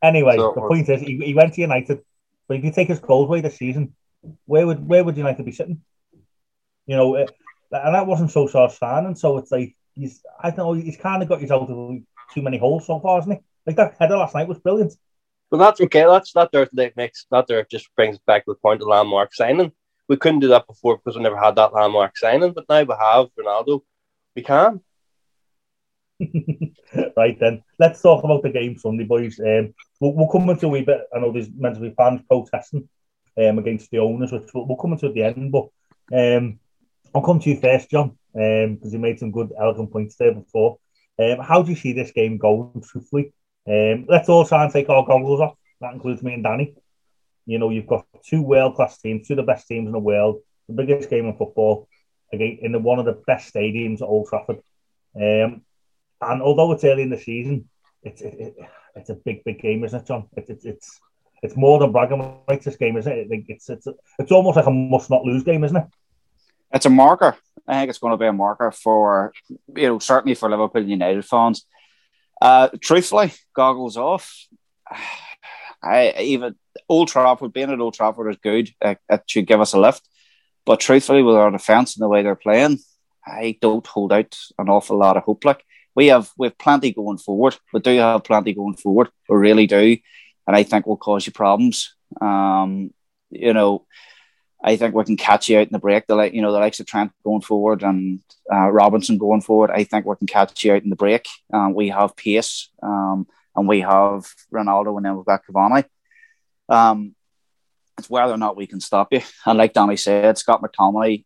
Anyway, 0.00 0.36
so 0.36 0.52
the 0.54 0.60
uh, 0.60 0.68
point 0.68 0.88
is, 0.88 1.00
he, 1.00 1.16
he 1.18 1.34
went 1.34 1.54
to 1.54 1.60
United, 1.60 2.02
but 2.46 2.56
if 2.56 2.64
you 2.64 2.70
take 2.70 2.88
his 2.88 3.00
goals 3.00 3.26
away 3.26 3.40
this 3.40 3.56
season, 3.56 3.94
where 4.46 4.64
would 4.64 4.86
where 4.86 5.02
would 5.02 5.16
United 5.16 5.44
be 5.44 5.52
sitting? 5.52 5.80
You 6.86 6.96
know, 6.96 7.14
eh, 7.16 7.26
and 7.72 7.94
that 7.94 8.06
wasn't 8.06 8.30
so 8.30 8.46
short 8.46 8.70
signing. 8.72 9.16
So 9.16 9.38
it's 9.38 9.50
like 9.50 9.74
he's 9.94 10.22
I 10.38 10.50
don't 10.50 10.58
know 10.58 10.72
he's 10.74 10.96
kind 10.96 11.20
of 11.20 11.28
got 11.28 11.40
his 11.40 11.50
out 11.50 11.68
of 11.68 11.98
too 12.32 12.42
many 12.42 12.58
holes 12.58 12.86
so 12.86 13.00
far, 13.00 13.18
hasn't 13.18 13.38
he? 13.38 13.44
Like 13.66 13.76
that 13.76 13.96
header 13.98 14.16
last 14.16 14.34
night 14.36 14.46
was 14.46 14.58
brilliant. 14.58 14.94
But 15.52 15.58
that's 15.58 15.82
okay. 15.82 16.06
That's 16.06 16.32
that 16.32 16.50
there 16.50 16.66
that 16.72 16.96
makes 16.96 17.26
that 17.30 17.46
there 17.46 17.66
just 17.70 17.94
brings 17.94 18.16
back 18.26 18.46
to 18.46 18.52
the 18.52 18.54
point 18.54 18.80
of 18.80 18.88
landmark 18.88 19.34
signing. 19.34 19.70
We 20.08 20.16
couldn't 20.16 20.40
do 20.40 20.48
that 20.48 20.66
before 20.66 20.96
because 20.96 21.14
we 21.14 21.22
never 21.22 21.36
had 21.36 21.56
that 21.56 21.74
landmark 21.74 22.16
signing, 22.16 22.54
but 22.54 22.64
now 22.70 22.82
we 22.82 22.94
have 22.98 23.26
Ronaldo. 23.38 23.82
We 24.34 24.42
can. 24.42 24.80
right 27.18 27.38
then, 27.38 27.62
let's 27.78 28.00
talk 28.00 28.24
about 28.24 28.42
the 28.42 28.48
game 28.48 28.78
Sunday, 28.78 29.04
boys. 29.04 29.38
Um, 29.40 29.74
we'll, 30.00 30.14
we'll 30.14 30.28
come 30.28 30.48
into 30.48 30.68
a 30.68 30.70
wee 30.70 30.86
bit. 30.86 31.02
I 31.14 31.18
know 31.18 31.30
there's 31.30 31.50
meant 31.54 31.74
to 31.74 31.82
be 31.82 31.94
fans 31.98 32.22
protesting 32.26 32.88
um, 33.36 33.58
against 33.58 33.90
the 33.90 33.98
owners, 33.98 34.32
which 34.32 34.48
we'll, 34.54 34.66
we'll 34.66 34.78
come 34.78 34.94
into 34.94 35.08
at 35.08 35.14
the 35.14 35.24
end. 35.24 35.52
But 35.52 35.68
um, 36.14 36.60
I'll 37.14 37.20
come 37.20 37.40
to 37.40 37.50
you 37.50 37.60
first, 37.60 37.90
John, 37.90 38.16
because 38.32 38.84
um, 38.84 38.90
you 38.90 38.98
made 38.98 39.18
some 39.18 39.30
good, 39.30 39.52
elegant 39.60 39.92
points 39.92 40.16
there 40.16 40.32
before. 40.32 40.78
Um, 41.18 41.40
how 41.40 41.60
do 41.60 41.68
you 41.68 41.76
see 41.76 41.92
this 41.92 42.12
game 42.12 42.38
going, 42.38 42.82
truthfully? 42.82 43.34
Um, 43.66 44.06
let's 44.08 44.28
all 44.28 44.44
try 44.44 44.64
and 44.64 44.72
take 44.72 44.88
our 44.88 45.04
goggles 45.06 45.40
off. 45.40 45.56
That 45.80 45.94
includes 45.94 46.22
me 46.22 46.34
and 46.34 46.44
Danny. 46.44 46.74
You 47.46 47.58
know, 47.58 47.70
you've 47.70 47.86
got 47.86 48.06
two 48.24 48.42
world 48.42 48.76
class 48.76 48.98
teams, 48.98 49.26
two 49.26 49.34
of 49.34 49.38
the 49.38 49.42
best 49.42 49.66
teams 49.66 49.86
in 49.86 49.92
the 49.92 49.98
world, 49.98 50.40
the 50.68 50.74
biggest 50.74 51.10
game 51.10 51.26
in 51.26 51.36
football, 51.36 51.88
again 52.32 52.58
in 52.62 52.72
the, 52.72 52.78
one 52.78 52.98
of 52.98 53.04
the 53.04 53.20
best 53.26 53.52
stadiums 53.52 53.96
at 54.00 54.08
Old 54.08 54.28
Trafford. 54.28 54.62
Um, 55.16 55.62
and 56.20 56.42
although 56.42 56.72
it's 56.72 56.84
early 56.84 57.02
in 57.02 57.10
the 57.10 57.18
season, 57.18 57.68
it's 58.02 58.22
it, 58.22 58.34
it, 58.38 58.56
it's 58.94 59.10
a 59.10 59.14
big, 59.14 59.44
big 59.44 59.60
game, 59.60 59.84
isn't 59.84 60.00
it, 60.00 60.06
John? 60.06 60.28
It, 60.36 60.48
it, 60.48 60.60
it's 60.64 61.00
it's 61.42 61.56
more 61.56 61.78
than 61.78 61.92
bragging 61.92 62.40
rights. 62.48 62.64
This 62.64 62.76
game, 62.76 62.96
isn't 62.96 63.12
it? 63.12 63.26
It's 63.48 63.68
it's 63.68 63.86
it's 64.18 64.32
almost 64.32 64.56
like 64.56 64.66
a 64.66 64.70
must 64.70 65.10
not 65.10 65.24
lose 65.24 65.42
game, 65.42 65.64
isn't 65.64 65.76
it? 65.76 65.86
It's 66.72 66.86
a 66.86 66.90
marker. 66.90 67.36
I 67.66 67.80
think 67.80 67.90
it's 67.90 67.98
going 67.98 68.12
to 68.12 68.16
be 68.16 68.26
a 68.26 68.32
marker 68.32 68.70
for 68.70 69.32
you 69.48 69.88
know 69.88 69.98
certainly 69.98 70.34
for 70.34 70.48
Liverpool 70.48 70.84
United 70.84 71.24
fans. 71.24 71.66
Uh, 72.42 72.68
truthfully, 72.80 73.32
goggles 73.54 73.96
off. 73.96 74.46
I 75.82 76.12
even 76.18 76.56
Old 76.88 77.08
Trafford 77.08 77.52
being 77.52 77.70
at 77.70 77.80
Old 77.80 77.94
Trafford 77.94 78.30
is 78.30 78.40
good. 78.42 78.70
It, 78.80 78.98
it 79.08 79.22
should 79.26 79.46
give 79.46 79.60
us 79.60 79.74
a 79.74 79.80
lift. 79.80 80.02
But 80.64 80.80
truthfully, 80.80 81.22
with 81.22 81.36
our 81.36 81.50
defence 81.50 81.94
and 81.96 82.02
the 82.02 82.08
way 82.08 82.22
they're 82.22 82.34
playing, 82.34 82.78
I 83.24 83.58
don't 83.60 83.86
hold 83.86 84.12
out 84.12 84.36
an 84.58 84.68
awful 84.68 84.98
lot 84.98 85.16
of 85.16 85.22
hope. 85.22 85.44
Like 85.44 85.64
we 85.94 86.08
have, 86.08 86.30
we 86.36 86.48
have 86.48 86.58
plenty 86.58 86.92
going 86.92 87.18
forward. 87.18 87.56
We 87.72 87.80
do 87.80 87.96
have 87.98 88.24
plenty 88.24 88.54
going 88.54 88.74
forward. 88.74 89.10
We 89.28 89.36
really 89.36 89.66
do 89.66 89.98
and 90.46 90.56
I 90.56 90.62
think 90.62 90.86
will 90.86 90.96
cause 90.96 91.26
you 91.26 91.32
problems. 91.32 91.94
Um, 92.20 92.92
you 93.30 93.52
know, 93.52 93.86
I 94.62 94.76
think 94.76 94.94
we 94.94 95.04
can 95.04 95.16
catch 95.16 95.48
you 95.48 95.58
out 95.58 95.66
in 95.66 95.72
the 95.72 95.78
break. 95.78 96.06
The 96.06 96.14
like, 96.14 96.34
you 96.34 96.42
know, 96.42 96.52
the 96.52 96.58
likes 96.58 96.78
of 96.78 96.86
Trent 96.86 97.12
going 97.24 97.40
forward 97.40 97.82
and 97.82 98.20
uh, 98.52 98.70
Robertson 98.70 99.18
going 99.18 99.40
forward. 99.40 99.70
I 99.70 99.84
think 99.84 100.06
we 100.06 100.16
can 100.16 100.28
catch 100.28 100.62
you 100.62 100.74
out 100.74 100.82
in 100.82 100.90
the 100.90 100.96
break. 100.96 101.26
Um, 101.52 101.74
we 101.74 101.88
have 101.88 102.16
pace, 102.16 102.68
um, 102.82 103.26
and 103.56 103.66
we 103.66 103.80
have 103.80 104.32
Ronaldo, 104.52 104.96
and 104.96 105.04
then 105.04 105.16
we've 105.16 105.26
got 105.26 105.42
Cavani. 105.44 105.84
Um, 106.68 107.14
it's 107.98 108.08
whether 108.08 108.32
or 108.32 108.38
not 108.38 108.56
we 108.56 108.66
can 108.66 108.80
stop 108.80 109.08
you. 109.12 109.20
And 109.46 109.58
like 109.58 109.72
Danny 109.72 109.96
said, 109.96 110.38
Scott 110.38 110.62
McTominay 110.62 111.24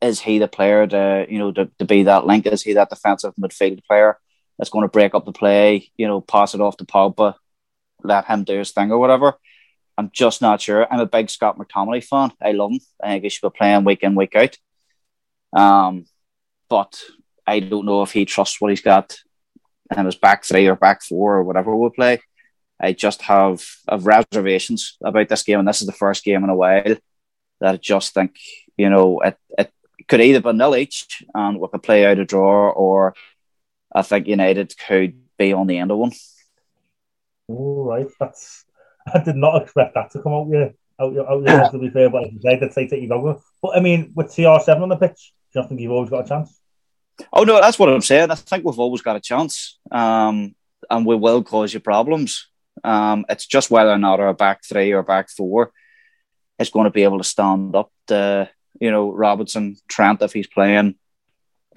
is 0.00 0.20
he 0.20 0.38
the 0.38 0.48
player 0.48 0.86
to 0.86 1.26
you 1.28 1.38
know 1.38 1.52
to, 1.52 1.70
to 1.78 1.84
be 1.84 2.04
that 2.04 2.26
link? 2.26 2.46
Is 2.46 2.62
he 2.62 2.74
that 2.74 2.90
defensive 2.90 3.34
midfield 3.36 3.84
player 3.84 4.18
that's 4.56 4.70
going 4.70 4.84
to 4.84 4.88
break 4.88 5.14
up 5.14 5.24
the 5.24 5.32
play? 5.32 5.90
You 5.96 6.06
know, 6.06 6.20
pass 6.20 6.54
it 6.54 6.60
off 6.60 6.76
to 6.78 6.84
Pogba, 6.84 7.34
let 8.02 8.26
him 8.26 8.44
do 8.44 8.58
his 8.58 8.70
thing 8.70 8.92
or 8.92 8.98
whatever. 8.98 9.34
I'm 9.98 10.10
just 10.12 10.40
not 10.40 10.60
sure. 10.60 10.90
I'm 10.90 11.00
a 11.00 11.06
big 11.06 11.28
Scott 11.28 11.58
McTominay 11.58 12.04
fan. 12.04 12.30
I 12.40 12.52
love 12.52 12.70
him. 12.70 12.80
I 13.02 13.08
think 13.08 13.24
he 13.24 13.28
should 13.30 13.52
be 13.52 13.58
playing 13.58 13.84
week 13.84 14.04
in, 14.04 14.14
week 14.14 14.36
out. 14.36 14.56
Um, 15.52 16.06
but 16.70 17.02
I 17.44 17.58
don't 17.58 17.84
know 17.84 18.02
if 18.02 18.12
he 18.12 18.24
trusts 18.24 18.60
what 18.60 18.70
he's 18.70 18.80
got 18.80 19.18
in 19.96 20.06
his 20.06 20.14
back 20.14 20.44
three 20.44 20.68
or 20.68 20.76
back 20.76 21.02
four 21.02 21.38
or 21.38 21.42
whatever 21.42 21.74
we'll 21.74 21.90
play. 21.90 22.20
I 22.80 22.92
just 22.92 23.22
have 23.22 23.64
have 23.88 24.06
reservations 24.06 24.96
about 25.02 25.28
this 25.28 25.42
game, 25.42 25.58
and 25.58 25.66
this 25.66 25.80
is 25.80 25.88
the 25.88 25.92
first 25.92 26.22
game 26.22 26.44
in 26.44 26.50
a 26.50 26.54
while 26.54 26.96
that 27.60 27.74
I 27.74 27.76
just 27.76 28.14
think 28.14 28.38
you 28.76 28.88
know 28.88 29.18
it 29.20 29.36
it 29.58 29.72
could 30.06 30.20
either 30.20 30.40
be 30.40 30.52
nil 30.52 30.76
each 30.76 31.24
and 31.34 31.58
we 31.58 31.66
could 31.72 31.82
play 31.82 32.06
out 32.06 32.20
a 32.20 32.24
draw, 32.24 32.70
or 32.70 33.14
I 33.92 34.02
think 34.02 34.28
United 34.28 34.74
could 34.78 35.18
be 35.36 35.52
on 35.52 35.66
the 35.66 35.78
end 35.78 35.90
of 35.90 35.98
one. 35.98 36.12
All 37.48 37.84
right, 37.84 38.06
that's 38.20 38.64
I 39.14 39.22
did 39.22 39.36
not 39.36 39.62
expect 39.62 39.94
that 39.94 40.10
to 40.12 40.22
come 40.22 40.32
out 40.32 40.48
here. 40.48 40.74
Out, 41.00 41.16
out, 41.16 41.48
out 41.48 41.70
to 41.70 41.78
be 41.78 41.90
fair, 41.90 42.10
but 42.10 42.24
I 42.24 42.56
did 42.56 42.72
say 42.72 42.88
take 42.88 43.00
you 43.00 43.08
go. 43.08 43.40
But 43.62 43.76
I 43.76 43.80
mean, 43.80 44.12
with 44.16 44.28
CR7 44.28 44.82
on 44.82 44.88
the 44.88 44.96
pitch, 44.96 45.32
do 45.52 45.60
you 45.60 45.68
think 45.68 45.80
you've 45.80 45.92
always 45.92 46.10
got 46.10 46.24
a 46.24 46.28
chance? 46.28 46.58
Oh 47.32 47.44
no, 47.44 47.60
that's 47.60 47.78
what 47.78 47.88
I'm 47.88 48.00
saying. 48.00 48.30
I 48.30 48.34
think 48.34 48.64
we've 48.64 48.78
always 48.78 49.02
got 49.02 49.16
a 49.16 49.20
chance, 49.20 49.78
um, 49.90 50.54
and 50.90 51.06
we 51.06 51.14
will 51.14 51.42
cause 51.42 51.72
you 51.72 51.80
problems. 51.80 52.48
Um, 52.84 53.24
it's 53.28 53.46
just 53.46 53.70
whether 53.70 53.90
or 53.90 53.98
not 53.98 54.20
our 54.20 54.34
back 54.34 54.64
three 54.64 54.92
or 54.92 55.02
back 55.02 55.30
four 55.30 55.72
is 56.58 56.70
going 56.70 56.84
to 56.84 56.90
be 56.90 57.04
able 57.04 57.18
to 57.18 57.24
stand 57.24 57.74
up 57.74 57.90
to, 58.08 58.48
you 58.80 58.90
know, 58.90 59.12
Robertson, 59.12 59.76
Trent 59.88 60.22
if 60.22 60.32
he's 60.32 60.46
playing, 60.46 60.96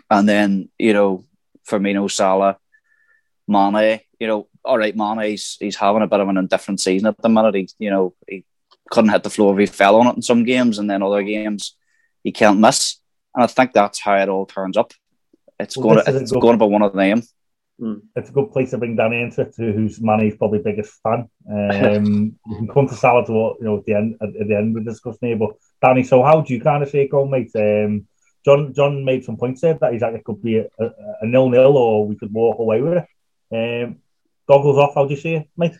and 0.09 0.29
then 0.29 0.69
you 0.77 0.93
know 0.93 1.25
Firmino, 1.67 2.09
Salah, 2.09 2.57
Mane. 3.51 3.99
You 4.19 4.27
know, 4.27 4.47
all 4.63 4.77
right, 4.77 4.95
Mane 4.95 5.31
he's, 5.31 5.57
he's 5.59 5.75
having 5.75 6.01
a 6.01 6.07
bit 6.07 6.19
of 6.19 6.29
an 6.29 6.37
indifferent 6.37 6.79
season 6.79 7.07
at 7.07 7.21
the 7.21 7.29
minute. 7.29 7.55
He, 7.55 7.69
you 7.79 7.89
know, 7.89 8.13
he 8.27 8.45
couldn't 8.89 9.11
hit 9.11 9.23
the 9.23 9.29
floor 9.29 9.53
if 9.53 9.59
he 9.59 9.75
fell 9.75 9.97
on 9.97 10.07
it 10.07 10.15
in 10.15 10.21
some 10.21 10.43
games, 10.43 10.79
and 10.79 10.89
then 10.89 11.03
other 11.03 11.23
games 11.23 11.75
he 12.23 12.31
can't 12.31 12.59
miss. 12.59 12.99
And 13.35 13.43
I 13.43 13.47
think 13.47 13.73
that's 13.73 13.99
how 13.99 14.15
it 14.15 14.29
all 14.29 14.45
turns 14.45 14.77
up. 14.77 14.93
It's 15.59 15.77
well, 15.77 15.95
going 15.95 16.05
to 16.05 16.21
it's 16.21 16.31
going 16.31 16.57
to 16.57 16.65
be 16.65 16.71
one 16.71 16.81
of 16.81 16.93
them. 16.93 17.23
Hmm. 17.79 17.95
It's 18.15 18.29
a 18.29 18.33
good 18.33 18.51
place 18.51 18.71
to 18.71 18.77
bring 18.77 18.95
Danny 18.95 19.21
into 19.21 19.41
it, 19.41 19.55
who's 19.57 19.99
Mane's 19.99 20.35
probably 20.35 20.59
biggest 20.59 20.99
fan. 21.01 21.29
Um, 21.49 22.37
you 22.47 22.55
can 22.57 22.67
come 22.67 22.87
to 22.87 22.95
Salah 22.95 23.25
to 23.25 23.55
you 23.59 23.65
know 23.65 23.77
at 23.77 23.85
the 23.85 23.95
end 23.95 24.17
at, 24.21 24.29
at 24.39 24.47
the 24.47 24.55
end 24.55 24.75
we 24.75 24.83
discuss 24.83 25.17
here. 25.19 25.37
But 25.37 25.51
Danny, 25.81 26.03
so 26.03 26.23
how 26.23 26.41
do 26.41 26.53
you 26.53 26.61
kind 26.61 26.83
of 26.83 26.89
see 26.89 26.99
it 26.99 27.11
going, 27.11 27.31
mate? 27.31 27.51
Um, 27.55 28.07
John 28.45 28.73
John 28.73 29.05
made 29.05 29.23
some 29.23 29.37
points 29.37 29.61
there 29.61 29.75
that 29.75 29.93
he's 29.93 30.01
like 30.01 30.15
it 30.15 30.23
could 30.23 30.41
be 30.41 30.57
a, 30.57 30.67
a, 30.79 30.91
a 31.21 31.27
nil 31.27 31.49
nil 31.49 31.77
or 31.77 32.07
we 32.07 32.15
could 32.15 32.33
walk 32.33 32.59
away 32.59 32.81
with 32.81 32.93
it. 32.93 33.05
Um, 33.51 33.97
goggles 34.47 34.77
off. 34.77 34.95
How 34.95 35.05
do 35.05 35.13
you 35.13 35.19
see 35.19 35.35
it, 35.35 35.49
mate? 35.57 35.73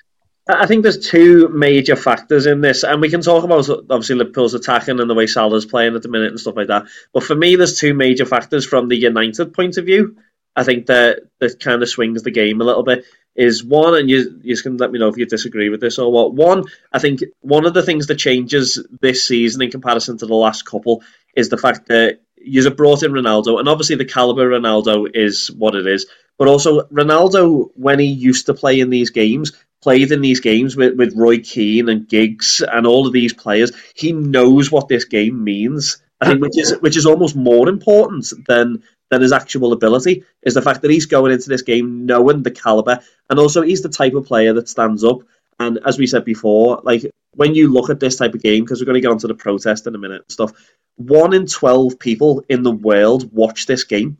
I 0.49 0.65
think 0.65 0.83
there's 0.83 1.07
two 1.07 1.49
major 1.49 1.95
factors 1.95 2.45
in 2.45 2.61
this, 2.61 2.83
and 2.83 2.99
we 2.99 3.09
can 3.09 3.21
talk 3.21 3.43
about 3.43 3.69
obviously 3.69 4.15
Liverpool's 4.15 4.55
attacking 4.55 4.99
and 4.99 5.09
the 5.09 5.13
way 5.13 5.27
Salah's 5.27 5.65
playing 5.65 5.95
at 5.95 6.01
the 6.01 6.09
minute 6.09 6.29
and 6.29 6.39
stuff 6.39 6.55
like 6.55 6.67
that. 6.67 6.85
But 7.13 7.23
for 7.23 7.35
me, 7.35 7.55
there's 7.55 7.79
two 7.79 7.93
major 7.93 8.25
factors 8.25 8.65
from 8.65 8.87
the 8.87 8.97
United 8.97 9.53
point 9.53 9.77
of 9.77 9.85
view. 9.85 10.17
I 10.55 10.63
think 10.63 10.87
that 10.87 11.19
that 11.39 11.59
kind 11.59 11.81
of 11.81 11.89
swings 11.89 12.23
the 12.23 12.31
game 12.31 12.59
a 12.59 12.65
little 12.65 12.83
bit. 12.83 13.05
Is 13.33 13.63
one, 13.63 13.95
and 13.95 14.09
you 14.09 14.41
you 14.41 14.57
can 14.57 14.75
let 14.75 14.91
me 14.91 14.99
know 14.99 15.07
if 15.07 15.15
you 15.15 15.25
disagree 15.25 15.69
with 15.69 15.79
this 15.79 15.97
or 15.97 16.11
what. 16.11 16.33
One, 16.33 16.65
I 16.91 16.99
think 16.99 17.21
one 17.39 17.65
of 17.65 17.73
the 17.73 17.83
things 17.83 18.07
that 18.07 18.15
changes 18.15 18.85
this 18.99 19.25
season 19.25 19.61
in 19.61 19.71
comparison 19.71 20.17
to 20.17 20.25
the 20.25 20.35
last 20.35 20.65
couple 20.65 21.01
is 21.33 21.47
the 21.47 21.57
fact 21.57 21.87
that 21.87 22.19
you've 22.35 22.75
brought 22.75 23.03
in 23.03 23.13
Ronaldo, 23.13 23.59
and 23.59 23.69
obviously 23.69 23.95
the 23.95 24.05
caliber 24.05 24.49
Ronaldo 24.49 25.09
is 25.13 25.49
what 25.49 25.75
it 25.75 25.87
is. 25.87 26.07
But 26.41 26.47
also 26.47 26.81
Ronaldo, 26.87 27.69
when 27.75 27.99
he 27.99 28.07
used 28.07 28.47
to 28.47 28.55
play 28.55 28.79
in 28.79 28.89
these 28.89 29.11
games, 29.11 29.51
played 29.83 30.11
in 30.11 30.21
these 30.21 30.39
games 30.39 30.75
with, 30.75 30.97
with 30.97 31.15
Roy 31.15 31.37
Keane 31.37 31.87
and 31.87 32.09
Giggs 32.09 32.63
and 32.67 32.87
all 32.87 33.05
of 33.05 33.13
these 33.13 33.31
players, 33.31 33.71
he 33.93 34.11
knows 34.11 34.71
what 34.71 34.87
this 34.87 35.05
game 35.05 35.43
means. 35.43 36.01
Which 36.25 36.57
is 36.57 36.79
which 36.79 36.97
is 36.97 37.05
almost 37.05 37.35
more 37.35 37.69
important 37.69 38.33
than 38.47 38.81
than 39.11 39.21
his 39.21 39.31
actual 39.31 39.71
ability 39.71 40.23
is 40.41 40.55
the 40.55 40.63
fact 40.63 40.81
that 40.81 40.89
he's 40.89 41.05
going 41.05 41.31
into 41.31 41.49
this 41.49 41.61
game 41.61 42.07
knowing 42.07 42.41
the 42.41 42.49
caliber 42.49 43.01
and 43.29 43.37
also 43.37 43.61
he's 43.61 43.83
the 43.83 43.89
type 43.89 44.13
of 44.15 44.25
player 44.25 44.53
that 44.53 44.69
stands 44.69 45.03
up 45.03 45.19
and 45.59 45.79
as 45.85 45.97
we 45.97 46.07
said 46.07 46.23
before 46.23 46.79
like 46.83 47.11
when 47.35 47.55
you 47.55 47.73
look 47.73 47.89
at 47.89 47.99
this 47.99 48.17
type 48.17 48.35
of 48.35 48.41
game 48.41 48.63
because 48.63 48.79
we're 48.79 48.85
going 48.85 49.01
to 49.01 49.01
get 49.01 49.11
onto 49.11 49.27
the 49.27 49.33
protest 49.33 49.87
in 49.87 49.95
a 49.95 49.97
minute 49.97 50.21
and 50.21 50.31
stuff 50.31 50.53
one 50.95 51.33
in 51.33 51.47
12 51.47 51.97
people 51.97 52.45
in 52.49 52.61
the 52.61 52.71
world 52.71 53.33
watch 53.33 53.65
this 53.65 53.83
game 53.83 54.17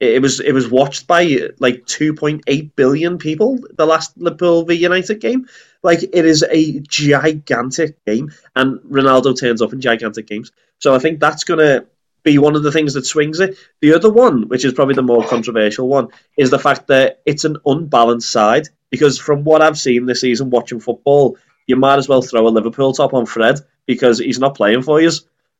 it 0.00 0.22
was 0.22 0.40
it 0.40 0.52
was 0.52 0.70
watched 0.70 1.06
by 1.06 1.24
like 1.58 1.84
2.8 1.84 2.70
billion 2.74 3.18
people. 3.18 3.58
The 3.76 3.86
last 3.86 4.16
Liverpool 4.16 4.64
v 4.64 4.74
United 4.74 5.20
game, 5.20 5.46
like 5.82 6.02
it 6.02 6.24
is 6.24 6.42
a 6.50 6.80
gigantic 6.80 8.02
game, 8.06 8.32
and 8.56 8.80
Ronaldo 8.80 9.38
turns 9.38 9.60
up 9.60 9.72
in 9.72 9.80
gigantic 9.80 10.26
games. 10.26 10.52
So 10.78 10.94
I 10.94 10.98
think 10.98 11.20
that's 11.20 11.44
gonna 11.44 11.84
be 12.22 12.38
one 12.38 12.56
of 12.56 12.62
the 12.62 12.72
things 12.72 12.94
that 12.94 13.06
swings 13.06 13.40
it. 13.40 13.56
The 13.80 13.94
other 13.94 14.10
one, 14.10 14.48
which 14.48 14.64
is 14.64 14.72
probably 14.72 14.94
the 14.94 15.02
more 15.02 15.24
controversial 15.24 15.88
one, 15.88 16.08
is 16.36 16.50
the 16.50 16.58
fact 16.58 16.86
that 16.88 17.20
it's 17.26 17.44
an 17.44 17.58
unbalanced 17.66 18.30
side. 18.30 18.68
Because 18.90 19.18
from 19.18 19.44
what 19.44 19.62
I've 19.62 19.78
seen 19.78 20.06
this 20.06 20.22
season 20.22 20.50
watching 20.50 20.80
football, 20.80 21.38
you 21.66 21.76
might 21.76 21.98
as 21.98 22.08
well 22.08 22.22
throw 22.22 22.48
a 22.48 22.50
Liverpool 22.50 22.92
top 22.92 23.14
on 23.14 23.24
Fred 23.24 23.60
because 23.86 24.18
he's 24.18 24.40
not 24.40 24.56
playing 24.56 24.82
for 24.82 25.00
you. 25.00 25.10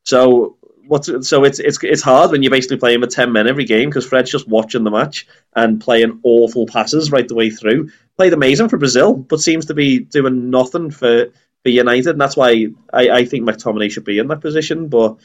So 0.04 0.56
what's 0.90 1.28
so 1.28 1.44
it's 1.44 1.60
it's 1.60 1.82
it's 1.84 2.02
hard 2.02 2.32
when 2.32 2.42
you're 2.42 2.50
basically 2.50 2.76
playing 2.76 3.00
with 3.00 3.10
ten 3.10 3.32
men 3.32 3.46
every 3.46 3.64
game 3.64 3.88
because 3.88 4.06
Fred's 4.06 4.30
just 4.30 4.48
watching 4.48 4.82
the 4.82 4.90
match 4.90 5.26
and 5.54 5.80
playing 5.80 6.18
awful 6.24 6.66
passes 6.66 7.12
right 7.12 7.26
the 7.26 7.36
way 7.36 7.48
through. 7.48 7.90
Played 8.16 8.32
amazing 8.32 8.68
for 8.68 8.76
Brazil, 8.76 9.14
but 9.14 9.40
seems 9.40 9.66
to 9.66 9.74
be 9.74 10.00
doing 10.00 10.50
nothing 10.50 10.90
for 10.90 11.26
for 11.62 11.68
United, 11.68 12.10
and 12.10 12.20
that's 12.20 12.36
why 12.36 12.66
I, 12.92 13.10
I 13.10 13.24
think 13.24 13.48
McTominay 13.48 13.90
should 13.90 14.04
be 14.04 14.18
in 14.18 14.26
that 14.28 14.40
position. 14.40 14.88
But 14.88 15.18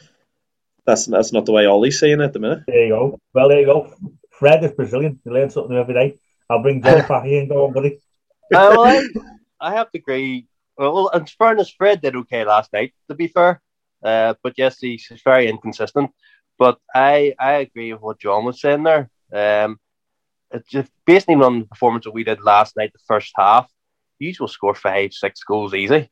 that's 0.85 1.07
that's 1.07 1.33
not 1.33 1.45
the 1.45 1.51
way 1.51 1.65
Ole's 1.65 1.99
seeing 1.99 2.21
it 2.21 2.25
at 2.25 2.33
the 2.33 2.39
minute. 2.39 2.63
There 2.67 2.85
you 2.85 2.89
go. 2.89 3.19
Well, 3.33 3.49
there 3.49 3.59
you 3.59 3.65
go. 3.65 3.91
Fred 4.29 4.63
is 4.63 4.71
Brazilian. 4.71 5.19
You 5.25 5.33
learn 5.33 5.49
something 5.49 5.71
new 5.71 5.81
every 5.81 5.95
day. 5.95 6.19
I'll 6.47 6.61
bring 6.61 6.83
Johnny 6.83 7.01
back 7.09 7.25
here 7.25 7.39
and 7.39 7.49
go 7.49 7.65
on, 7.65 7.73
buddy. 7.73 7.99
Uh, 8.53 8.75
well, 8.77 8.83
I, 8.85 9.07
I 9.59 9.75
have 9.75 9.89
to 9.91 9.97
agree. 9.97 10.45
Well, 10.77 11.07
in 11.07 11.25
fairness, 11.25 11.71
Fred 11.71 12.01
did 12.01 12.15
okay 12.17 12.45
last 12.45 12.71
night. 12.71 12.93
To 13.09 13.15
be 13.15 13.27
fair, 13.27 13.61
uh, 14.05 14.35
but 14.43 14.53
yes, 14.57 14.77
he's, 14.79 15.11
very 15.23 15.49
inconsistent. 15.49 16.11
But 16.57 16.77
I 16.93 17.33
I 17.39 17.53
agree 17.53 17.91
with 17.91 18.01
what 18.01 18.19
John 18.19 18.45
was 18.45 18.61
saying 18.61 18.83
there. 18.83 19.09
Um, 19.33 19.79
it's 20.51 20.69
just 20.69 20.91
based 21.05 21.27
on 21.29 21.59
the 21.59 21.65
performance 21.65 22.05
that 22.05 22.13
we 22.13 22.23
did 22.23 22.41
last 22.41 22.77
night, 22.77 22.93
the 22.93 22.99
first 23.07 23.33
half, 23.35 23.69
you 24.19 24.33
will 24.39 24.47
score 24.47 24.75
five, 24.75 25.11
six 25.11 25.43
goals 25.43 25.73
easy. 25.73 26.09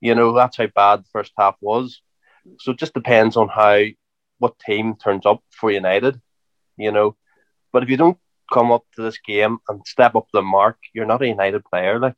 You 0.00 0.14
know, 0.14 0.32
that's 0.34 0.58
how 0.58 0.66
bad 0.66 1.00
the 1.00 1.08
first 1.12 1.32
half 1.36 1.56
was. 1.60 2.00
So 2.60 2.72
it 2.72 2.78
just 2.78 2.94
depends 2.94 3.36
on 3.36 3.48
how 3.48 3.82
what 4.38 4.58
team 4.58 4.94
turns 4.96 5.26
up 5.26 5.42
for 5.50 5.70
United, 5.70 6.20
you 6.76 6.92
know. 6.92 7.16
But 7.72 7.82
if 7.82 7.88
you 7.88 7.96
don't 7.96 8.18
come 8.52 8.70
up 8.70 8.84
to 8.94 9.02
this 9.02 9.18
game 9.18 9.58
and 9.68 9.80
step 9.86 10.14
up 10.14 10.26
the 10.32 10.42
mark, 10.42 10.76
you're 10.92 11.06
not 11.06 11.22
a 11.22 11.28
United 11.28 11.64
player. 11.64 11.98
Like 11.98 12.16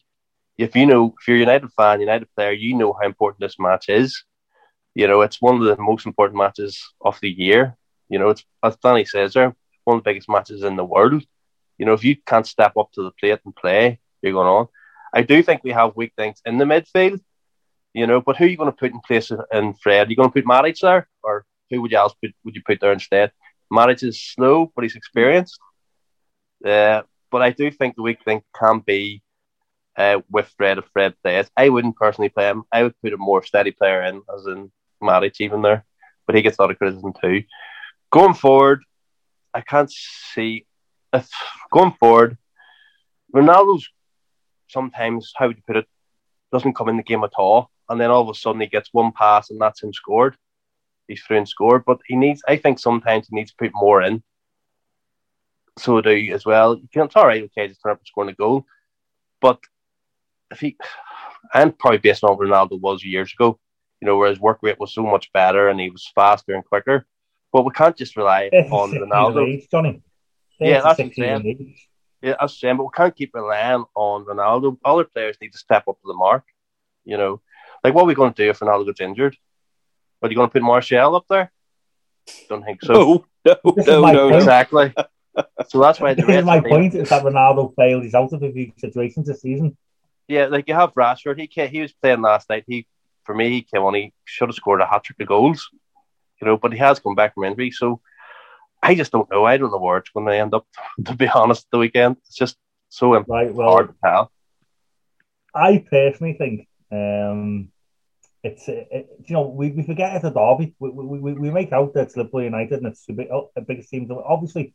if 0.59 0.75
you 0.75 0.87
know 0.87 1.15
if 1.19 1.29
you're 1.29 1.37
a 1.37 1.41
United 1.41 1.71
fan, 1.73 2.01
United 2.01 2.29
player, 2.35 2.53
you 2.53 2.75
know 2.75 2.93
how 2.93 3.07
important 3.07 3.41
this 3.41 3.59
match 3.59 3.89
is. 3.89 4.25
You 4.97 5.07
know, 5.07 5.21
it's 5.21 5.43
one 5.43 5.57
of 5.57 5.63
the 5.63 5.77
most 5.77 6.07
important 6.07 6.39
matches 6.39 6.83
of 7.03 7.21
the 7.21 7.29
year. 7.29 7.77
You 8.09 8.19
know, 8.19 8.31
it's 8.31 8.43
as 8.63 8.79
Danny 8.79 9.05
says 9.05 9.35
there, 9.35 9.55
one 9.85 9.99
of 9.99 10.03
the 10.03 10.11
biggest 10.11 10.27
matches 10.27 10.63
in 10.63 10.75
the 10.75 10.87
world. 10.87 11.23
You 11.77 11.85
know, 11.85 11.93
if 11.93 12.03
you 12.03 12.17
can't 12.17 12.47
step 12.47 12.79
up 12.79 12.91
to 12.93 13.03
the 13.03 13.11
plate 13.11 13.41
and 13.45 13.55
play, 13.55 14.01
you're 14.23 14.33
going 14.33 14.49
on. 14.49 14.69
I 15.13 15.21
do 15.21 15.43
think 15.43 15.63
we 15.63 15.73
have 15.73 15.97
weak 15.97 16.15
things 16.17 16.41
in 16.47 16.57
the 16.57 16.65
midfield. 16.65 17.21
You 17.93 18.07
know, 18.07 18.23
but 18.23 18.39
who 18.39 18.47
are 18.47 18.49
you 18.49 18.57
going 18.57 18.73
to 18.73 18.77
put 18.77 18.93
in 18.93 19.01
place 19.01 19.31
in 19.53 19.75
Fred? 19.75 20.07
Are 20.07 20.11
you 20.11 20.17
going 20.17 20.31
to 20.31 20.33
put 20.33 20.47
Matic 20.47 20.81
there, 20.81 21.07
or 21.23 21.45
who 21.69 21.83
would 21.83 21.91
you 21.91 21.99
else 21.99 22.15
put? 22.23 22.33
Would 22.45 22.55
you 22.55 22.63
put 22.67 22.81
there 22.81 22.95
instead? 22.95 23.33
Matic 23.71 24.03
is 24.03 24.19
slow, 24.19 24.73
but 24.75 24.85
he's 24.85 24.97
experienced. 24.97 25.59
Uh, 26.65 27.03
but 27.31 27.43
I 27.43 27.51
do 27.51 27.71
think 27.71 27.97
the 27.97 28.03
weak 28.03 28.25
thing 28.25 28.41
can 28.59 28.79
be 28.79 29.23
uh, 29.99 30.21
with 30.31 30.49
Fred 30.57 30.79
if 30.79 30.87
Fred 30.95 31.15
plays. 31.23 31.51
I 31.55 31.69
wouldn't 31.69 31.97
personally 31.97 32.31
play 32.31 32.49
him. 32.49 32.65
I 32.73 32.83
would 32.83 32.99
put 33.03 33.13
a 33.13 33.19
more 33.19 33.43
steady 33.45 33.73
player 33.73 34.03
in, 34.05 34.23
as 34.35 34.47
in 34.47 34.73
Matic 35.03 35.41
even 35.41 35.63
there, 35.63 35.85
but 36.27 36.35
he 36.35 36.43
gets 36.43 36.59
a 36.59 36.63
lot 36.63 36.71
of 36.71 36.79
criticism 36.79 37.13
too. 37.21 37.43
Going 38.11 38.35
forward, 38.35 38.83
I 39.53 39.61
can't 39.61 39.91
see 39.91 40.67
if 41.13 41.31
going 41.73 41.93
forward, 41.93 42.39
Ronaldo's 43.35 43.89
sometimes 44.69 45.33
how 45.37 45.49
would 45.49 45.57
you 45.57 45.63
put 45.67 45.77
it 45.77 45.87
doesn't 46.53 46.75
come 46.75 46.89
in 46.89 46.97
the 46.97 47.03
game 47.03 47.25
at 47.25 47.33
all, 47.37 47.71
and 47.89 48.01
then 48.01 48.11
all 48.11 48.23
of 48.23 48.29
a 48.29 48.35
sudden 48.35 48.61
he 48.61 48.67
gets 48.67 48.89
one 48.93 49.13
pass 49.13 49.51
and 49.51 49.61
that's 49.61 49.83
him 49.83 49.93
scored. 49.93 50.37
He's 51.09 51.23
through 51.23 51.39
and 51.39 51.49
scored, 51.49 51.85
but 51.85 52.01
he 52.07 52.17
needs. 52.17 52.43
I 52.49 52.57
think 52.57 52.79
sometimes 52.79 53.29
he 53.29 53.37
needs 53.37 53.51
to 53.53 53.57
put 53.59 53.73
more 53.75 54.03
in. 54.03 54.23
So 55.79 56.01
do 56.01 56.11
as 56.33 56.45
well. 56.47 56.77
You 56.77 56.89
can, 56.93 57.05
it's 57.05 57.17
all 57.17 57.27
right, 57.27 57.45
okay, 57.45 57.69
just 57.69 57.83
turn 57.83 57.93
up 57.93 57.99
and 57.99 58.07
scoring 58.07 58.31
a 58.31 58.35
goal, 58.35 58.65
but 59.41 59.59
if 60.51 60.61
he, 60.61 60.77
and 61.55 61.79
probably 61.79 61.99
based 61.99 62.25
on 62.25 62.37
what 62.37 62.47
Ronaldo 62.47 62.81
was 62.81 63.05
years 63.05 63.33
ago, 63.33 63.59
you 64.07 64.13
know, 64.13 64.19
where 64.19 64.31
his 64.31 64.39
work 64.39 64.61
rate 64.63 64.79
was 64.79 64.95
so 64.95 65.03
much 65.03 65.33
better 65.33 65.69
and 65.69 65.81
he 65.81 65.91
was 65.91 66.09
faster 66.15 66.55
and 66.55 66.65
quicker. 66.65 67.05
But 67.53 67.65
we 67.65 67.73
can't 67.73 67.97
just 67.97 68.17
rely 68.17 68.49
on 68.71 68.93
Ronaldo. 68.93 69.49
Age, 69.49 69.67
Johnny. 69.69 70.01
Yeah, 70.61 70.83
that's 70.83 71.01
what 71.01 71.29
I'm. 71.29 71.75
Yeah, 72.23 72.35
that's 72.41 72.59
saying, 72.59 72.77
but 72.77 72.85
we 72.85 72.91
can't 72.95 73.15
keep 73.17 73.33
relying 73.35 73.85
on 73.97 74.25
Ronaldo. 74.25 74.79
Other 74.85 75.05
players 75.05 75.37
need 75.41 75.53
to 75.53 75.59
step 75.59 75.89
up 75.89 76.01
to 76.01 76.07
the 76.07 76.15
mark. 76.15 76.45
You 77.05 77.19
know, 77.19 77.41
like 77.83 77.95
what 77.95 78.03
are 78.03 78.07
we 78.07 78.15
going 78.15 78.33
to 78.33 78.45
do 78.45 78.49
if 78.49 78.61
Ronaldo 78.61 78.87
gets 78.87 79.01
injured? 79.01 79.37
Are 80.23 80.29
you 80.29 80.37
going 80.37 80.49
to 80.49 80.53
put 80.53 80.63
Martial 80.63 81.17
up 81.17 81.27
there? 81.29 81.51
Don't 82.49 82.65
think 82.65 82.83
so. 82.83 82.93
No, 83.45 83.57
no, 83.65 83.75
no, 83.77 84.13
no, 84.13 84.37
exactly. 84.37 84.95
so 85.69 85.81
that's 85.81 86.01
why. 86.01 86.15
The 86.15 86.23
this 86.23 86.37
is 86.37 86.45
my 86.45 86.61
point: 86.61 86.95
is 86.95 87.09
that 87.09 87.25
Ronaldo 87.25 87.75
failed. 87.75 88.05
He's 88.05 88.15
out 88.15 88.33
of 88.33 88.43
a 88.43 88.53
few 88.53 88.73
situations 88.77 89.27
this 89.27 89.41
season 89.43 89.77
Yeah, 90.29 90.47
like 90.47 90.69
you 90.69 90.75
have 90.75 90.95
Rashford. 90.95 91.39
He 91.39 91.49
came, 91.49 91.71
he 91.71 91.81
was 91.81 91.93
playing 91.93 92.23
last 92.23 92.49
night. 92.49 92.65
He 92.67 92.87
for 93.27 93.35
me 93.35 93.51
he 93.51 93.63
came 93.63 93.83
on. 93.83 93.95
He 93.95 94.13
should 94.25 94.49
have 94.49 94.57
scored 94.57 94.81
a 94.81 94.87
hat 94.87 95.05
trick 95.05 95.21
of 95.21 95.29
goals, 95.29 95.69
you 96.41 96.47
know. 96.47 96.57
But 96.57 96.73
he 96.73 96.79
has 96.79 97.01
come 97.01 97.15
back 97.15 97.35
from 97.35 97.45
injury, 97.45 97.71
so 97.71 98.01
I 98.83 98.95
just 98.95 99.13
don't 99.13 99.31
know. 99.31 99.45
I 99.45 99.57
don't 99.57 99.71
know 99.71 99.79
where 99.79 99.99
it's 99.99 100.11
going 100.11 100.27
to 100.27 100.37
end 100.37 100.55
up. 100.55 100.67
To 101.05 101.15
be 101.15 101.29
honest, 101.29 101.67
the 101.71 101.79
weekend 101.79 102.17
it's 102.27 102.37
just 102.37 102.57
so 102.89 103.13
right, 103.13 103.53
well, 103.53 103.71
hard 103.71 103.89
to 103.89 103.95
tell. 104.03 104.33
I 105.55 105.85
personally 105.91 106.35
think 106.35 106.69
um, 106.93 107.71
it's 108.43 108.69
it, 108.69 109.09
you 109.25 109.35
know 109.35 109.49
we, 109.49 109.71
we 109.71 109.83
forget 109.83 110.17
it's 110.17 110.25
a 110.25 110.31
derby. 110.31 110.75
We, 110.79 110.91
we, 110.91 111.33
we 111.33 111.51
make 111.51 111.73
out 111.73 111.95
that 111.95 112.05
it's 112.05 112.17
Liverpool 112.17 112.43
United 112.43 112.79
and 112.79 112.87
it's 112.87 113.09
a, 113.09 113.13
big, 113.13 113.29
a 113.57 113.61
biggest 113.61 113.91
team. 113.91 114.11
Obviously, 114.25 114.75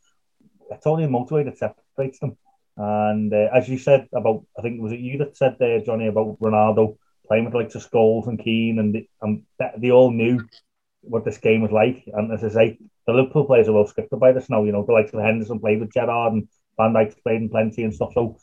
it's 0.70 0.88
only 0.88 1.06
a 1.06 1.08
motorway 1.08 1.46
that 1.46 1.58
separates 1.58 2.20
them. 2.20 2.38
And 2.78 3.34
uh, 3.34 3.50
as 3.54 3.68
you 3.70 3.78
said 3.78 4.08
about, 4.14 4.46
I 4.58 4.62
think 4.62 4.78
it 4.78 4.82
was 4.82 4.94
it 4.94 5.00
you 5.00 5.18
that 5.20 5.38
said 5.38 5.58
there, 5.60 5.82
Johnny, 5.82 6.08
about 6.08 6.40
Ronaldo 6.40 6.98
playing 7.32 7.46
with 7.46 7.54
like 7.54 7.70
the 7.70 7.80
Scholes 7.80 8.28
and 8.28 8.38
Keane, 8.38 8.78
and 8.78 8.94
the, 8.94 9.08
and 9.22 9.44
they 9.78 9.90
all 9.90 10.12
knew 10.12 10.44
what 11.00 11.24
this 11.24 11.38
game 11.38 11.62
was 11.62 11.72
like. 11.72 12.04
And 12.08 12.30
as 12.30 12.44
I 12.44 12.50
say, 12.50 12.78
the 13.08 13.14
Liverpool 13.14 13.46
players 13.46 13.70
are 13.70 13.72
well 13.72 13.86
scripted 13.86 14.20
by 14.20 14.34
this 14.34 14.50
now. 14.50 14.66
You 14.66 14.74
know, 14.74 14.86
the 14.86 14.92
likes 14.92 15.14
of 15.14 15.22
Henderson 15.22 15.62
played 15.62 15.80
with 15.80 15.94
Gerrard 15.94 16.34
and 16.34 16.50
Van 16.76 16.92
Dijk's 16.92 17.16
played 17.24 17.42
in 17.42 17.50
plenty 17.50 17.84
and 17.86 17.96
stuff. 17.96 18.12
So 18.14 18.38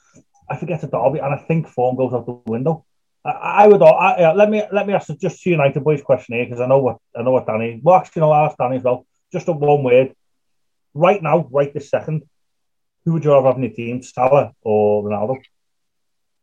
I 0.50 0.56
forget 0.56 0.82
a 0.84 0.86
derby, 0.86 1.18
and 1.18 1.34
I 1.34 1.36
think 1.36 1.68
form 1.68 1.96
goes 1.96 2.14
out 2.14 2.24
the 2.24 2.40
window. 2.50 2.86
I, 3.26 3.64
I 3.64 3.66
would. 3.66 3.82
I, 3.82 4.32
let 4.32 4.48
me 4.48 4.62
let 4.72 4.86
me 4.86 4.94
ask 4.94 5.10
just 5.20 5.42
two 5.42 5.50
United 5.50 5.84
boys 5.84 6.00
question 6.00 6.36
here 6.36 6.46
because 6.46 6.62
I 6.62 6.66
know 6.66 6.78
what 6.78 6.96
I 7.14 7.22
know 7.22 7.32
what 7.32 7.46
Danny. 7.46 7.80
Well, 7.82 7.96
actually, 7.96 8.22
I'll 8.22 8.46
ask 8.46 8.56
Danny 8.56 8.76
as 8.76 8.84
well. 8.84 9.06
Just 9.30 9.48
a 9.48 9.52
one 9.52 9.82
word. 9.82 10.14
Right 10.94 11.22
now, 11.22 11.46
right 11.52 11.74
this 11.74 11.90
second, 11.90 12.22
who 13.04 13.12
would 13.12 13.24
you 13.24 13.32
rather 13.32 13.48
have 13.48 13.56
in 13.56 13.64
your 13.64 13.72
team, 13.72 14.02
Salah 14.02 14.52
or 14.62 15.04
Ronaldo? 15.04 15.42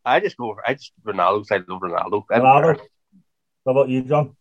I 0.06 0.20
just 0.20 0.36
go. 0.36 0.56
I 0.64 0.74
just 0.74 0.92
Ronaldo. 1.04 1.44
I 1.50 1.56
love 1.68 1.82
Ronaldo. 1.82 2.24
Ronaldo. 2.30 2.80
What 3.64 3.72
about 3.72 3.88
you, 3.88 4.02
John? 4.02 4.36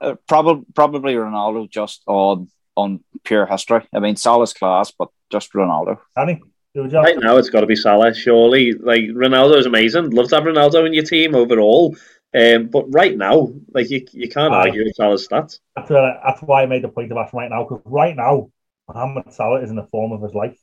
Uh, 0.00 0.14
probably, 0.28 0.64
probably 0.74 1.14
Ronaldo, 1.14 1.68
just 1.68 2.02
on 2.06 2.48
on 2.76 3.00
pure 3.24 3.46
history. 3.46 3.82
I 3.92 3.98
mean, 3.98 4.16
Salah's 4.16 4.52
class, 4.54 4.92
but 4.92 5.08
just 5.30 5.52
Ronaldo. 5.52 5.98
Danny. 6.16 6.40
Right 6.74 7.18
now, 7.18 7.36
it's 7.36 7.50
got 7.50 7.60
to 7.60 7.66
be 7.66 7.76
Salah, 7.76 8.14
surely. 8.14 8.72
Like 8.72 9.02
Ronaldo 9.02 9.58
is 9.58 9.66
amazing. 9.66 10.10
Love 10.10 10.28
to 10.28 10.36
have 10.36 10.44
Ronaldo 10.44 10.86
in 10.86 10.94
your 10.94 11.04
team 11.04 11.34
overall. 11.34 11.94
Um, 12.34 12.68
but 12.68 12.86
right 12.88 13.14
now, 13.14 13.52
like 13.74 13.90
you, 13.90 14.06
you 14.12 14.28
can't 14.30 14.54
Aye. 14.54 14.68
argue 14.68 14.84
with 14.84 14.94
Salah's 14.94 15.28
stats. 15.28 15.58
That's, 15.76 15.90
why, 15.90 16.18
that's 16.24 16.40
why 16.40 16.62
I 16.62 16.66
made 16.66 16.82
the 16.82 16.88
point 16.88 17.12
of 17.12 17.18
asking 17.18 17.40
right 17.40 17.50
now 17.50 17.64
because 17.64 17.82
right 17.84 18.16
now, 18.16 18.48
Mohamed 18.88 19.34
Salah 19.34 19.60
is 19.60 19.68
in 19.68 19.76
the 19.76 19.86
form 19.88 20.12
of 20.12 20.22
his 20.22 20.32
life, 20.32 20.56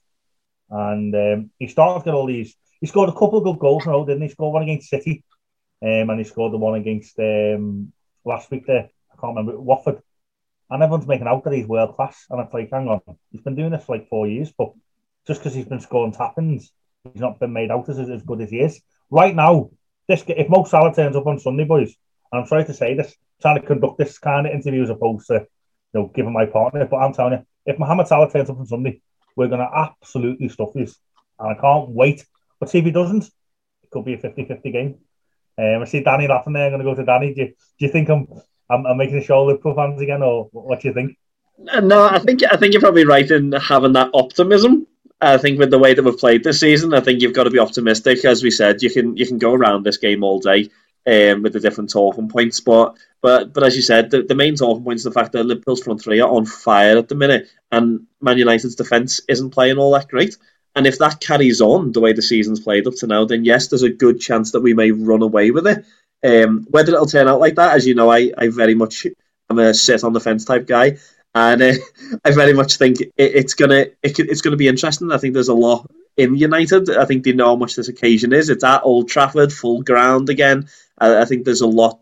and 0.71 1.13
um, 1.13 1.51
he 1.59 1.67
started 1.67 1.99
to 1.99 2.05
get 2.05 2.15
all 2.15 2.25
these. 2.25 2.55
He 2.81 2.87
scored 2.87 3.09
a 3.09 3.13
couple 3.13 3.37
of 3.37 3.43
good 3.43 3.59
goals 3.59 3.85
row, 3.85 4.05
didn't 4.05 4.23
he? 4.23 4.29
Scored 4.29 4.53
one 4.53 4.63
against 4.63 4.89
City, 4.89 5.23
um, 5.81 6.09
and 6.09 6.19
he 6.19 6.23
scored 6.23 6.53
the 6.53 6.57
one 6.57 6.79
against 6.79 7.19
um, 7.19 7.91
last 8.25 8.49
week 8.51 8.65
there. 8.67 8.89
I 9.11 9.21
can't 9.21 9.35
remember 9.35 9.59
Watford. 9.59 10.01
And 10.69 10.83
everyone's 10.83 11.07
making 11.07 11.27
out 11.27 11.43
that 11.43 11.53
he's 11.53 11.67
world 11.67 11.95
class, 11.95 12.25
and 12.29 12.39
it's 12.41 12.53
like, 12.53 12.69
hang 12.71 12.87
on, 12.87 13.01
he's 13.31 13.41
been 13.41 13.55
doing 13.55 13.71
this 13.71 13.83
for 13.83 13.97
like 13.97 14.07
four 14.07 14.27
years, 14.27 14.53
but 14.55 14.71
just 15.25 15.39
because 15.39 15.53
he's 15.53 15.65
been 15.65 15.79
scoring 15.79 16.13
tappings, 16.13 16.69
he's 17.11 17.21
not 17.21 17.39
been 17.39 17.53
made 17.53 17.71
out 17.71 17.89
as, 17.89 17.99
as 17.99 18.21
good 18.21 18.41
as 18.41 18.51
he 18.51 18.59
is. 18.59 18.79
Right 19.09 19.35
now, 19.35 19.71
this 20.07 20.23
if 20.27 20.47
Mo 20.47 20.63
Salah 20.65 20.93
turns 20.93 21.15
up 21.15 21.25
on 21.25 21.39
Sunday, 21.39 21.65
boys, 21.65 21.95
and 22.31 22.41
I'm 22.41 22.47
sorry 22.47 22.65
to 22.65 22.73
say 22.73 22.95
this, 22.95 23.15
trying 23.41 23.59
to 23.59 23.65
conduct 23.65 23.97
this 23.97 24.19
kind 24.19 24.45
of 24.45 24.53
interview 24.53 24.83
as 24.83 24.89
opposed 24.89 25.27
to, 25.27 25.47
you 25.93 25.99
know, 25.99 26.11
giving 26.13 26.33
my 26.33 26.45
partner, 26.45 26.85
but 26.85 26.97
I'm 26.97 27.13
telling 27.13 27.33
you, 27.33 27.45
if 27.65 27.79
Mohamed 27.79 28.07
Salah 28.07 28.31
turns 28.31 28.49
up 28.49 28.59
on 28.59 28.65
Sunday, 28.65 29.01
we're 29.35 29.47
to 29.47 29.69
absolutely 29.73 30.49
stuff 30.49 30.69
this. 30.75 30.97
And 31.39 31.55
I 31.55 31.59
can't 31.59 31.89
wait. 31.89 32.25
But 32.59 32.69
see 32.69 32.79
if 32.79 32.85
he 32.85 32.91
doesn't, 32.91 33.23
it 33.25 33.89
could 33.91 34.05
be 34.05 34.13
a 34.13 34.17
50-50 34.17 34.71
game. 34.71 34.95
Um, 35.57 35.81
I 35.81 35.85
see 35.85 36.01
Danny 36.01 36.27
laughing 36.27 36.53
there. 36.53 36.65
I'm 36.65 36.71
going 36.71 36.83
to 36.83 36.91
go 36.91 36.95
to 36.95 37.05
Danny. 37.05 37.33
Do 37.33 37.41
you, 37.41 37.47
do 37.47 37.85
you 37.85 37.89
think 37.89 38.09
I'm, 38.09 38.27
I'm, 38.69 38.85
I'm 38.85 38.97
making 38.97 39.17
a 39.17 39.23
show 39.23 39.41
of 39.41 39.47
Liverpool 39.47 39.75
fans 39.75 40.01
again, 40.01 40.23
or 40.23 40.49
what 40.51 40.81
do 40.81 40.87
you 40.87 40.93
think? 40.93 41.17
No, 41.59 42.05
I 42.05 42.19
think 42.19 42.41
I 42.49 42.55
think 42.55 42.73
you're 42.73 42.81
probably 42.81 43.05
right 43.05 43.29
in 43.29 43.51
having 43.51 43.93
that 43.93 44.11
optimism. 44.13 44.87
I 45.19 45.37
think 45.37 45.59
with 45.59 45.71
the 45.71 45.79
way 45.79 45.93
that 45.93 46.03
we've 46.03 46.17
played 46.17 46.43
this 46.43 46.61
season, 46.61 46.93
I 46.93 47.01
think 47.01 47.21
you've 47.21 47.33
got 47.33 47.43
to 47.43 47.49
be 47.49 47.59
optimistic. 47.59 48.23
As 48.23 48.41
we 48.41 48.51
said, 48.51 48.81
you 48.81 48.89
can 48.89 49.17
you 49.17 49.27
can 49.27 49.37
go 49.37 49.53
around 49.53 49.83
this 49.83 49.97
game 49.97 50.23
all 50.23 50.39
day 50.39 50.69
um, 51.05 51.41
with 51.41 51.51
the 51.51 51.59
different 51.59 51.89
talking 51.89 52.29
points, 52.29 52.61
but 52.61 52.95
but 53.21 53.53
but 53.53 53.63
as 53.63 53.75
you 53.75 53.81
said, 53.81 54.09
the, 54.09 54.23
the 54.23 54.35
main 54.35 54.55
talking 54.55 54.83
point 54.83 54.97
is 54.97 55.03
the 55.03 55.11
fact 55.11 55.33
that 55.33 55.45
Liverpool's 55.45 55.83
front 55.83 56.01
three 56.01 56.21
are 56.21 56.29
on 56.29 56.45
fire 56.45 56.97
at 56.97 57.09
the 57.09 57.15
minute, 57.15 57.49
and 57.71 58.07
Man 58.21 58.37
United's 58.37 58.75
defence 58.75 59.19
isn't 59.27 59.49
playing 59.49 59.77
all 59.77 59.91
that 59.91 60.07
great. 60.07 60.37
And 60.79 60.87
if 60.87 60.97
that 60.99 61.19
carries 61.19 61.59
on 61.59 61.91
the 61.91 61.99
way 61.99 62.13
the 62.13 62.21
season's 62.21 62.61
played 62.61 62.87
up 62.87 62.95
to 62.99 63.07
now, 63.07 63.25
then 63.25 63.43
yes, 63.43 63.67
there's 63.67 63.83
a 63.83 63.89
good 63.89 64.21
chance 64.21 64.53
that 64.53 64.61
we 64.61 64.73
may 64.73 64.91
run 64.91 65.21
away 65.21 65.51
with 65.51 65.67
it. 65.67 65.85
Um, 66.23 66.65
whether 66.69 66.93
it'll 66.93 67.05
turn 67.05 67.27
out 67.27 67.41
like 67.41 67.55
that, 67.55 67.75
as 67.75 67.85
you 67.85 67.95
know, 67.95 68.09
I, 68.09 68.31
I 68.37 68.47
very 68.47 68.75
much 68.75 69.05
am 69.49 69.59
a 69.59 69.73
sit 69.73 70.05
on 70.05 70.13
the 70.13 70.21
fence 70.21 70.45
type 70.45 70.67
guy 70.67 70.99
and 71.35 71.61
uh, 71.61 71.73
I 72.23 72.31
very 72.31 72.53
much 72.53 72.77
think 72.77 73.01
it, 73.01 73.11
it's 73.17 73.55
gonna 73.55 73.87
it, 74.01 74.19
it's 74.19 74.39
gonna 74.39 74.55
be 74.55 74.69
interesting. 74.69 75.11
I 75.11 75.17
think 75.17 75.33
there's 75.33 75.49
a 75.49 75.53
lot 75.53 75.85
in 76.15 76.37
United. 76.37 76.89
I 76.95 77.03
think 77.03 77.25
they 77.25 77.33
know 77.33 77.47
how 77.47 77.55
much 77.57 77.75
this 77.75 77.89
occasion 77.89 78.31
is. 78.31 78.49
It's 78.49 78.63
at 78.63 78.85
Old 78.85 79.09
Trafford, 79.09 79.51
full 79.51 79.81
ground 79.81 80.29
again. 80.29 80.69
I, 80.97 81.23
I 81.23 81.25
think 81.25 81.43
there's 81.43 81.59
a 81.59 81.67
lot 81.67 81.99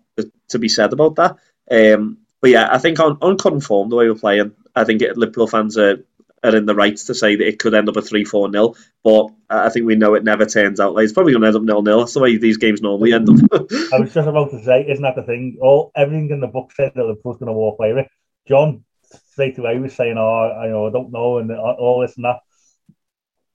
to 0.49 0.59
be 0.59 0.69
said 0.69 0.93
about 0.93 1.15
that. 1.15 1.37
Um, 1.71 2.19
but 2.41 2.51
yeah, 2.51 2.69
I 2.71 2.77
think 2.77 2.99
on, 2.99 3.17
on 3.23 3.39
current 3.39 3.63
form, 3.63 3.89
the 3.89 3.95
way 3.95 4.07
we're 4.07 4.13
playing, 4.13 4.53
I 4.75 4.83
think 4.83 5.01
it, 5.01 5.17
Liverpool 5.17 5.47
fans 5.47 5.79
are 5.79 6.03
are 6.43 6.55
in 6.55 6.65
the 6.65 6.75
rights 6.75 7.05
to 7.05 7.15
say 7.15 7.35
that 7.35 7.47
it 7.47 7.59
could 7.59 7.73
end 7.73 7.89
up 7.89 7.97
a 7.97 8.01
3 8.01 8.23
4 8.23 8.51
0. 8.51 8.75
But 9.03 9.27
I 9.49 9.69
think 9.69 9.85
we 9.85 9.95
know 9.95 10.13
it 10.13 10.23
never 10.23 10.45
turns 10.45 10.79
out 10.79 10.93
like 10.93 11.03
it's 11.03 11.13
probably 11.13 11.33
going 11.33 11.41
to 11.41 11.47
end 11.47 11.57
up 11.57 11.63
nil 11.63 11.81
nil. 11.81 11.99
That's 11.99 12.13
the 12.13 12.19
way 12.19 12.37
these 12.37 12.57
games 12.57 12.81
normally 12.81 13.13
end 13.13 13.29
up. 13.29 13.35
I 13.93 13.99
was 13.99 14.13
just 14.13 14.27
about 14.27 14.51
to 14.51 14.63
say, 14.63 14.85
isn't 14.87 15.03
that 15.03 15.15
the 15.15 15.23
thing? 15.23 15.57
All 15.61 15.91
everything 15.95 16.29
in 16.31 16.39
the 16.39 16.47
book 16.47 16.71
said 16.75 16.91
that 16.95 17.05
Liverpool's 17.05 17.37
going 17.37 17.47
to 17.47 17.53
walk 17.53 17.77
away 17.79 17.93
with. 17.93 18.07
John, 18.47 18.83
straight 19.31 19.57
away 19.57 19.79
was 19.79 19.95
saying, 19.95 20.17
"Oh, 20.17 20.51
I 20.61 20.67
know, 20.67 20.87
I 20.87 20.91
don't 20.91 21.11
know," 21.11 21.37
and 21.39 21.51
all 21.51 22.01
this 22.01 22.15
and 22.15 22.25
that. 22.25 22.39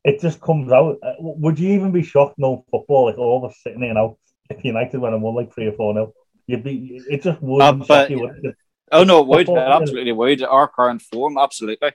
It 0.04 0.20
just 0.20 0.40
comes 0.40 0.72
out. 0.72 0.98
Uh, 1.02 1.14
would 1.18 1.58
you 1.58 1.74
even 1.74 1.92
be 1.92 2.02
shocked? 2.02 2.38
No 2.38 2.64
football, 2.70 3.06
like 3.06 3.18
all 3.18 3.44
of 3.44 3.50
us 3.50 3.58
sitting 3.62 3.82
here 3.82 3.94
now, 3.94 4.16
if 4.50 4.64
United 4.64 4.98
went 4.98 5.14
and 5.14 5.22
won 5.22 5.36
like 5.36 5.54
three 5.54 5.68
or 5.68 5.72
four 5.72 5.94
nil, 5.94 6.12
you'd 6.46 6.64
be. 6.64 7.00
It 7.08 7.22
just 7.22 7.40
would. 7.40 7.62
Um, 7.62 7.84
but, 7.86 8.10
you, 8.10 8.54
oh 8.90 9.04
no, 9.04 9.20
it 9.20 9.26
would 9.26 9.48
it 9.48 9.58
absolutely 9.58 10.12
would. 10.12 10.42
Our 10.42 10.68
current 10.68 11.02
form, 11.02 11.38
absolutely. 11.38 11.92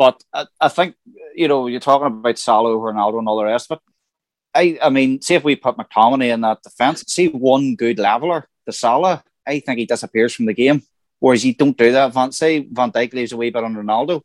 But 0.00 0.24
I, 0.32 0.46
I 0.58 0.68
think 0.68 0.94
you 1.34 1.46
know 1.46 1.66
you're 1.66 1.78
talking 1.78 2.06
about 2.06 2.38
Salah, 2.38 2.70
Ronaldo, 2.70 3.18
and 3.18 3.28
all 3.28 3.36
the 3.36 3.44
rest 3.44 3.70
of 3.70 3.76
it. 3.76 3.82
I, 4.54 4.86
I 4.86 4.88
mean, 4.88 5.20
see 5.20 5.34
if 5.34 5.44
we 5.44 5.56
put 5.56 5.76
McTominay 5.76 6.32
in 6.32 6.40
that 6.40 6.62
defence, 6.62 7.04
see 7.06 7.28
one 7.28 7.76
good 7.76 7.98
leveler, 7.98 8.48
the 8.64 8.72
Salah, 8.72 9.22
I 9.46 9.60
think 9.60 9.78
he 9.78 9.84
disappears 9.84 10.34
from 10.34 10.46
the 10.46 10.54
game. 10.54 10.82
Whereas 11.18 11.44
you 11.44 11.54
don't 11.54 11.76
do 11.76 11.92
that. 11.92 12.14
Van 12.14 12.32
say 12.32 12.60
Van 12.60 12.90
Dijk 12.90 13.12
leaves 13.12 13.32
a 13.32 13.36
wee 13.36 13.50
bit 13.50 13.62
on 13.62 13.74
Ronaldo. 13.74 14.22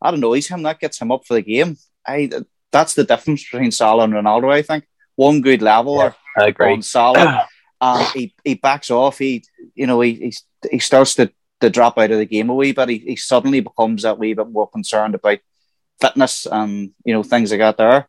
That 0.00 0.14
annoys 0.14 0.46
him. 0.46 0.62
That 0.62 0.78
gets 0.78 1.00
him 1.00 1.10
up 1.10 1.26
for 1.26 1.34
the 1.34 1.42
game. 1.42 1.76
I 2.06 2.30
that's 2.70 2.94
the 2.94 3.02
difference 3.02 3.42
between 3.50 3.72
Salah 3.72 4.04
and 4.04 4.12
Ronaldo. 4.12 4.52
I 4.52 4.62
think 4.62 4.86
one 5.16 5.40
good 5.40 5.60
leveler 5.60 6.14
yeah, 6.36 6.44
I 6.44 6.48
agree. 6.50 6.72
on 6.72 6.82
Salah, 6.82 7.48
and 7.80 8.06
he, 8.14 8.32
he 8.44 8.54
backs 8.54 8.92
off. 8.92 9.18
He 9.18 9.42
you 9.74 9.88
know 9.88 10.00
he 10.02 10.14
he, 10.14 10.32
he 10.70 10.78
starts 10.78 11.16
to, 11.16 11.32
to 11.60 11.70
drop 11.70 11.98
out 11.98 12.10
of 12.10 12.18
the 12.18 12.26
game 12.26 12.50
a 12.50 12.54
wee 12.54 12.72
bit. 12.72 12.88
He, 12.88 12.98
he 12.98 13.16
suddenly 13.16 13.60
becomes 13.60 14.02
that 14.02 14.18
wee 14.18 14.34
bit 14.34 14.48
more 14.48 14.68
concerned 14.68 15.14
about 15.14 15.38
fitness 16.00 16.46
and 16.46 16.90
you 17.04 17.14
know 17.14 17.22
things 17.22 17.50
like 17.50 17.60
that 17.60 17.76
there. 17.78 18.08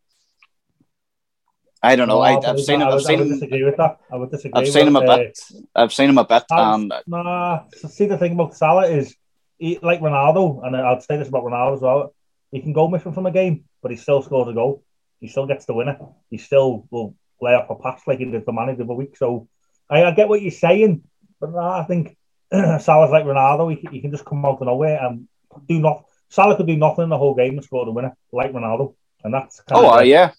I 1.82 1.95
don't 1.95 2.08
know. 2.08 2.16
No, 2.16 2.22
I, 2.22 2.43
have 2.45 2.60
seen 2.60 2.82
him. 2.82 2.88
I've 2.88 3.02
seen 3.02 3.22
him. 3.22 3.30
Disagree 3.30 3.64
with 3.64 3.78
that. 3.78 4.00
I 4.12 4.16
would 4.16 4.32
disagree. 4.32 4.60
I've 4.60 4.68
seen 4.68 4.88
him 4.88 4.95
a 4.95 5.02
bit. 5.02 5.39
Uh, 5.54 5.60
I've 5.76 5.93
seen 5.93 6.10
him 6.10 6.18
a 6.18 6.26
bit. 6.26 6.43
And 6.50 6.91
nah. 7.06 7.64
See, 7.70 8.08
the 8.08 8.18
thing 8.18 8.34
about 8.34 8.56
Salah 8.56 8.88
is, 8.88 9.16
he, 9.60 9.78
like 9.82 10.02
Ronaldo, 10.02 10.66
and 10.66 10.76
I'll 10.76 11.00
say 11.00 11.18
this 11.18 11.28
about 11.28 11.43
Ronaldo 11.43 11.76
as 11.76 11.82
well. 11.82 12.16
He 12.52 12.62
can 12.62 12.74
go 12.74 12.88
missing 12.88 13.14
from 13.14 13.26
a 13.26 13.32
game, 13.32 13.66
but 13.82 13.91
he 13.91 13.98
still 13.98 14.22
scores 14.24 14.48
a 14.48 14.54
goal. 14.54 14.84
He 15.20 15.28
still 15.28 15.45
gets 15.45 15.66
the 15.66 15.74
winner. 15.74 15.98
He 16.30 16.38
still 16.38 16.88
will 16.89 17.16
lay 17.41 17.54
off 17.54 17.70
a 17.70 17.76
pass 17.76 18.02
like 18.08 18.20
he 18.20 18.26
did 18.26 18.45
the 18.45 18.54
manager 18.54 18.82
of 18.82 18.88
the 18.88 18.93
week. 18.93 19.16
So 19.16 19.48
I, 19.89 20.04
I 20.04 20.12
get 20.12 20.30
what 20.30 20.41
you're 20.41 20.52
saying, 20.52 21.04
but 21.39 21.52
nah, 21.52 21.80
I 21.80 21.84
think 21.84 22.16
Salah's 22.80 23.12
like 23.12 23.26
Ronaldo. 23.26 23.76
He, 23.76 23.88
he 23.91 24.02
can 24.02 24.12
just 24.12 24.26
come 24.26 24.45
out 24.45 24.62
of 24.62 24.68
nowhere 24.68 25.00
and 25.04 25.28
do 25.68 25.80
not. 25.80 26.06
Salah 26.30 26.58
could 26.58 26.68
do 26.68 26.76
nothing 26.76 27.04
in 27.04 27.10
the 27.10 27.18
whole 27.18 27.36
game 27.36 27.54
and 27.54 27.64
score 27.64 27.86
the 27.86 27.91
winner, 27.91 28.16
like 28.32 28.52
Ronaldo, 28.52 28.95
and 29.24 29.34
that's. 29.34 29.62
oh, 29.72 29.98
uh, 29.98 30.02
yeah. 30.02 30.32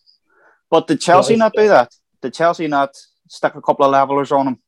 But 0.70 0.86
did 0.86 1.00
Chelsea 1.00 1.36
not 1.36 1.52
do 1.54 1.68
that? 1.68 1.94
Did 2.20 2.34
Chelsea 2.34 2.66
not 2.66 2.94
stick 3.28 3.54
a 3.54 3.62
couple 3.62 3.86
of 3.86 3.92
levelers 3.92 4.32
on 4.32 4.48
him? 4.48 4.58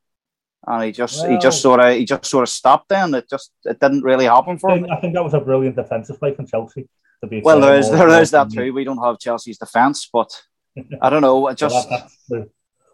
And 0.66 0.84
he 0.84 0.92
just 0.92 1.22
well, 1.22 1.30
he 1.30 1.38
just 1.38 1.62
sort 1.62 1.80
of 1.80 1.94
he 1.94 2.04
just 2.04 2.26
sort 2.26 2.42
of 2.42 2.48
stopped 2.48 2.88
then. 2.88 3.14
It 3.14 3.28
just 3.28 3.50
it 3.64 3.80
didn't 3.80 4.02
really 4.02 4.26
happen 4.26 4.58
for 4.58 4.70
I 4.70 4.74
think, 4.74 4.86
him. 4.86 4.92
I 4.92 5.00
think 5.00 5.14
that 5.14 5.24
was 5.24 5.34
a 5.34 5.40
brilliant 5.40 5.76
defensive 5.76 6.18
play 6.18 6.34
from 6.34 6.46
Chelsea. 6.46 6.88
To 7.22 7.26
be 7.26 7.40
well, 7.42 7.60
there 7.60 7.78
is 7.78 7.90
there 7.90 8.08
is 8.20 8.30
that 8.30 8.50
too. 8.50 8.72
We 8.72 8.84
don't 8.84 9.02
have 9.02 9.18
Chelsea's 9.18 9.58
defence, 9.58 10.08
but 10.12 10.30
I 11.02 11.10
don't 11.10 11.22
know. 11.22 11.48
It 11.48 11.56
just 11.56 11.88
well, 12.28 12.46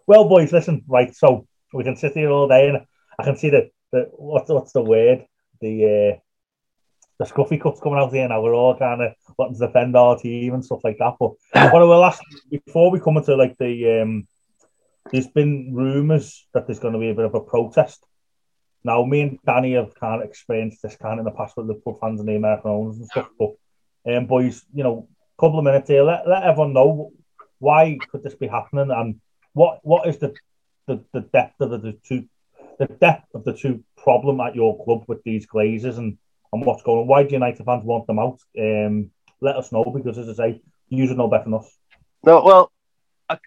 well, 0.06 0.28
boys, 0.28 0.52
listen. 0.52 0.84
Right, 0.86 1.14
so 1.14 1.46
we 1.72 1.84
can 1.84 1.96
sit 1.96 2.12
here 2.14 2.30
all 2.30 2.48
day, 2.48 2.68
and 2.68 2.86
I 3.18 3.24
can 3.24 3.36
see 3.36 3.50
that 3.50 3.70
the 3.96 4.10
what's 4.12 4.50
what's 4.50 4.72
the 4.72 4.82
word 4.82 5.26
the 5.60 5.74
uh, 5.84 6.20
the 7.18 7.24
scruffy 7.24 7.60
cups 7.60 7.80
coming 7.80 7.98
out 7.98 8.12
here 8.12 8.28
now. 8.28 8.42
We're 8.42 8.54
all 8.54 8.76
kind 8.76 9.00
of 9.02 9.12
wanting 9.38 9.58
to 9.58 9.66
defend 9.66 9.96
our 9.96 10.18
team 10.18 10.54
and 10.54 10.64
stuff 10.64 10.84
like 10.84 10.98
that. 10.98 11.14
But 11.18 11.32
what 11.72 11.82
I 11.82 11.84
will 11.84 12.04
ask 12.04 12.22
before 12.50 12.90
we 12.90 13.00
come 13.00 13.16
into 13.16 13.34
like 13.36 13.56
the 13.58 14.02
um 14.02 14.28
there's 15.12 15.28
been 15.28 15.72
rumours 15.72 16.46
that 16.52 16.66
there's 16.66 16.80
going 16.80 16.94
to 16.94 17.00
be 17.00 17.10
a 17.10 17.14
bit 17.14 17.24
of 17.24 17.34
a 17.34 17.40
protest. 17.40 18.04
Now, 18.82 19.04
me 19.04 19.20
and 19.20 19.38
Danny 19.46 19.74
have 19.74 19.94
kind 19.94 20.20
of 20.20 20.28
experienced 20.28 20.82
this 20.82 20.96
kind 20.96 21.14
of 21.14 21.18
in 21.20 21.24
the 21.24 21.30
past 21.38 21.56
with 21.56 21.66
Liverpool 21.66 21.98
fans 22.00 22.20
and 22.20 22.28
the 22.28 22.36
American 22.36 22.70
owners 22.70 22.98
and 22.98 23.06
stuff. 23.06 23.28
But, 23.38 23.54
um, 24.12 24.26
boys, 24.26 24.64
you 24.74 24.84
know, 24.84 25.08
a 25.36 25.40
couple 25.40 25.58
of 25.58 25.64
minutes 25.64 25.88
here, 25.88 26.02
let, 26.02 26.28
let 26.28 26.42
everyone 26.42 26.72
know 26.72 27.12
why 27.58 27.98
could 28.10 28.22
this 28.22 28.34
be 28.34 28.46
happening 28.46 28.90
and 28.90 29.20
what 29.54 29.80
what 29.82 30.08
is 30.08 30.18
the 30.18 30.34
the, 30.86 31.02
the 31.12 31.20
depth 31.20 31.60
of 31.60 31.70
the, 31.70 31.78
the 31.78 31.98
two 32.04 32.26
the 32.78 32.86
depth 32.86 33.34
of 33.34 33.44
the 33.44 33.52
two 33.52 33.82
problem 33.96 34.40
at 34.40 34.54
your 34.54 34.82
club 34.84 35.04
with 35.08 35.22
these 35.22 35.46
Glazers 35.46 35.98
and, 35.98 36.18
and 36.52 36.64
what's 36.64 36.82
going 36.82 37.00
on. 37.00 37.06
Why 37.06 37.22
do 37.22 37.32
United 37.32 37.64
fans 37.64 37.84
want 37.84 38.06
them 38.06 38.18
out? 38.18 38.40
Um, 38.58 39.10
let 39.40 39.56
us 39.56 39.72
know 39.72 39.84
because, 39.84 40.18
as 40.18 40.28
I 40.28 40.50
say, 40.50 40.62
you 40.88 41.06
should 41.06 41.16
know 41.16 41.28
better 41.28 41.44
than 41.44 41.54
us. 41.54 41.76
No, 42.24 42.42
well, 42.42 42.72
I, 43.28 43.38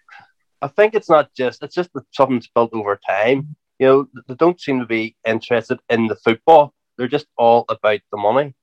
I 0.62 0.68
think 0.68 0.94
it's 0.94 1.10
not 1.10 1.32
just 1.34 1.62
it's 1.62 1.74
just 1.74 1.92
that 1.94 2.04
something's 2.12 2.48
built 2.48 2.72
over 2.72 2.98
time. 3.06 3.56
You 3.78 3.86
know, 3.86 4.08
they 4.28 4.34
don't 4.34 4.60
seem 4.60 4.80
to 4.80 4.86
be 4.86 5.16
interested 5.26 5.78
in 5.88 6.06
the 6.06 6.16
football. 6.16 6.74
They're 6.96 7.08
just 7.08 7.26
all 7.36 7.64
about 7.68 8.00
the 8.12 8.18
money. 8.18 8.54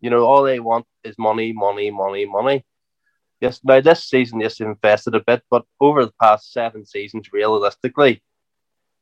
You 0.00 0.10
know, 0.10 0.24
all 0.24 0.42
they 0.42 0.60
want 0.60 0.86
is 1.04 1.16
money, 1.18 1.52
money, 1.52 1.90
money, 1.90 2.26
money. 2.26 2.64
Yes, 3.40 3.60
now 3.62 3.80
this 3.80 4.04
season, 4.04 4.40
yes, 4.40 4.60
invested 4.60 5.14
a 5.14 5.20
bit, 5.20 5.42
but 5.50 5.64
over 5.80 6.04
the 6.04 6.12
past 6.20 6.52
seven 6.52 6.84
seasons, 6.86 7.32
realistically, 7.32 8.22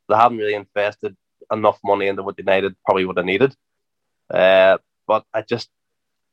they 0.08 0.14
haven't 0.14 0.38
really 0.38 0.54
invested 0.54 1.16
enough 1.52 1.78
money 1.84 2.06
into 2.06 2.22
what 2.22 2.38
United 2.38 2.74
probably 2.84 3.04
would 3.04 3.16
have 3.16 3.26
needed. 3.26 3.54
Uh, 4.32 4.78
but 5.06 5.24
I 5.32 5.42
just 5.42 5.68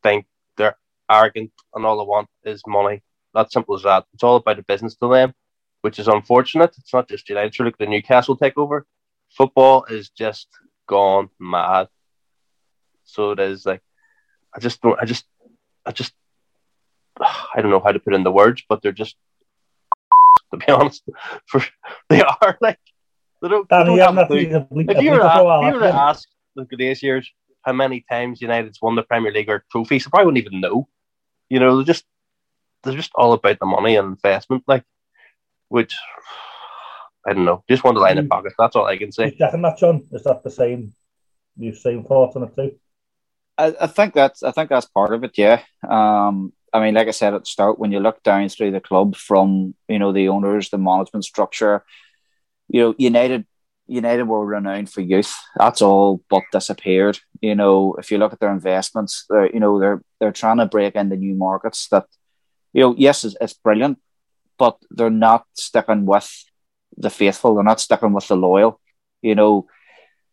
think 0.04 0.26
they're 0.58 0.78
arrogant 1.10 1.52
and 1.74 1.86
all 1.86 1.98
they 1.98 2.08
want 2.08 2.30
is 2.44 2.62
money. 2.66 3.02
That 3.34 3.52
simple 3.52 3.76
as 3.76 3.84
that. 3.84 4.06
It's 4.14 4.24
all 4.24 4.38
about 4.38 4.58
the 4.58 4.64
business 4.64 4.96
to 4.98 5.10
them, 5.10 5.34
which 5.82 6.00
is 6.00 6.08
unfortunate. 6.08 6.76
It's 6.78 6.94
not 6.94 7.08
just 7.08 7.30
United. 7.30 7.60
Look 7.64 7.76
at 7.76 7.80
the 7.80 7.86
Newcastle 7.86 8.38
takeover. 8.38 8.84
Football 9.30 9.86
is 9.86 10.10
just 10.10 10.48
gone 10.88 11.30
mad. 11.40 11.88
So 13.06 13.32
it 13.32 13.40
is 13.40 13.66
like 13.66 13.82
I 14.54 14.60
just 14.60 14.82
don't 14.82 15.00
I 15.02 15.06
just 15.06 15.26
I 15.86 15.92
just 15.92 16.14
I 17.20 17.62
don't 17.62 17.72
know 17.72 17.80
how 17.80 17.92
to 17.92 18.00
put 18.00 18.14
in 18.14 18.24
the 18.24 18.32
words, 18.32 18.64
but 18.68 18.82
they're 18.82 18.92
just 18.92 19.16
to 20.52 20.58
be 20.58 20.70
honest, 20.70 21.04
for 21.46 21.62
they 22.10 22.22
are 22.22 22.58
like 22.62 22.80
they 23.42 23.48
don't, 23.48 23.70
they 23.70 23.84
don't 23.84 24.18
have 24.18 24.32
if 24.32 24.40
you 24.40 24.50
were, 24.52 24.60
to, 24.60 24.92
if 24.92 25.02
you 25.02 25.12
were 25.12 25.80
to 25.80 25.94
ask 25.94 26.28
the 26.56 26.66
Glazers 26.66 27.02
years 27.02 27.32
how 27.64 27.74
many 27.74 28.06
times 28.10 28.42
United's 28.42 28.82
won 28.82 28.96
the 28.96 29.04
Premier 29.04 29.32
League 29.32 29.50
or 29.50 29.66
trophies, 29.72 30.06
they 30.06 30.10
probably 30.10 30.26
wouldn't 30.26 30.46
even 30.46 30.62
know. 30.62 30.88
You 31.50 31.60
know, 31.60 31.78
they're 31.78 31.86
just 31.86 32.06
they're 32.84 32.96
just 32.96 33.12
all 33.16 33.34
about 33.34 33.60
the 33.60 33.66
money 33.66 33.96
and 33.96 34.08
investment, 34.08 34.64
like 34.68 34.84
which 35.70 35.96
I 37.26 37.34
don't 37.34 37.46
know. 37.46 37.64
Just 37.70 37.84
want 37.84 37.96
to 37.96 38.02
line 38.02 38.18
in 38.18 38.28
pockets. 38.28 38.56
That's 38.58 38.76
all 38.76 38.86
I 38.86 38.98
can 38.98 39.12
say. 39.12 39.32
Checking 39.32 39.62
that, 39.62 39.78
John. 39.78 40.08
Is 40.12 40.24
that 40.24 40.44
the 40.44 40.52
same? 40.52 40.94
You've 41.58 41.78
same 41.78 42.04
thoughts 42.04 42.36
on 42.36 42.44
it 42.44 42.56
too? 42.56 42.76
I, 43.58 43.76
I 43.82 43.88
think 43.88 44.14
that's 44.14 44.44
I 44.44 44.52
think 44.52 44.70
that's 44.70 44.88
part 44.88 45.14
of 45.14 45.24
it. 45.24 45.38
Yeah. 45.38 45.62
Um, 45.88 46.54
I 46.74 46.80
mean, 46.80 46.94
like 46.94 47.08
I 47.08 47.12
said 47.12 47.34
at 47.34 47.42
the 47.42 47.46
start, 47.46 47.80
when 47.80 47.92
you 47.92 48.00
look 48.00 48.24
down 48.24 48.48
through 48.50 48.72
the 48.72 48.80
club 48.80 49.16
from 49.16 49.76
you 49.88 50.00
know 50.00 50.12
the 50.12 50.30
owners, 50.30 50.70
the 50.70 50.78
management 50.78 51.26
structure, 51.26 51.84
you 52.72 52.82
know, 52.82 52.96
United 52.98 53.46
United 53.86 54.24
were 54.24 54.46
renowned 54.46 54.90
for 54.90 55.02
youth. 55.02 55.36
That's 55.58 55.82
all 55.82 56.22
but 56.30 56.44
disappeared. 56.54 57.20
You 57.42 57.56
know, 57.56 57.96
if 58.00 58.10
you 58.10 58.18
look 58.18 58.32
at 58.32 58.40
their 58.40 58.54
investments, 58.54 59.26
they're 59.30 59.52
you 59.52 59.60
know 59.60 59.80
they're 59.80 60.02
they're 60.20 60.32
trying 60.32 60.58
to 60.58 60.66
break 60.66 60.96
into 60.96 61.18
new 61.18 61.36
markets. 61.36 61.90
That 61.90 62.06
you 62.72 62.82
know, 62.82 62.96
yes, 62.98 63.26
it's, 63.26 63.36
it's 63.42 63.54
brilliant, 63.54 64.00
but 64.58 64.78
they're 64.90 65.10
not 65.10 65.46
sticking 65.54 66.06
with 66.06 66.32
the 66.96 67.10
faithful. 67.10 67.56
They're 67.56 67.64
not 67.66 67.82
sticking 67.82 68.14
with 68.14 68.28
the 68.30 68.38
loyal. 68.38 68.80
You 69.22 69.36
know, 69.36 69.68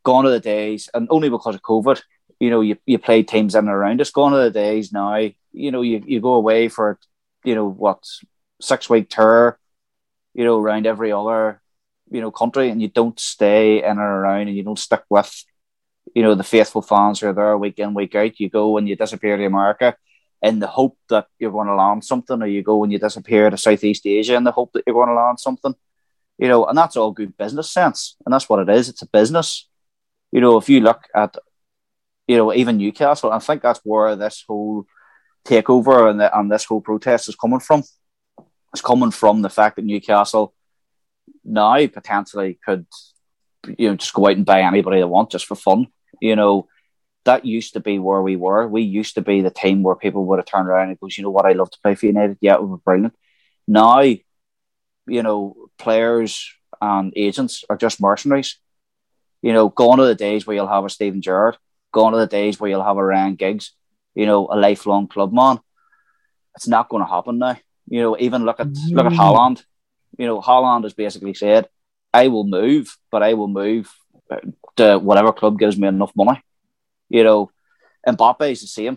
gone 0.05 0.27
are 0.27 0.31
the 0.31 0.41
days, 0.41 0.89
and 0.95 1.09
only 1.11 1.29
because 1.29 1.57
of 1.57 1.63
COVID. 1.63 2.01
You 2.39 2.51
know, 2.51 2.61
you, 2.61 2.77
you 2.87 2.99
play 2.99 3.25
teams 3.25 3.57
in 3.57 3.67
and 3.67 3.69
around 3.69 4.01
us. 4.01 4.13
Gone 4.13 4.33
are 4.33 4.45
the 4.45 4.53
days 4.53 4.93
now. 4.93 5.17
You 5.53 5.73
know, 5.73 5.83
you, 5.83 6.05
you 6.07 6.21
go 6.21 6.35
away 6.35 6.69
for, 6.69 7.01
you 7.43 7.57
know, 7.57 7.69
what 7.69 8.05
six 8.61 8.89
week 8.89 9.11
tour. 9.11 9.59
You 10.35 10.45
know, 10.45 10.61
around 10.61 10.87
every 10.87 11.11
other 11.11 11.61
you 12.11 12.21
know 12.21 12.31
country 12.31 12.71
and 12.71 12.81
you 12.81 12.89
don't 12.89 13.19
stay 13.19 13.79
in 13.79 13.91
and 13.91 13.99
around 13.99 14.49
and 14.49 14.57
you 14.57 14.63
don't 14.63 14.79
stick 14.79 15.03
with 15.09 15.45
you 16.15 16.23
know 16.23 16.35
the 16.35 16.45
faithful 16.45 16.83
fans 16.83 17.21
who 17.21 17.29
are 17.29 17.33
there 17.33 17.59
week 17.59 17.79
in 17.79 17.95
week 17.95 18.15
out. 18.15 18.39
You 18.41 18.49
go 18.49 18.77
and 18.77 18.89
you 18.89 18.97
disappear 18.97 19.37
to 19.37 19.45
america 19.45 19.97
in 20.43 20.61
the 20.61 20.67
hope 20.67 20.97
that 21.09 21.27
you're 21.39 21.51
going 21.51 21.67
to 21.67 21.75
land 21.75 22.05
something 22.05 22.41
or 22.41 22.47
you 22.47 22.63
go 22.63 22.83
and 22.85 22.93
you 22.93 22.99
disappear 22.99 23.51
to 23.51 23.57
southeast 23.57 24.07
asia 24.07 24.35
in 24.35 24.45
the 24.45 24.53
hope 24.53 24.73
that 24.73 24.85
you're 24.87 24.95
going 24.95 25.09
to 25.09 25.15
land 25.15 25.41
something. 25.41 25.75
You 26.39 26.49
know 26.49 26.67
and 26.67 26.79
that's 26.79 26.97
all 26.97 27.11
good 27.11 27.37
business 27.37 27.71
sense 27.71 28.17
and 28.25 28.33
that's 28.33 28.49
what 28.49 28.61
it 28.61 28.75
is. 28.75 28.89
It's 28.89 29.03
a 29.03 29.09
business. 29.09 29.69
You 30.33 30.41
know 30.41 30.57
if 30.57 30.69
you 30.69 30.81
look 30.81 31.05
at 31.15 31.37
you 32.27 32.37
know 32.37 32.53
even 32.53 32.77
newcastle 32.77 33.33
i 33.33 33.39
think 33.39 33.63
that's 33.63 33.81
where 33.85 34.15
this 34.15 34.45
whole 34.47 34.87
takeover 35.49 36.11
and, 36.11 36.21
the, 36.21 36.39
and 36.39 36.51
this 36.51 36.65
whole 36.65 36.81
protest 36.81 37.29
is 37.29 37.37
coming 37.37 37.61
from. 37.61 37.83
It's 38.73 38.83
coming 38.83 39.11
from 39.11 39.43
the 39.43 39.49
fact 39.49 39.77
that 39.77 39.85
newcastle 39.85 40.55
now 41.49 41.87
potentially 41.87 42.59
could 42.65 42.87
you 43.77 43.89
know 43.89 43.97
just 43.97 44.15
go 44.15 44.27
out 44.27 44.37
and 44.37 44.47
buy 44.47 44.63
anybody 44.63 44.99
they 44.99 45.05
want 45.05 45.31
just 45.31 45.47
for 45.47 45.55
fun. 45.55 45.89
You 46.21 46.37
know, 46.37 46.69
that 47.25 47.45
used 47.45 47.75
to 47.75 47.81
be 47.81 47.99
where 47.99 48.23
we 48.23 48.37
were. 48.37 48.67
We 48.67 48.83
used 48.83 49.15
to 49.17 49.23
be 49.23 49.41
the 49.41 49.51
team 49.51 49.83
where 49.83 49.97
people 49.97 50.25
would 50.27 50.39
have 50.39 50.47
turned 50.47 50.69
around 50.69 50.89
and 50.89 51.01
goes, 51.01 51.17
you 51.17 51.25
know 51.25 51.31
what, 51.31 51.47
I 51.47 51.53
love 51.53 51.71
to 51.71 51.79
play 51.83 51.95
for 51.95 52.07
United. 52.07 52.39
Yeah, 52.41 52.55
it 52.55 52.63
would 52.63 52.77
be 52.77 52.83
brilliant. 52.85 53.15
Now, 53.67 54.01
you 54.01 55.23
know, 55.23 55.57
players 55.79 56.51
and 56.81 57.13
agents 57.17 57.65
are 57.69 57.77
just 57.77 58.01
mercenaries. 58.01 58.59
You 59.43 59.53
know, 59.53 59.69
gone 59.69 60.01
are 60.01 60.07
the 60.07 60.15
days 60.15 60.47
where 60.47 60.57
you'll 60.57 60.67
have 60.67 60.85
a 60.85 60.91
Steven 60.91 61.23
Gerrard, 61.23 61.57
gone 61.93 62.15
are 62.15 62.21
the 62.21 62.27
days 62.27 62.59
where 62.59 62.71
you'll 62.71 62.83
have 62.83 62.97
a 62.97 63.05
Ryan 63.05 63.37
Giggs, 63.37 63.73
you 64.15 64.27
know, 64.27 64.49
a 64.51 64.57
lifelong 64.57 65.07
club 65.07 65.33
man. 65.33 65.61
It's 66.57 66.67
not 66.67 66.89
going 66.89 67.05
to 67.05 67.11
happen 67.11 67.39
now. 67.39 67.57
You 67.87 68.03
know, 68.03 68.17
even 68.19 68.45
look 68.45 68.59
at 68.59 68.69
look 68.91 69.07
at 69.07 69.13
Haaland 69.13 69.63
you 70.17 70.27
know, 70.27 70.41
Haaland 70.41 70.85
has 70.85 70.95
basically 70.95 71.35
said, 71.35 71.69
I 72.13 72.29
will 72.29 72.45
move, 72.45 72.97
but 73.11 73.23
I 73.23 73.35
will 73.35 73.49
move 73.49 73.93
to 74.77 74.99
whatever 74.99 75.33
club 75.33 75.59
gives 75.59 75.79
me 75.79 75.89
enough 75.89 76.13
money. 76.17 76.43
You 77.09 77.25
know, 77.25 77.51
Mbappe 78.07 78.51
is 78.51 78.61
the 78.61 78.67
same. 78.67 78.97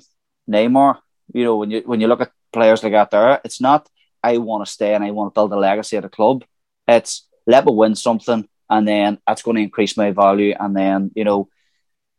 Neymar, 0.50 1.00
you 1.34 1.44
know, 1.44 1.58
when 1.58 1.72
you 1.72 1.82
when 1.86 2.02
you 2.02 2.08
look 2.08 2.22
at 2.22 2.32
players 2.52 2.84
like 2.84 2.94
that 2.94 3.12
there, 3.12 3.42
it's 3.44 3.62
not 3.62 3.90
I 4.24 4.38
want 4.38 4.66
to 4.66 4.72
stay 4.72 4.94
and 4.94 5.04
I 5.04 5.12
want 5.12 5.34
to 5.34 5.38
build 5.38 5.54
a 5.54 5.58
legacy 5.58 5.98
at 5.98 6.06
a 6.06 6.10
club. 6.10 6.44
It's 6.88 7.28
let 7.48 7.66
me 7.66 7.74
win 7.74 7.96
something 7.96 8.48
and 8.70 8.88
then 8.88 9.20
that's 9.28 9.42
going 9.42 9.56
to 9.56 9.64
increase 9.64 9.98
my 9.98 10.12
value. 10.12 10.56
And 10.60 10.76
then, 10.76 11.12
you 11.16 11.24
know, 11.24 11.50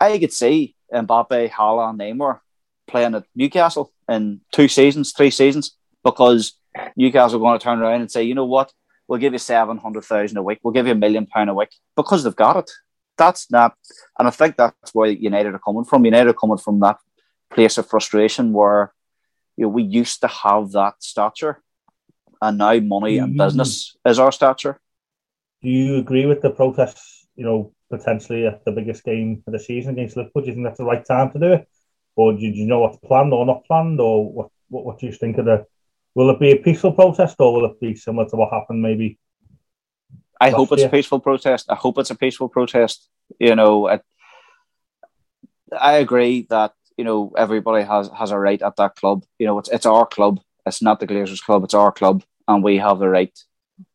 I 0.01 0.19
could 0.19 0.33
see 0.33 0.75
Mbappe, 0.93 1.51
Haaland, 1.51 1.99
Neymar 1.99 2.41
playing 2.87 3.15
at 3.15 3.25
Newcastle 3.35 3.93
in 4.09 4.41
two 4.53 4.69
seasons, 4.69 5.13
three 5.13 5.31
seasons, 5.31 5.77
because 6.05 6.55
Newcastle 6.97 7.39
are 7.39 7.41
going 7.41 7.59
to 7.59 7.63
turn 7.63 7.81
around 7.81 8.01
and 8.01 8.11
say, 8.11 8.25
you 8.25 8.35
know 8.35 8.45
what, 8.45 8.73
we'll 9.13 9.21
give 9.21 9.35
you 9.35 9.39
700,000 9.39 10.39
a 10.39 10.43
week, 10.43 10.61
we'll 10.63 10.73
give 10.73 10.87
you 10.87 10.93
a 10.93 10.95
million 10.95 11.27
pound 11.27 11.51
a 11.51 11.55
week 11.55 11.69
because 11.95 12.25
they've 12.25 12.35
got 12.35 12.57
it. 12.57 12.71
That's 13.19 13.51
not, 13.51 13.75
and 14.19 14.27
I 14.27 14.31
think 14.31 14.57
that's 14.57 14.95
where 14.95 15.11
United 15.11 15.55
are 15.55 15.59
coming 15.59 15.85
from. 15.85 16.07
United 16.07 16.31
are 16.31 16.33
coming 16.33 16.57
from 16.57 16.81
that 16.81 16.97
place 17.51 17.77
of 17.77 17.91
frustration 17.91 18.55
where 18.55 18.95
you 19.59 19.65
know, 19.65 19.69
we 19.69 19.83
used 19.83 20.23
to 20.23 20.29
have 20.29 20.73
that 20.73 20.95
stature, 21.01 21.61
and 22.41 22.57
now 22.57 22.79
money 22.81 23.19
and 23.19 23.35
mm-hmm. 23.35 23.45
business 23.45 23.95
is 24.07 24.19
our 24.19 24.33
stature. 24.33 24.81
Do 25.61 25.69
you 25.69 25.97
agree 25.97 26.25
with 26.25 26.41
the 26.41 26.49
protests? 26.49 27.27
You 27.37 27.45
know, 27.45 27.75
potentially 27.91 28.47
at 28.47 28.65
the 28.65 28.73
biggest 28.73 29.05
game 29.05 29.43
of 29.47 29.53
the 29.53 29.59
season 29.59 29.93
against 29.93 30.17
Liverpool. 30.17 30.41
Do 30.41 30.49
you 30.49 30.55
think 30.55 30.65
that's 30.65 30.79
the 30.79 30.87
right 30.87 31.05
time 31.05 31.31
to 31.33 31.39
do 31.39 31.53
it, 31.53 31.69
or 32.17 32.33
do 32.33 32.47
you 32.47 32.65
know 32.65 32.79
what's 32.79 32.97
planned 32.97 33.35
or 33.35 33.45
not 33.45 33.67
planned, 33.67 34.01
or 34.01 34.33
what? 34.33 34.49
What, 34.71 34.87
what 34.87 34.99
do 35.01 35.05
you 35.05 35.13
think 35.13 35.37
of 35.37 35.45
the 35.45 35.67
Will 36.15 36.31
it 36.31 36.41
be 36.41 36.51
a 36.53 36.57
peaceful 36.57 36.93
protest 36.93 37.37
or 37.39 37.55
will 37.55 37.65
it 37.65 37.81
be 37.81 37.95
similar 37.95 38.29
to 38.29 38.37
what 38.37 38.53
happened 38.53 38.83
maybe? 38.83 39.19
I 40.41 40.51
hope 40.51 40.73
it's 40.73 40.81
year? 40.81 40.89
a 40.89 40.91
peaceful 40.91 41.21
protest. 41.21 41.67
I 41.71 41.77
hope 41.77 41.99
it's 41.99 42.11
a 42.11 42.17
peaceful 42.17 42.49
protest. 42.49 43.09
You 43.39 43.55
know, 43.55 43.89
I, 43.89 44.01
I 45.79 45.95
agree 45.95 46.47
that 46.51 46.73
you 46.97 47.05
know 47.05 47.33
everybody 47.37 47.85
has 47.85 48.11
has 48.19 48.33
a 48.33 48.39
right 48.39 48.61
at 48.61 48.77
that 48.77 48.97
club. 48.97 49.25
You 49.39 49.47
know, 49.47 49.59
it's 49.59 49.71
it's 49.71 49.87
our 49.87 50.05
club. 50.05 50.41
It's 50.67 50.83
not 50.83 51.01
the 51.01 51.07
Glazers 51.07 51.43
club. 51.43 51.65
It's 51.65 51.75
our 51.75 51.93
club, 51.93 52.25
and 52.49 52.63
we 52.63 52.79
have 52.79 52.99
the 52.99 53.09
right 53.09 53.37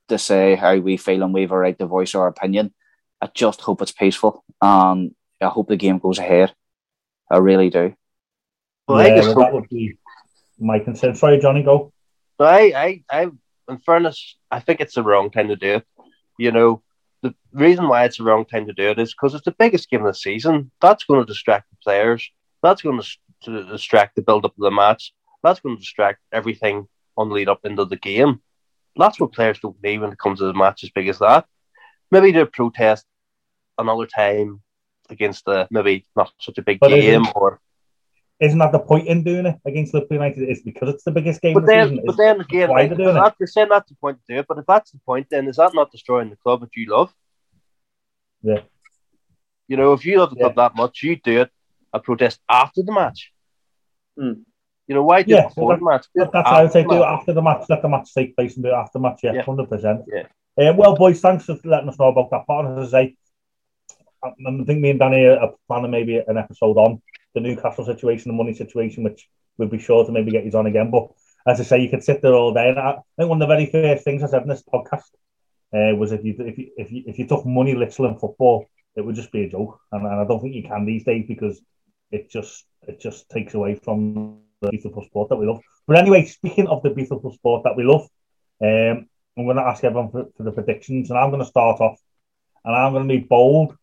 to 0.08 0.18
say 0.18 0.56
how 0.56 0.78
we 0.78 0.96
feel, 0.96 1.22
and 1.22 1.34
we 1.34 1.42
have 1.42 1.52
a 1.52 1.58
right 1.58 1.78
to 1.80 1.86
voice 1.86 2.16
our 2.16 2.28
opinion. 2.28 2.74
I 3.22 3.30
just 3.34 3.62
hope 3.62 3.82
it's 3.82 3.92
peaceful, 3.92 4.46
and 4.62 5.14
I 5.42 5.48
hope 5.48 5.68
the 5.68 5.76
game 5.76 6.00
goes 6.00 6.18
ahead. 6.18 6.54
I 7.30 7.38
really 7.38 7.70
do. 7.70 7.94
Well, 8.88 9.06
yeah, 9.06 9.16
I 9.16 9.20
well, 9.20 9.36
that 9.36 9.54
would 9.54 9.68
be 9.68 9.98
my 10.60 10.80
concern. 10.80 11.16
Sorry, 11.16 11.40
Johnny, 11.40 11.62
go. 11.62 11.92
So 12.38 12.46
I, 12.46 12.72
I, 12.76 13.04
I, 13.10 13.22
in 13.70 13.78
fairness, 13.80 14.38
I 14.52 14.60
think 14.60 14.80
it's 14.80 14.96
the 14.96 15.04
wrong 15.04 15.32
time 15.32 15.48
to 15.48 15.56
do 15.56 15.76
it. 15.76 15.86
You 16.38 16.52
know, 16.52 16.84
the 17.24 17.34
reason 17.52 17.88
why 17.88 18.06
it's 18.06 18.18
the 18.18 18.24
wrong 18.24 18.46
time 18.46 18.68
to 18.68 18.74
do 18.74 18.90
it 18.90 19.00
is 19.00 19.14
because 19.14 19.34
it's 19.34 19.46
the 19.46 19.56
biggest 19.58 19.90
game 19.90 20.02
of 20.02 20.08
the 20.08 20.14
season. 20.14 20.72
That's 20.82 21.06
going 21.06 21.20
to 21.20 21.26
distract 21.26 21.70
the 21.72 21.78
players. 21.84 22.30
That's 22.62 22.82
going 22.82 23.02
to, 23.02 23.08
distract 23.66 24.16
the 24.16 24.22
build 24.22 24.46
up 24.46 24.58
of 24.58 24.64
the 24.64 24.72
match. 24.72 25.14
That's 25.44 25.60
going 25.60 25.76
to 25.76 25.80
distract 25.80 26.20
everything 26.32 26.88
on 27.18 27.30
the 27.30 27.36
lead 27.36 27.50
up 27.50 27.62
into 27.66 27.86
the 27.86 27.96
game. 27.96 28.42
that's 28.96 29.20
what 29.20 29.32
players 29.32 29.60
don't 29.60 29.82
need 29.84 30.00
when 30.00 30.12
it 30.12 30.20
comes 30.20 30.40
to 30.40 30.46
a 30.46 30.54
match 30.54 30.84
as 30.84 30.90
big 30.90 31.08
as 31.08 31.20
that. 31.20 31.46
Maybe 32.12 32.32
they 32.32 32.46
protest 32.46 33.06
another 33.78 34.08
time 34.08 34.62
against 35.10 35.46
the 35.46 35.68
maybe 35.70 36.06
not 36.16 36.32
such 36.40 36.58
a 36.58 36.62
big 36.62 36.80
but 36.80 36.90
game 36.90 37.26
or 37.36 37.60
isn't 38.40 38.60
that 38.60 38.72
the 38.72 38.80
point 38.80 39.08
in 39.08 39.24
doing 39.24 39.48
it 39.48 39.56
against 39.66 39.94
Liverpool 39.94 40.18
United? 40.18 40.48
It's 40.48 40.62
because 40.62 40.90
it's 40.94 41.04
the 41.04 41.12
biggest 41.12 41.42
game. 41.42 41.56
But 41.56 41.66
then, 41.66 41.96
the 41.96 42.04
but 42.06 42.18
then 42.18 42.42
again, 42.42 42.70
why 42.70 42.82
like, 42.82 42.90
they're, 42.90 42.98
doing 42.98 43.18
it. 43.18 43.50
saying 43.50 43.70
that's 43.70 43.90
the 43.90 43.96
point 43.96 44.20
to 44.20 44.34
do 44.34 44.40
it. 44.40 44.46
But 44.48 44.60
if 44.60 44.66
that's 44.68 44.92
the 44.92 45.00
point, 45.00 45.28
then 45.32 45.48
is 45.48 45.56
that 45.56 45.74
not 45.74 45.92
destroying 45.92 46.30
the 46.30 46.36
club 46.36 46.62
that 46.62 46.76
you 46.76 46.90
love? 46.90 47.12
Yeah. 48.44 48.62
You 49.68 49.78
know, 49.78 49.94
if 49.94 50.06
you 50.06 50.20
love 50.20 50.30
the 50.30 50.38
club 50.38 50.56
that 50.56 50.76
much, 50.76 51.02
you 51.02 51.16
do 51.16 51.42
it 51.42 51.52
a 51.94 52.00
protest 52.00 52.40
after 52.48 52.84
the 52.84 52.92
match. 52.92 53.32
Mm. 54.20 54.44
You 54.88 54.96
know, 54.96 55.04
why 55.04 55.24
do 55.24 55.34
yeah, 55.34 55.46
it 55.46 55.50
before 55.50 55.74
that, 55.74 55.80
the 55.80 55.86
match? 55.86 56.06
That, 56.16 56.32
that's 56.32 56.48
how 56.48 56.58
I 56.58 56.64
would 56.64 56.72
say 56.72 56.84
do 56.84 57.04
it 57.04 57.06
after 57.06 57.34
the 57.34 57.42
match. 57.42 57.66
Let 57.70 57.82
the 57.82 57.90
match 57.90 58.14
take 58.14 58.36
place 58.36 58.56
and 58.56 58.64
do 58.64 58.70
it 58.70 58.74
after 58.74 59.00
the 59.00 59.02
match. 59.02 59.20
Yeah, 59.24 59.42
hundred 59.42 59.64
yeah. 59.64 59.68
percent. 59.68 60.02
Yeah. 60.08 60.70
Um, 60.70 60.78
well, 60.78 60.96
boys, 60.96 61.20
thanks 61.20 61.46
for 61.46 61.58
letting 61.66 61.90
us 61.90 62.00
know 62.00 62.08
about 62.08 62.30
that 62.32 62.48
part. 62.48 62.78
As 62.78 62.94
I 62.94 63.04
say, 63.04 63.18
I, 64.24 64.30
I 64.30 64.64
think 64.64 64.80
me 64.80 64.92
and 64.92 65.00
Danny 65.00 65.26
are 65.26 65.54
planning 65.68 65.92
maybe 65.92 66.18
an 66.26 66.38
episode 66.38 66.78
on 66.78 67.02
the 67.38 67.48
Newcastle 67.48 67.86
situation, 67.86 68.32
the 68.32 68.38
money 68.38 68.54
situation, 68.54 69.04
which 69.04 69.30
we'd 69.58 69.70
be 69.70 69.80
sure 69.80 70.06
to 70.06 70.12
maybe 70.12 70.32
get 70.32 70.46
you 70.46 70.52
on 70.52 70.66
again. 70.66 70.92
But 70.92 71.10
as 71.46 71.60
I 71.60 71.64
say, 71.64 71.82
you 71.82 71.90
could 71.90 72.04
sit 72.04 72.22
there 72.22 72.34
all 72.34 72.54
day. 72.54 72.70
And 72.70 72.80
I, 72.80 72.98
think 73.18 73.30
one 73.30 73.42
of 73.42 73.48
the 73.48 73.56
very 73.56 73.68
first 73.68 74.04
things 74.04 74.24
I 74.24 74.28
said 74.28 74.42
in 74.42 74.50
this 74.50 74.64
podcast 74.64 75.10
uh, 75.74 75.96
was 75.96 76.12
if 76.12 76.24
you 76.24 76.36
if 76.40 76.58
you 76.58 76.72
if 76.78 76.92
you 76.92 77.04
if 77.06 77.20
you 77.20 77.28
took 77.28 77.46
money 77.46 77.76
literally 77.76 78.12
in 78.12 78.20
football, 78.20 78.66
it 78.96 79.02
would 79.06 79.16
just 79.16 79.32
be 79.32 79.44
a 79.44 79.50
joke. 79.50 79.80
And, 79.92 80.06
and 80.06 80.20
I 80.20 80.26
don't 80.26 80.42
think 80.42 80.56
you 80.56 80.64
can 80.64 80.86
these 80.86 81.04
days 81.04 81.26
because 81.28 81.62
it 82.12 82.30
just 82.30 82.66
it 82.84 83.00
just 83.00 83.30
takes 83.30 83.54
away 83.54 83.76
from 83.76 84.40
the 84.62 84.70
beautiful 84.70 85.04
sport 85.04 85.30
that 85.30 85.38
we 85.38 85.46
love. 85.46 85.62
But 85.88 85.98
anyway, 85.98 86.26
speaking 86.26 86.68
of 86.68 86.84
the 86.84 86.90
beautiful 86.90 87.32
sport 87.32 87.64
that 87.64 87.78
we 87.78 87.84
love, 87.84 88.08
um, 88.62 89.08
I'm 89.38 89.46
going 89.46 89.58
to 89.58 89.64
ask 89.64 89.84
everyone 89.84 90.12
for, 90.12 90.26
for 90.36 90.44
the 90.44 90.52
predictions, 90.52 91.10
and 91.10 91.20
I'm 91.20 91.30
going 91.30 91.44
to 91.44 91.48
start 91.48 91.80
off, 91.80 92.00
and 92.66 92.76
I'm 92.76 92.94
going 92.94 93.08
to 93.08 93.14
be 93.14 93.24
bold. 93.24 93.78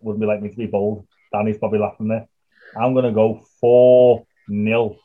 Wouldn't 0.00 0.20
be 0.20 0.26
like 0.26 0.42
me 0.42 0.50
to 0.50 0.56
be 0.56 0.66
bold. 0.66 1.06
Danny's 1.32 1.58
probably 1.58 1.78
laughing 1.78 2.08
there. 2.08 2.28
I'm 2.76 2.92
going 2.92 3.04
to 3.04 3.12
go 3.12 3.44
4 3.60 4.26
0 4.48 4.96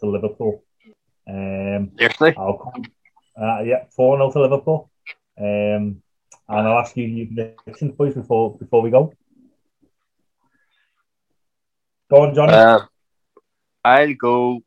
to 0.00 0.06
Liverpool. 0.06 0.64
Um, 1.28 1.92
Seriously? 1.98 2.34
I'll 2.36 2.58
come, 2.58 2.84
uh, 3.40 3.62
yeah, 3.62 3.84
4 3.94 4.18
0 4.18 4.32
to 4.32 4.40
Liverpool. 4.42 4.90
Um, 5.38 6.02
and 6.48 6.66
I'll 6.66 6.78
ask 6.78 6.96
you 6.96 7.04
your 7.04 7.26
predictions, 7.26 7.94
boys, 7.94 8.14
before, 8.14 8.56
before 8.56 8.82
we 8.82 8.90
go. 8.90 9.12
Go 12.10 12.22
on, 12.22 12.34
Johnny. 12.34 12.54
Uh, 12.54 12.80
I'll 13.84 14.14
go 14.14 14.62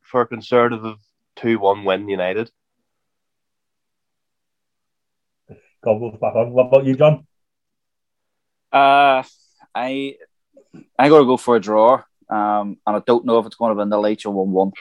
for 0.00 0.22
a 0.22 0.26
conservative 0.26 0.96
2 1.36 1.58
1 1.58 1.84
win 1.84 2.08
United. 2.08 2.50
Goggles 5.82 6.18
back 6.20 6.36
on. 6.36 6.52
What 6.52 6.68
about 6.68 6.84
you, 6.84 6.94
John? 6.94 7.26
Uh, 8.72 9.24
I 9.74 10.16
I 10.98 11.08
got 11.08 11.18
to 11.18 11.24
go 11.24 11.36
for 11.36 11.56
a 11.56 11.60
draw, 11.60 12.02
um, 12.28 12.78
and 12.86 12.96
I 12.96 13.02
don't 13.06 13.24
know 13.24 13.38
if 13.38 13.46
it's 13.46 13.56
going 13.56 13.76
to 13.76 13.84
be 13.84 13.88
the 13.88 13.98
later 13.98 14.30
one-one. 14.30 14.72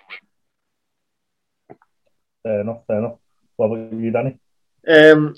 Fair 2.43 2.61
enough. 2.61 2.81
Fair 2.87 2.99
enough. 2.99 3.17
What 3.57 3.67
about 3.67 3.93
you, 3.99 4.11
Danny? 4.11 4.39
Um, 4.87 5.35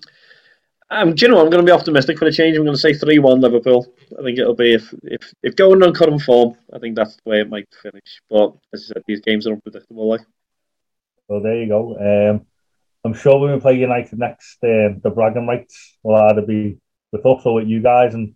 um, 0.89 1.15
do 1.15 1.25
you 1.25 1.31
know 1.31 1.41
I'm 1.41 1.49
going 1.49 1.65
to 1.65 1.69
be 1.69 1.77
optimistic 1.77 2.19
for 2.19 2.25
the 2.25 2.31
change. 2.31 2.55
I'm 2.55 2.63
going 2.63 2.75
to 2.75 2.79
say 2.79 2.93
three-one 2.93 3.41
Liverpool. 3.41 3.93
I 4.17 4.21
think 4.23 4.37
it'll 4.37 4.55
be 4.55 4.73
if 4.73 4.93
if 5.03 5.33
if 5.41 5.55
going 5.55 5.81
on 5.81 5.93
current 5.93 6.21
form. 6.21 6.55
I 6.71 6.79
think 6.79 6.95
that's 6.95 7.15
the 7.15 7.29
way 7.29 7.41
it 7.41 7.49
might 7.49 7.67
finish. 7.81 8.21
But 8.29 8.53
as 8.73 8.83
I 8.83 8.93
said, 8.93 9.03
these 9.07 9.21
games 9.21 9.47
are 9.47 9.53
unpredictable. 9.53 10.07
Like. 10.07 10.21
Well, 11.27 11.41
there 11.41 11.61
you 11.61 11.67
go. 11.67 11.97
Um, 11.97 12.45
I'm 13.03 13.13
sure 13.13 13.39
when 13.39 13.53
we 13.53 13.59
play 13.59 13.77
United 13.77 14.19
next, 14.19 14.57
um, 14.63 15.01
the 15.03 15.09
bragging 15.09 15.47
rights 15.47 15.97
will 16.03 16.15
either 16.15 16.41
be 16.41 16.77
with 17.11 17.25
us 17.25 17.41
or 17.45 17.55
with 17.55 17.67
you 17.67 17.81
guys, 17.81 18.13
and 18.13 18.35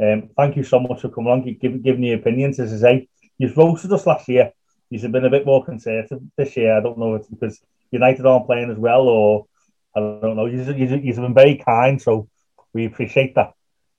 um, 0.00 0.30
thank 0.36 0.56
you 0.56 0.64
so 0.64 0.80
much 0.80 1.02
for 1.02 1.10
coming 1.10 1.30
on, 1.30 1.42
giving, 1.60 1.82
giving 1.82 2.02
your 2.02 2.18
opinions. 2.18 2.58
As 2.58 2.72
I 2.72 2.76
say, 2.78 3.08
you've 3.38 3.56
roasted 3.56 3.92
us 3.92 4.06
last 4.06 4.28
year. 4.28 4.52
You've 4.88 5.12
been 5.12 5.24
a 5.24 5.30
bit 5.30 5.46
more 5.46 5.64
conservative 5.64 6.20
this 6.36 6.56
year. 6.56 6.76
I 6.76 6.80
don't 6.80 6.98
know 6.98 7.14
if 7.14 7.22
it's 7.22 7.30
because 7.30 7.60
United 7.90 8.26
aren't 8.26 8.46
playing 8.46 8.70
as 8.70 8.78
well, 8.78 9.02
or 9.02 9.46
I 9.94 10.00
don't 10.00 10.36
know. 10.36 10.46
You've, 10.46 10.78
you've, 10.78 11.04
you've 11.04 11.16
been 11.16 11.34
very 11.34 11.56
kind, 11.56 12.00
so 12.00 12.28
we 12.72 12.86
appreciate 12.86 13.34
that. 13.34 13.52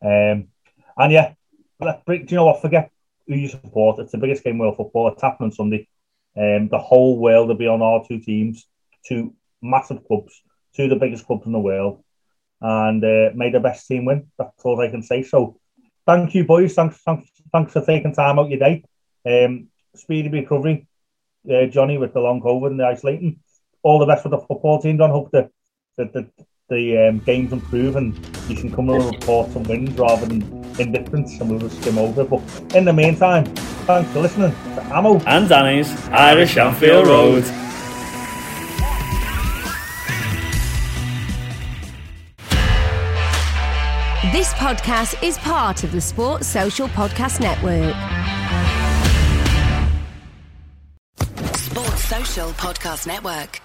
Um, 0.03 0.47
and 0.97 1.11
yeah, 1.11 1.33
let, 1.79 2.05
do 2.05 2.13
you 2.15 2.35
know 2.35 2.45
what? 2.45 2.61
Forget 2.61 2.91
who 3.27 3.35
you 3.35 3.47
support. 3.47 3.99
It's 3.99 4.11
the 4.11 4.17
biggest 4.17 4.43
game 4.43 4.53
in 4.53 4.59
world 4.59 4.77
football. 4.77 5.09
It's 5.09 5.21
happening 5.21 5.51
on 5.51 5.55
Sunday. 5.55 5.87
Um, 6.35 6.69
the 6.69 6.79
whole 6.79 7.19
world 7.19 7.49
will 7.49 7.55
be 7.55 7.67
on 7.67 7.81
our 7.81 8.05
two 8.07 8.19
teams, 8.19 8.65
two 9.05 9.33
massive 9.61 10.05
clubs, 10.07 10.41
two 10.75 10.83
of 10.83 10.89
the 10.89 10.95
biggest 10.95 11.25
clubs 11.25 11.45
in 11.45 11.51
the 11.51 11.59
world, 11.59 12.03
and 12.61 13.03
uh, 13.03 13.29
may 13.35 13.51
the 13.51 13.59
best 13.59 13.87
team 13.87 14.05
win. 14.05 14.31
That's 14.37 14.63
all 14.63 14.79
I 14.79 14.89
can 14.89 15.03
say. 15.03 15.23
So 15.23 15.59
thank 16.05 16.35
you, 16.35 16.45
boys. 16.45 16.73
Thanks, 16.73 16.97
thanks, 17.05 17.29
thanks 17.51 17.73
for 17.73 17.85
taking 17.85 18.13
time 18.13 18.39
out 18.39 18.49
your 18.49 18.59
day. 18.59 18.83
Um, 19.25 19.67
speedy 19.95 20.29
recovery, 20.29 20.87
uh, 21.51 21.65
Johnny, 21.65 21.97
with 21.97 22.13
the 22.13 22.19
long 22.19 22.41
COVID 22.41 22.67
and 22.67 22.79
the 22.79 22.85
isolating. 22.85 23.39
All 23.83 23.99
the 23.99 24.05
best 24.05 24.23
for 24.23 24.29
the 24.29 24.37
football 24.37 24.81
team, 24.81 24.97
John. 24.97 25.09
Hope 25.09 25.31
the 25.31 25.49
the, 25.97 26.05
the, 26.05 26.45
the 26.69 27.09
um, 27.09 27.19
games 27.19 27.51
improve 27.51 27.95
and 27.95 28.15
you 28.47 28.55
can 28.55 28.71
come 28.73 28.89
and 28.89 29.03
report 29.03 29.51
some 29.51 29.63
wins 29.63 29.91
rather 29.97 30.25
than 30.25 30.41
indifference 30.79 31.39
and 31.39 31.49
we'll 31.49 31.59
just 31.59 31.81
skim 31.81 31.97
over. 31.97 32.23
But 32.23 32.41
in 32.75 32.85
the 32.85 32.93
meantime, 32.93 33.45
thanks 33.85 34.09
for 34.11 34.19
listening 34.19 34.51
to 34.51 34.85
Amo 34.93 35.19
and 35.25 35.49
Danny's 35.49 35.91
Irish 36.09 36.57
Anfield 36.57 37.07
Road. 37.07 37.43
This 44.31 44.53
podcast 44.53 45.21
is 45.21 45.37
part 45.39 45.83
of 45.83 45.91
the 45.91 45.99
Sports 45.99 46.47
Social 46.47 46.87
Podcast 46.87 47.41
Network. 47.41 47.93
Sports 51.57 52.03
Social 52.05 52.51
Podcast 52.51 53.07
Network. 53.07 53.59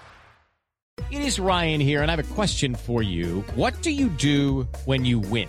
It 1.12 1.20
is 1.20 1.38
Ryan 1.38 1.80
here, 1.80 2.02
and 2.02 2.10
I 2.10 2.16
have 2.16 2.32
a 2.32 2.34
question 2.34 2.74
for 2.74 3.00
you. 3.00 3.44
What 3.54 3.80
do 3.82 3.92
you 3.92 4.08
do 4.08 4.66
when 4.86 5.04
you 5.04 5.20
win? 5.20 5.48